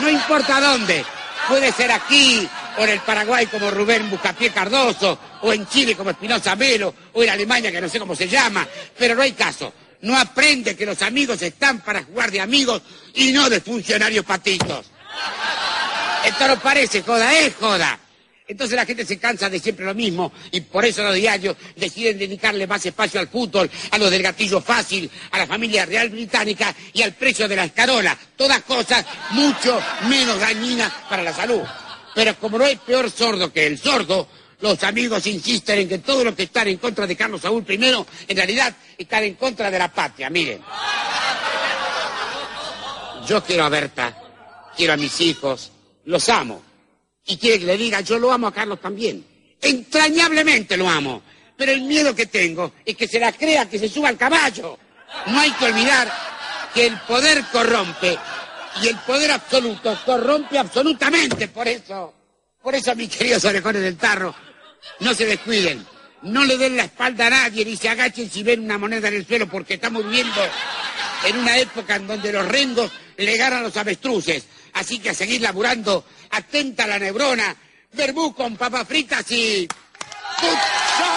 [0.00, 1.04] No importa dónde.
[1.48, 2.48] Puede ser aquí,
[2.78, 7.22] o en el Paraguay como Rubén Buscapié Cardoso, o en Chile como Espinosa Melo, o
[7.22, 8.66] en Alemania que no sé cómo se llama.
[8.98, 9.72] Pero no hay caso.
[10.02, 12.82] No aprende que los amigos están para jugar de amigos
[13.14, 14.86] y no de funcionarios patitos.
[16.26, 17.98] Esto no parece joda, es joda.
[18.46, 22.18] Entonces la gente se cansa de siempre lo mismo y por eso los diarios deciden
[22.18, 26.74] dedicarle más espacio al fútbol, a los del gatillo fácil, a la familia real británica
[26.92, 28.16] y al precio de la escarola.
[28.36, 29.80] Todas cosas mucho
[30.10, 31.62] menos dañinas para la salud.
[32.14, 34.28] Pero como no hay peor sordo que el sordo,
[34.60, 37.74] los amigos insisten en que todo lo que están en contra de Carlos Saúl I,
[38.28, 40.30] en realidad están en contra de la patria.
[40.30, 40.62] Miren.
[43.26, 44.22] Yo quiero a Berta,
[44.76, 45.72] quiero a mis hijos,
[46.04, 46.62] los amo.
[47.26, 49.24] Y quiere que le diga, yo lo amo a Carlos también.
[49.60, 51.22] Entrañablemente lo amo.
[51.56, 54.78] Pero el miedo que tengo es que se la crea que se suba al caballo.
[55.26, 56.12] No hay que olvidar
[56.74, 58.18] que el poder corrompe
[58.82, 61.48] y el poder absoluto corrompe absolutamente.
[61.48, 62.14] Por eso,
[62.62, 64.34] por eso, mis queridos orejones del tarro,
[65.00, 65.86] no se descuiden.
[66.22, 69.14] No le den la espalda a nadie ni se agachen si ven una moneda en
[69.14, 70.40] el suelo porque estamos viviendo
[71.26, 74.44] en una época en donde los rengos le ganan los avestruces.
[74.72, 77.54] Así que a seguir laburando, atenta la neurona,
[77.92, 79.68] verbú con papas fritas y...
[80.40, 81.13] ¡Good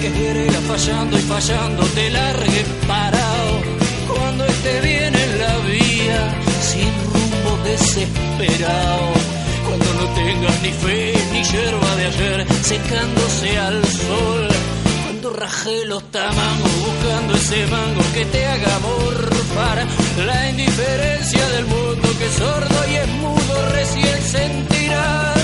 [0.00, 3.52] que irá fallando y fallando te largue parado.
[4.08, 6.20] Cuando esté bien en la vía,
[6.60, 9.08] sin rumbo desesperado.
[9.66, 14.48] Cuando no tengas ni fe ni yerba de ayer, secándose al sol.
[15.04, 19.86] Cuando raje los tamangos buscando ese mango que te haga morfar.
[20.26, 25.35] La indiferencia del mundo que sordo y es mudo recién sentirás.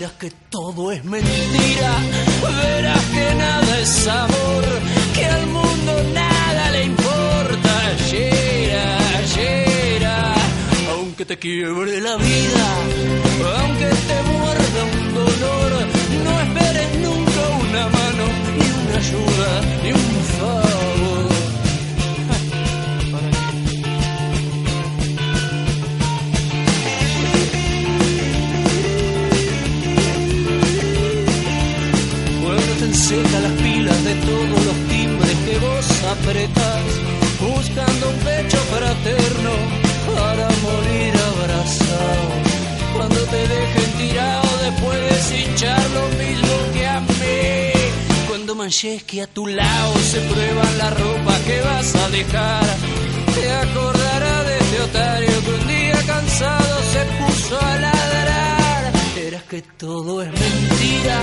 [0.00, 1.92] Verás que todo es mentira,
[2.42, 4.64] verás que nada es amor,
[5.14, 7.72] que al mundo nada le importa.
[8.10, 8.98] Llera,
[9.36, 10.34] llera,
[10.92, 12.66] aunque te quiebre la vida,
[13.58, 15.72] aunque te muerda un dolor,
[16.24, 18.24] no esperes nunca una mano,
[18.56, 20.69] ni una ayuda, ni un favor.
[48.70, 52.66] Manches que a tu lado se prueban la ropa que vas a dejar.
[53.34, 58.92] Te acordará de ese otario que un día cansado se puso a ladrar.
[59.16, 61.16] Verás que todo es mentira,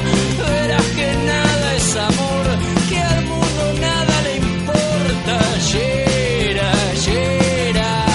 [0.46, 2.46] verás que nada es amor,
[2.90, 5.36] que al mundo nada le importa.
[5.72, 6.72] Llera,
[7.06, 8.06] llera,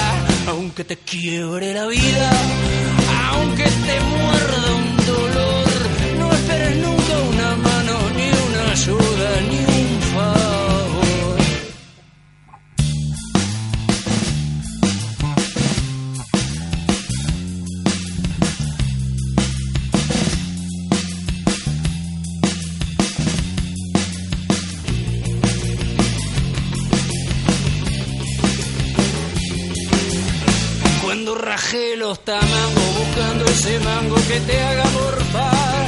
[0.47, 2.29] aunque te quiebre la vida,
[3.31, 4.42] aunque te muerda
[32.13, 35.85] los tamangos buscando ese mango que te haga morfar.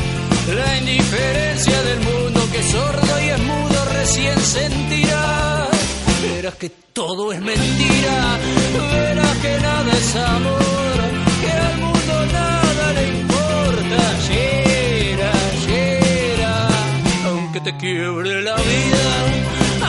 [0.60, 5.68] La indiferencia del mundo que es sordo y es mudo recién sentirá.
[6.24, 8.18] Verás que todo es mentira,
[8.92, 10.98] verás que nada es amor
[11.42, 14.00] Que al mundo nada le importa.
[14.28, 15.32] Llera,
[15.68, 16.54] llera,
[17.28, 19.06] aunque te quiebre la vida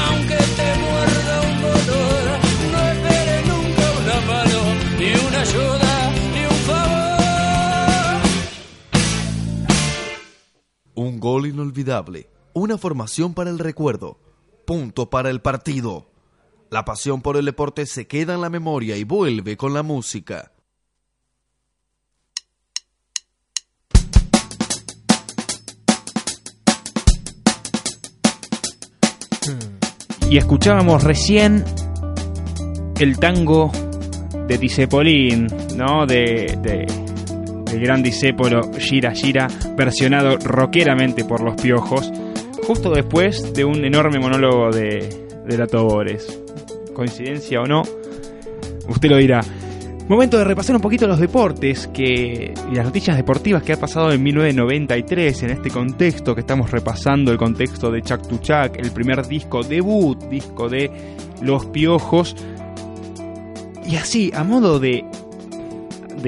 [0.05, 2.25] Aunque te muerda un dolor
[2.73, 4.59] No esperes nunca una mano,
[4.99, 5.86] ni una ayuda,
[10.97, 12.29] Un gol inolvidable.
[12.53, 14.19] Una formación para el recuerdo.
[14.67, 16.11] Punto para el partido.
[16.71, 20.53] La pasión por el deporte se queda en la memoria y vuelve con la música.
[30.29, 31.65] Y escuchábamos recién
[32.99, 33.71] el tango
[34.49, 35.47] de Tisepolín,
[35.77, 36.07] ¿no?
[36.07, 37.06] De, de-
[37.71, 42.11] del gran disépolo Gira Gira, versionado rockeramente por los piojos,
[42.67, 46.41] justo después de un enorme monólogo de, de la Tobores.
[46.95, 47.83] Coincidencia o no,
[48.89, 49.43] usted lo dirá.
[50.09, 54.13] Momento de repasar un poquito los deportes que, y las noticias deportivas que ha pasado
[54.13, 58.93] en 1993 en este contexto que estamos repasando, el contexto de Chuck to Chuck, el
[58.93, 60.93] primer disco debut, disco de
[61.43, 62.37] Los Piojos.
[63.85, 65.05] Y así, a modo de,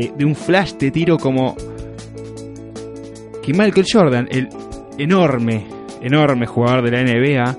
[0.01, 1.57] de, de un flash te tiro como
[3.43, 4.49] que Michael Jordan, el
[4.99, 5.65] enorme,
[6.03, 7.59] enorme jugador de la NBA,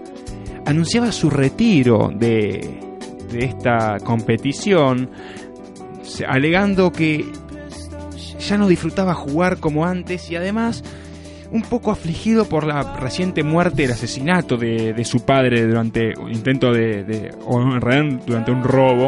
[0.66, 2.80] anunciaba su retiro de,
[3.32, 5.10] de esta competición
[6.28, 7.26] alegando que
[8.40, 10.84] ya no disfrutaba jugar como antes y además
[11.52, 16.32] un poco afligido por la reciente muerte, el asesinato de, de su padre durante un
[16.32, 19.08] intento de, de- o en durante un robo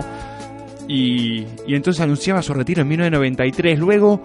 [0.92, 4.22] y, y entonces anunciaba su retiro en 1993 luego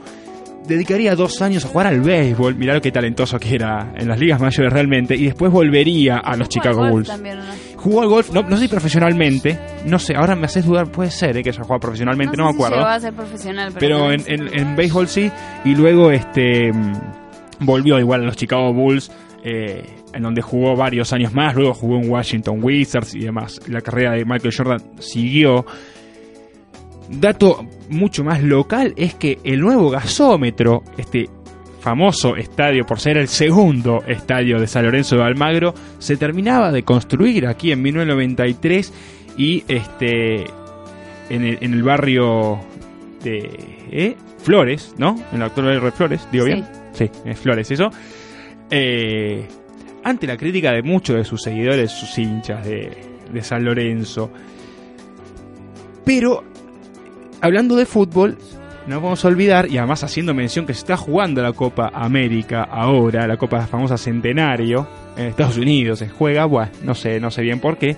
[0.67, 2.57] dedicaría dos años a jugar al béisbol.
[2.57, 5.15] Mirá lo que talentoso que era en las ligas mayores realmente.
[5.15, 7.09] Y después volvería a los Chicago Golf Bulls.
[7.09, 7.45] también, ¿no?
[7.77, 11.11] Jugó al golf, no, no sé si profesionalmente, no sé, ahora me haces dudar, puede
[11.11, 12.77] ser eh, que haya jugado profesionalmente, no, sé me si acuerdo.
[12.79, 15.31] llegó a ser profesional, pero, en, en béisbol sí,
[15.65, 16.93] y luego este mm,
[17.61, 19.13] volvió igual a los Chicago Bulls,
[19.45, 23.61] eh, en donde jugó varios años más, luego jugó en Washington Wizards y demás.
[23.69, 25.65] La carrera de Michael Jordan siguió.
[27.09, 31.29] Dato mucho más local es que el nuevo gasómetro, este
[31.81, 36.83] famoso estadio por ser el segundo estadio de San Lorenzo de Almagro, se terminaba de
[36.83, 38.93] construir aquí en 1993
[39.37, 40.45] y este
[41.31, 42.59] en el, en el barrio
[43.23, 43.51] de
[43.93, 44.17] ¿eh?
[44.43, 45.17] Flores, ¿no?
[45.33, 46.53] En actual barrio de Flores, digo Sí.
[46.53, 46.67] bien.
[46.93, 47.91] Sí, es Flores eso.
[48.71, 49.47] Eh,
[50.03, 52.97] ante la crítica de muchos de sus seguidores, sus hinchas de,
[53.33, 54.31] de San Lorenzo.
[56.05, 56.45] Pero,
[57.41, 58.39] hablando de fútbol,
[58.87, 62.63] no vamos a olvidar, y además haciendo mención que se está jugando la Copa América
[62.63, 64.87] ahora, la Copa famosa Centenario,
[65.17, 67.97] en Estados Unidos se juega, bueno, no sé, no sé bien por qué,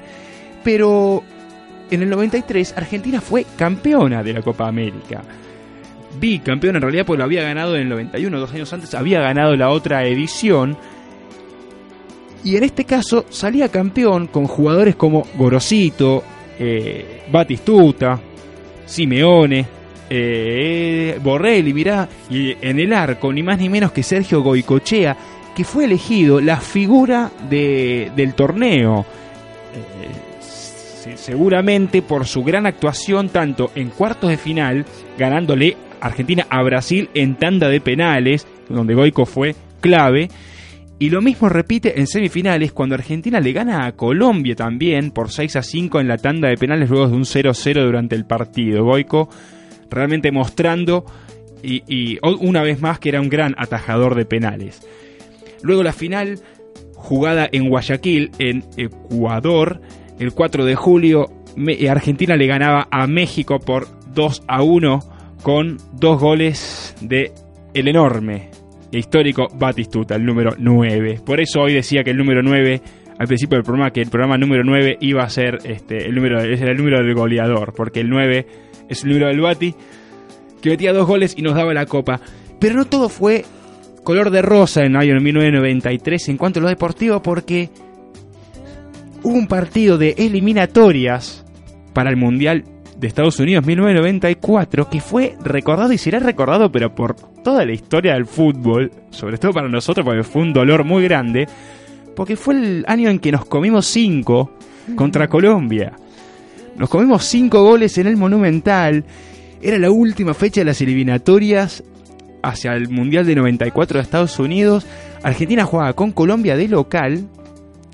[0.65, 1.23] pero
[1.91, 5.23] en el 93 Argentina fue campeona de la Copa América.
[6.19, 9.57] Bicampeona en realidad porque lo había ganado en el 91, dos años antes había ganado
[9.57, 10.77] la otra edición.
[12.45, 16.23] Y en este caso salía campeón con jugadores como Gorosito,
[16.59, 18.21] eh, Batistuta,
[18.89, 19.67] Simeone,
[20.11, 25.17] eh, Borrelli, mirá, y en el arco ni más ni menos que Sergio Goicochea,
[25.55, 29.05] que fue elegido la figura de- del torneo.
[29.75, 34.87] Eh, se- seguramente por su gran actuación tanto en cuartos de final,
[35.19, 40.31] ganándole Argentina a Brasil en tanda de penales, donde Goico fue clave,
[41.01, 45.57] y lo mismo repite en semifinales cuando Argentina le gana a Colombia también por 6
[45.57, 48.85] a 5 en la tanda de penales luego de un 0-0 durante el partido.
[48.85, 49.29] Goico
[49.91, 51.05] realmente mostrando
[51.63, 54.81] y, una vez más que era un gran atajador de penales.
[55.63, 56.41] Luego la final
[56.95, 59.81] jugada en Guayaquil, en Ecuador,
[60.19, 65.01] el 4 de julio, eh, Argentina le ganaba a México por 2 a 1
[65.43, 67.33] con dos goles de
[67.75, 68.51] el enorme
[68.93, 71.21] histórico Batistuta, el número 9.
[71.25, 72.81] Por eso hoy decía que el número 9,
[73.19, 76.41] al principio del programa, que el programa número 9 iba a ser este, el número,
[76.41, 78.47] era el número del goleador, porque el 9
[78.89, 79.75] es el número del Bati,
[80.63, 82.21] que metía dos goles y nos daba la copa.
[82.59, 83.45] Pero no todo fue
[84.05, 87.71] color de rosa en año 1993 en cuanto a lo deportivo, porque
[89.23, 91.45] hubo un partido de eliminatorias
[91.93, 92.65] para el Mundial
[92.99, 98.15] de Estados Unidos 1994 que fue recordado y será recordado pero por toda la historia
[98.15, 101.47] del fútbol, sobre todo para nosotros porque fue un dolor muy grande,
[102.17, 104.53] porque fue el año en que nos comimos cinco
[104.97, 105.93] contra Colombia.
[106.77, 109.05] Nos comimos cinco goles en el Monumental.
[109.61, 111.83] Era la última fecha de las eliminatorias
[112.43, 114.87] hacia el Mundial de 94 de Estados Unidos.
[115.23, 117.29] Argentina jugaba con Colombia de local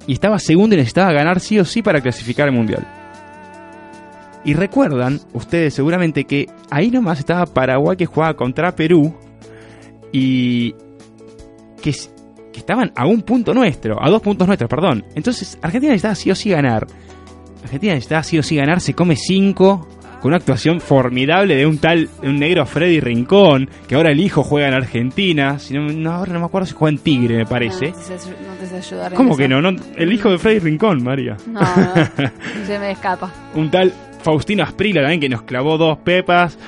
[0.07, 3.04] y estaba segundo y necesitaba ganar sí o sí para clasificar al Mundial.
[4.45, 9.15] Y recuerdan ustedes seguramente que ahí nomás estaba Paraguay que jugaba contra Perú
[10.13, 10.75] y
[11.83, 11.91] que,
[12.55, 15.05] estaban a un punto nuestro, a dos puntos nuestros, perdón.
[15.15, 16.87] Entonces Argentina necesitaba sí o sí ganar.
[17.63, 19.89] Argentina necesitaba sí o sí ganar, se come cinco
[20.21, 24.21] con una actuación formidable de un tal, de un negro Freddy Rincón, que ahora el
[24.21, 27.37] hijo juega en Argentina, si no, no, ahora no me acuerdo si juega en Tigre,
[27.37, 27.91] me parece.
[27.91, 29.61] No, te no te sé ayudar ¿Cómo que no?
[29.61, 29.71] no?
[29.97, 31.37] El hijo de Freddy Rincón, María.
[31.47, 31.67] No, no,
[32.67, 33.31] se me escapa.
[33.55, 33.93] un tal
[34.25, 36.59] Faustino Asprila también que nos clavó dos pepas.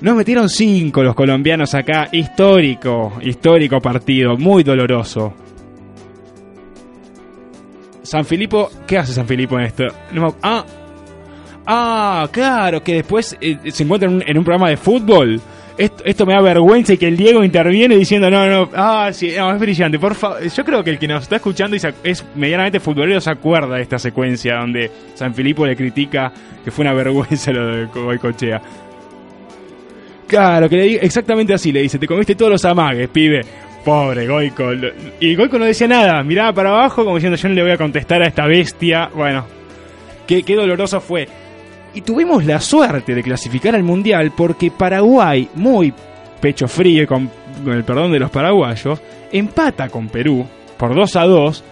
[0.00, 2.08] Nos metieron cinco los colombianos acá.
[2.10, 5.32] Histórico, histórico partido, muy doloroso.
[8.02, 9.84] San Filipo, ¿qué hace San Filipo en esto?
[10.42, 10.64] Ah,
[11.66, 15.40] ah, claro, que después eh, se encuentra en un, en un programa de fútbol
[15.78, 19.28] esto, esto me da vergüenza y que el Diego interviene diciendo, no, no, ah, sí,
[19.28, 20.42] es brillante, por favor.
[20.48, 23.82] Yo creo que el que nos está escuchando y es medianamente futbolero se acuerda de
[23.82, 26.32] esta secuencia donde San Filipo le critica
[26.64, 28.60] que fue una vergüenza lo de Goicochea.
[30.26, 33.42] Claro, que le diga exactamente así, le dice, te comiste todos los amagues, pibe.
[33.84, 34.72] Pobre Goico.
[35.20, 37.76] Y Goico no decía nada, miraba para abajo como diciendo, yo no le voy a
[37.76, 39.08] contestar a esta bestia.
[39.14, 39.46] Bueno,
[40.26, 41.28] qué, qué doloroso fue.
[41.96, 45.92] Y tuvimos la suerte de clasificar al Mundial porque Paraguay, muy
[46.40, 47.28] pecho frío, con,
[47.66, 49.00] el perdón de los paraguayos,
[49.32, 50.46] empata con Perú
[50.76, 51.64] por 2 a 2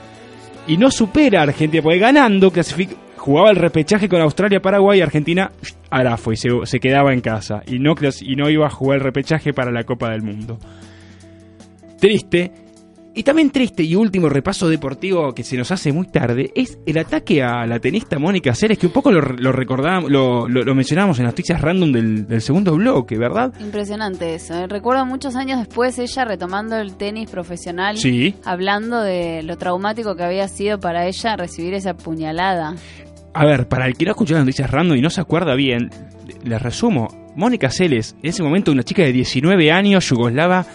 [0.66, 5.02] y no supera a Argentina, porque ganando clasific- jugaba el repechaje con Australia, Paraguay y
[5.02, 5.52] Argentina
[5.90, 9.04] Arafo y se, se quedaba en casa y no, y no iba a jugar el
[9.04, 10.58] repechaje para la Copa del Mundo.
[12.00, 12.50] Triste.
[13.16, 16.98] Y también triste y último repaso deportivo que se nos hace muy tarde es el
[16.98, 20.74] ataque a la tenista Mónica Ceres, que un poco lo, lo recordábamos, lo, lo, lo
[20.74, 23.52] mencionábamos en las noticias random del, del segundo bloque, ¿verdad?
[23.60, 24.54] Impresionante eso.
[24.54, 24.66] ¿eh?
[24.66, 28.34] Recuerdo muchos años después ella retomando el tenis profesional, Sí.
[28.44, 32.74] hablando de lo traumático que había sido para ella recibir esa puñalada.
[33.32, 35.54] A ver, para el que no ha escuchado las noticias random y no se acuerda
[35.54, 35.90] bien,
[36.42, 37.08] les resumo.
[37.36, 40.66] Mónica Celes, en ese momento una chica de 19 años, yugoslava,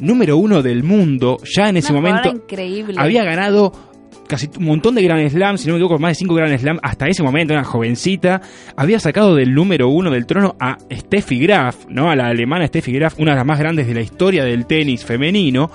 [0.00, 2.94] número uno del mundo, ya en ese Una momento increíble.
[2.98, 3.72] había ganado
[4.26, 6.78] casi un montón de Grand Slam, si no me equivoco, más de 5 Grand Slam
[6.82, 8.40] hasta ese momento, una jovencita,
[8.76, 12.10] había sacado del número uno del trono a Steffi Graf, ¿no?
[12.10, 15.04] A la alemana Steffi Graf, una de las más grandes de la historia del tenis
[15.04, 15.70] femenino.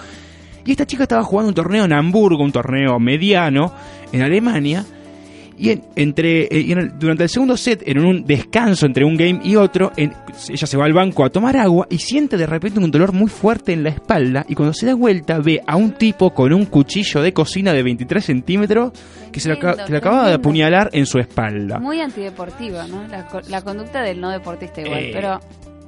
[0.66, 3.74] Y esta chica estaba jugando un torneo en Hamburgo, un torneo mediano
[4.12, 4.86] en Alemania.
[5.60, 9.18] Y en- entre eh, en el- durante el segundo set, en un descanso entre un
[9.18, 10.14] game y otro, en-
[10.50, 13.28] ella se va al banco a tomar agua y siente de repente un dolor muy
[13.30, 14.46] fuerte en la espalda.
[14.48, 17.84] Y cuando se da vuelta, ve a un tipo con un cuchillo de cocina de
[17.84, 18.94] 23 centímetros
[19.32, 21.78] que, se le, acaba- que le de apuñalar en su espalda.
[21.80, 23.06] Muy antideportiva, ¿no?
[23.10, 25.40] La, la conducta del no deportista igual, Eh, pero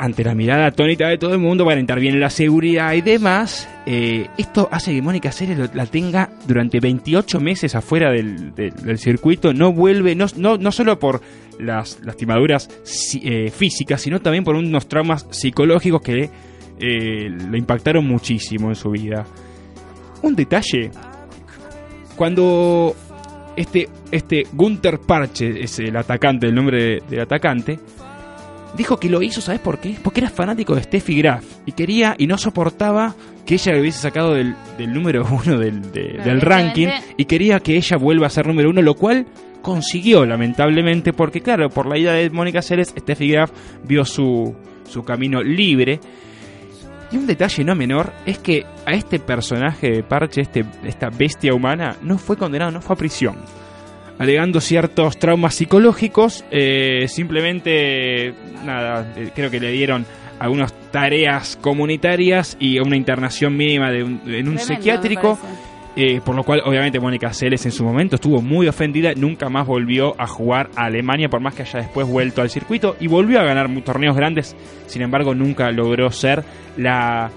[0.03, 4.25] Ante la mirada atónita de todo el mundo, para interviene la seguridad y demás, eh,
[4.35, 9.53] esto hace que Mónica Ceres la tenga durante 28 meses afuera del, del- circuito.
[9.53, 11.21] No vuelve, no, no, no solo por
[11.59, 12.67] las lastimaduras
[13.21, 16.31] eh, físicas, sino también por unos traumas psicológicos que
[16.79, 19.23] eh, le impactaron muchísimo en su vida.
[20.23, 20.89] Un detalle,
[22.15, 22.95] cuando
[23.55, 27.79] este, este Gunther Parche, es el atacante, el nombre de- del atacante,
[28.77, 29.95] dijo que lo hizo, ¿sabes por qué?
[30.01, 33.15] Porque era fanático de Steffi Graf y quería y no soportaba
[33.45, 36.87] que ella le hubiese sacado del, del número uno del, de- del ranking
[37.17, 39.25] y quería que ella vuelva a ser número uno, lo cual
[39.61, 43.51] consiguió lamentablemente porque claro, por la ida de Mónica Ceres, Steffi Graf
[43.83, 44.55] vio su,
[44.89, 45.99] su camino libre.
[47.11, 51.53] Y un detalle no menor es que a este personaje de Parche, este, esta bestia
[51.53, 53.35] humana, no fue condenado, no fue a prisión
[54.21, 56.45] alegando ciertos traumas psicológicos.
[56.51, 58.33] eh, simplemente,
[58.65, 60.05] nada, eh, creo que le dieron
[60.39, 65.39] algunas tareas comunitarias y una internación mínima de un- en un tremendo, psiquiátrico.
[65.95, 69.11] eh, por lo cual, obviamente, Mónica Celes en su momento estuvo muy ofendida.
[69.13, 72.95] Nunca más volvió a jugar a Alemania, por más que haya después vuelto al circuito.
[73.01, 74.55] Y volvió a ganar torneos grandes.
[74.87, 76.43] Sin embargo, nunca logró ser
[76.77, 77.29] la,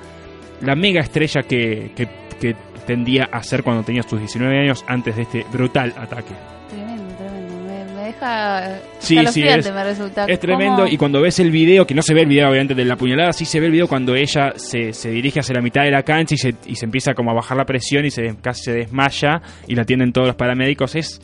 [0.60, 2.06] la mega estrella que, que,
[2.40, 2.54] que
[2.86, 6.32] tendía a ser cuando tenía sus 19 años antes de este brutal ataque.
[8.04, 10.24] Deja Sí, sí, escalofriante, es- me resulta.
[10.26, 10.88] Es tremendo ¿Cómo?
[10.88, 13.32] y cuando ves el video, que no se ve el video obviamente de la puñalada,
[13.32, 16.02] sí se ve el video cuando ella se, se dirige hacia la mitad de la
[16.02, 18.72] cancha y se, y se empieza como a bajar la presión y se casi se
[18.72, 20.94] desmaya y la atienden todos los paramédicos.
[20.94, 21.20] Es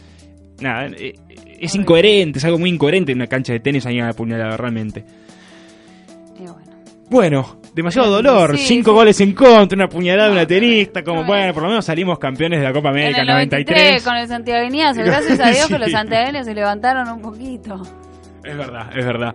[0.60, 1.14] nada, eh,
[1.60, 5.04] es incoherente, es algo muy incoherente en una cancha de tenis ahí una puñalada realmente.
[6.38, 6.60] Y bueno.
[7.10, 8.94] Bueno, demasiado dolor, sí, cinco sí.
[8.94, 12.60] goles en contra, una puñalada de una tenista, como bueno, por lo menos salimos campeones
[12.60, 13.66] de la Copa En América el 93.
[13.66, 15.00] 93 con el santiagueñazo.
[15.04, 15.72] Gracias a Dios Sí.
[15.72, 17.82] que los santiagueños se levantaron un poquito.
[18.44, 19.34] Es verdad, es verdad.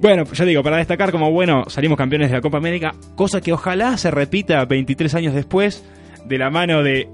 [0.00, 3.52] Bueno, ya digo, para destacar como, bueno, salimos campeones de la Copa América, cosa que
[3.52, 5.84] ojalá se repita 23 años después
[6.24, 7.08] de la mano de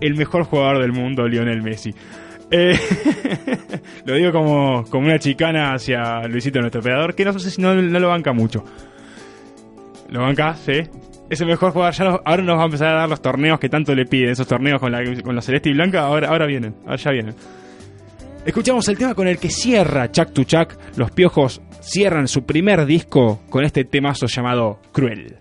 [0.00, 1.94] el mejor jugador del mundo, Lionel Messi.
[2.50, 2.78] Eh,
[4.06, 7.74] lo digo como, como una chicana hacia Luisito, nuestro operador, que no sé si no,
[7.74, 8.64] no lo banca mucho.
[10.10, 10.54] ¿Lo banca?
[10.54, 10.82] Sí.
[11.28, 11.94] Es el mejor jugador.
[11.94, 14.30] Ya ahora nos va a empezar a dar los torneos que tanto le piden.
[14.30, 16.74] Esos torneos con la, con la celeste y blanca, ahora, ahora vienen.
[16.84, 17.34] Ahora ya vienen.
[18.44, 20.74] Escuchamos el tema con el que cierra Chuck to Chuck.
[20.96, 25.36] Los piojos cierran su primer disco con este temazo llamado Cruel.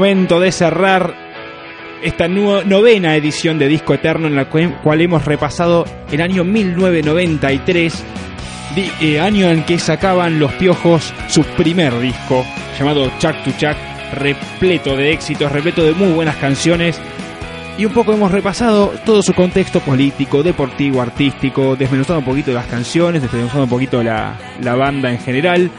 [0.00, 1.14] Momento de cerrar
[2.02, 8.02] esta novena edición de Disco Eterno en la cual hemos repasado el año 1993,
[8.74, 12.46] di- eh, año en que sacaban los Piojos su primer disco
[12.78, 13.76] llamado Chuck to Chuck,
[14.14, 16.98] repleto de éxitos, repleto de muy buenas canciones.
[17.76, 22.64] Y un poco hemos repasado todo su contexto político, deportivo, artístico, desmenuzando un poquito las
[22.68, 25.70] canciones, desmenuzando un poquito la, la banda en general.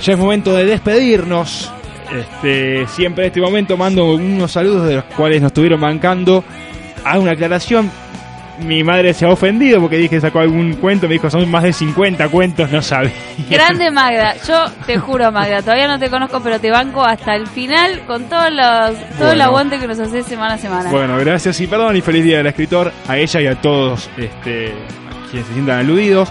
[0.00, 1.65] Ya es momento de despedirnos.
[2.12, 6.44] Este, siempre en este momento mando unos saludos de los cuales nos estuvieron bancando.
[7.04, 7.90] Hago una aclaración.
[8.58, 11.06] Mi madre se ha ofendido porque dije que sacó algún cuento.
[11.08, 13.12] Me dijo son más de 50 cuentos, no sabe.
[13.50, 17.46] Grande Magda, yo te juro Magda, todavía no te conozco, pero te banco hasta el
[17.48, 19.44] final con todos los, todo el Bueno.
[19.44, 20.90] aguante que nos haces semana a semana.
[20.90, 24.68] Bueno, gracias y perdón y feliz día del escritor a ella y a todos este,
[24.72, 26.30] a quienes se sientan aludidos.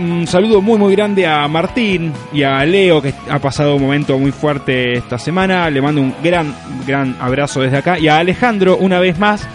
[0.00, 4.18] Un saludo muy muy grande a Martín y a Leo que ha pasado un momento
[4.18, 5.70] muy fuerte esta semana.
[5.70, 6.52] Le mando un gran
[6.86, 9.46] gran abrazo desde acá y a Alejandro una vez más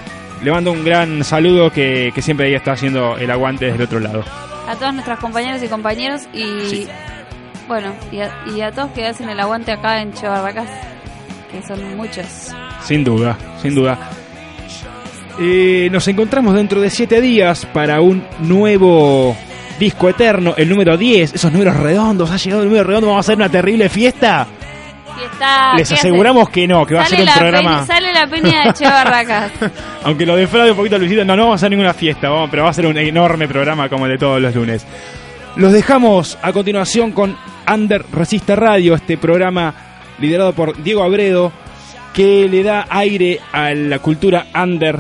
[0.42, 3.84] le mando un gran saludo que, que siempre ahí está haciendo el aguante desde el
[3.84, 4.24] otro lado.
[4.68, 6.88] A todas nuestras compañeras y compañeros y Sí.
[7.68, 10.70] bueno, y a, y a todos que hacen el aguante acá en Che Barracas,
[11.52, 12.26] que son muchos.
[12.82, 13.98] Sin duda, sin duda.
[15.40, 19.36] Eh, nos encontramos dentro de siete días para un nuevo
[19.80, 21.36] disco eterno, el número 10.
[21.36, 24.48] Esos números redondos, ha llegado el número redondo, vamos a hacer una terrible fiesta.
[25.78, 27.70] Les ¿qué aseguramos que no, que va a ser un programa.
[27.82, 29.52] peña- sale la peña de Che Barracas.
[30.04, 32.64] Aunque lo defraude un poquito Luisito, no, no vamos a hacer ninguna fiesta, vamos, pero
[32.64, 34.86] va a ser un enorme programa como el de todos los lunes.
[35.56, 37.38] Los dejamos a continuación con
[37.72, 39.74] Under Resiste Radio, este programa
[40.20, 41.52] liderado por Diego Abredo,
[42.14, 44.98] que le da aire a la cultura under,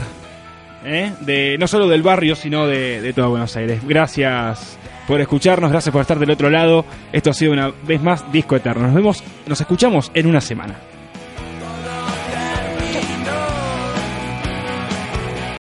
[0.86, 1.14] ¿eh?
[1.22, 3.82] de, no solo del barrio, sino de, de todo Buenos Aires.
[3.86, 4.78] Gracias
[5.08, 6.86] por escucharnos, gracias por estar del otro lado.
[7.12, 8.84] Esto ha sido una vez más Disco Eterno.
[8.84, 10.76] Nos vemos, nos escuchamos en una semana.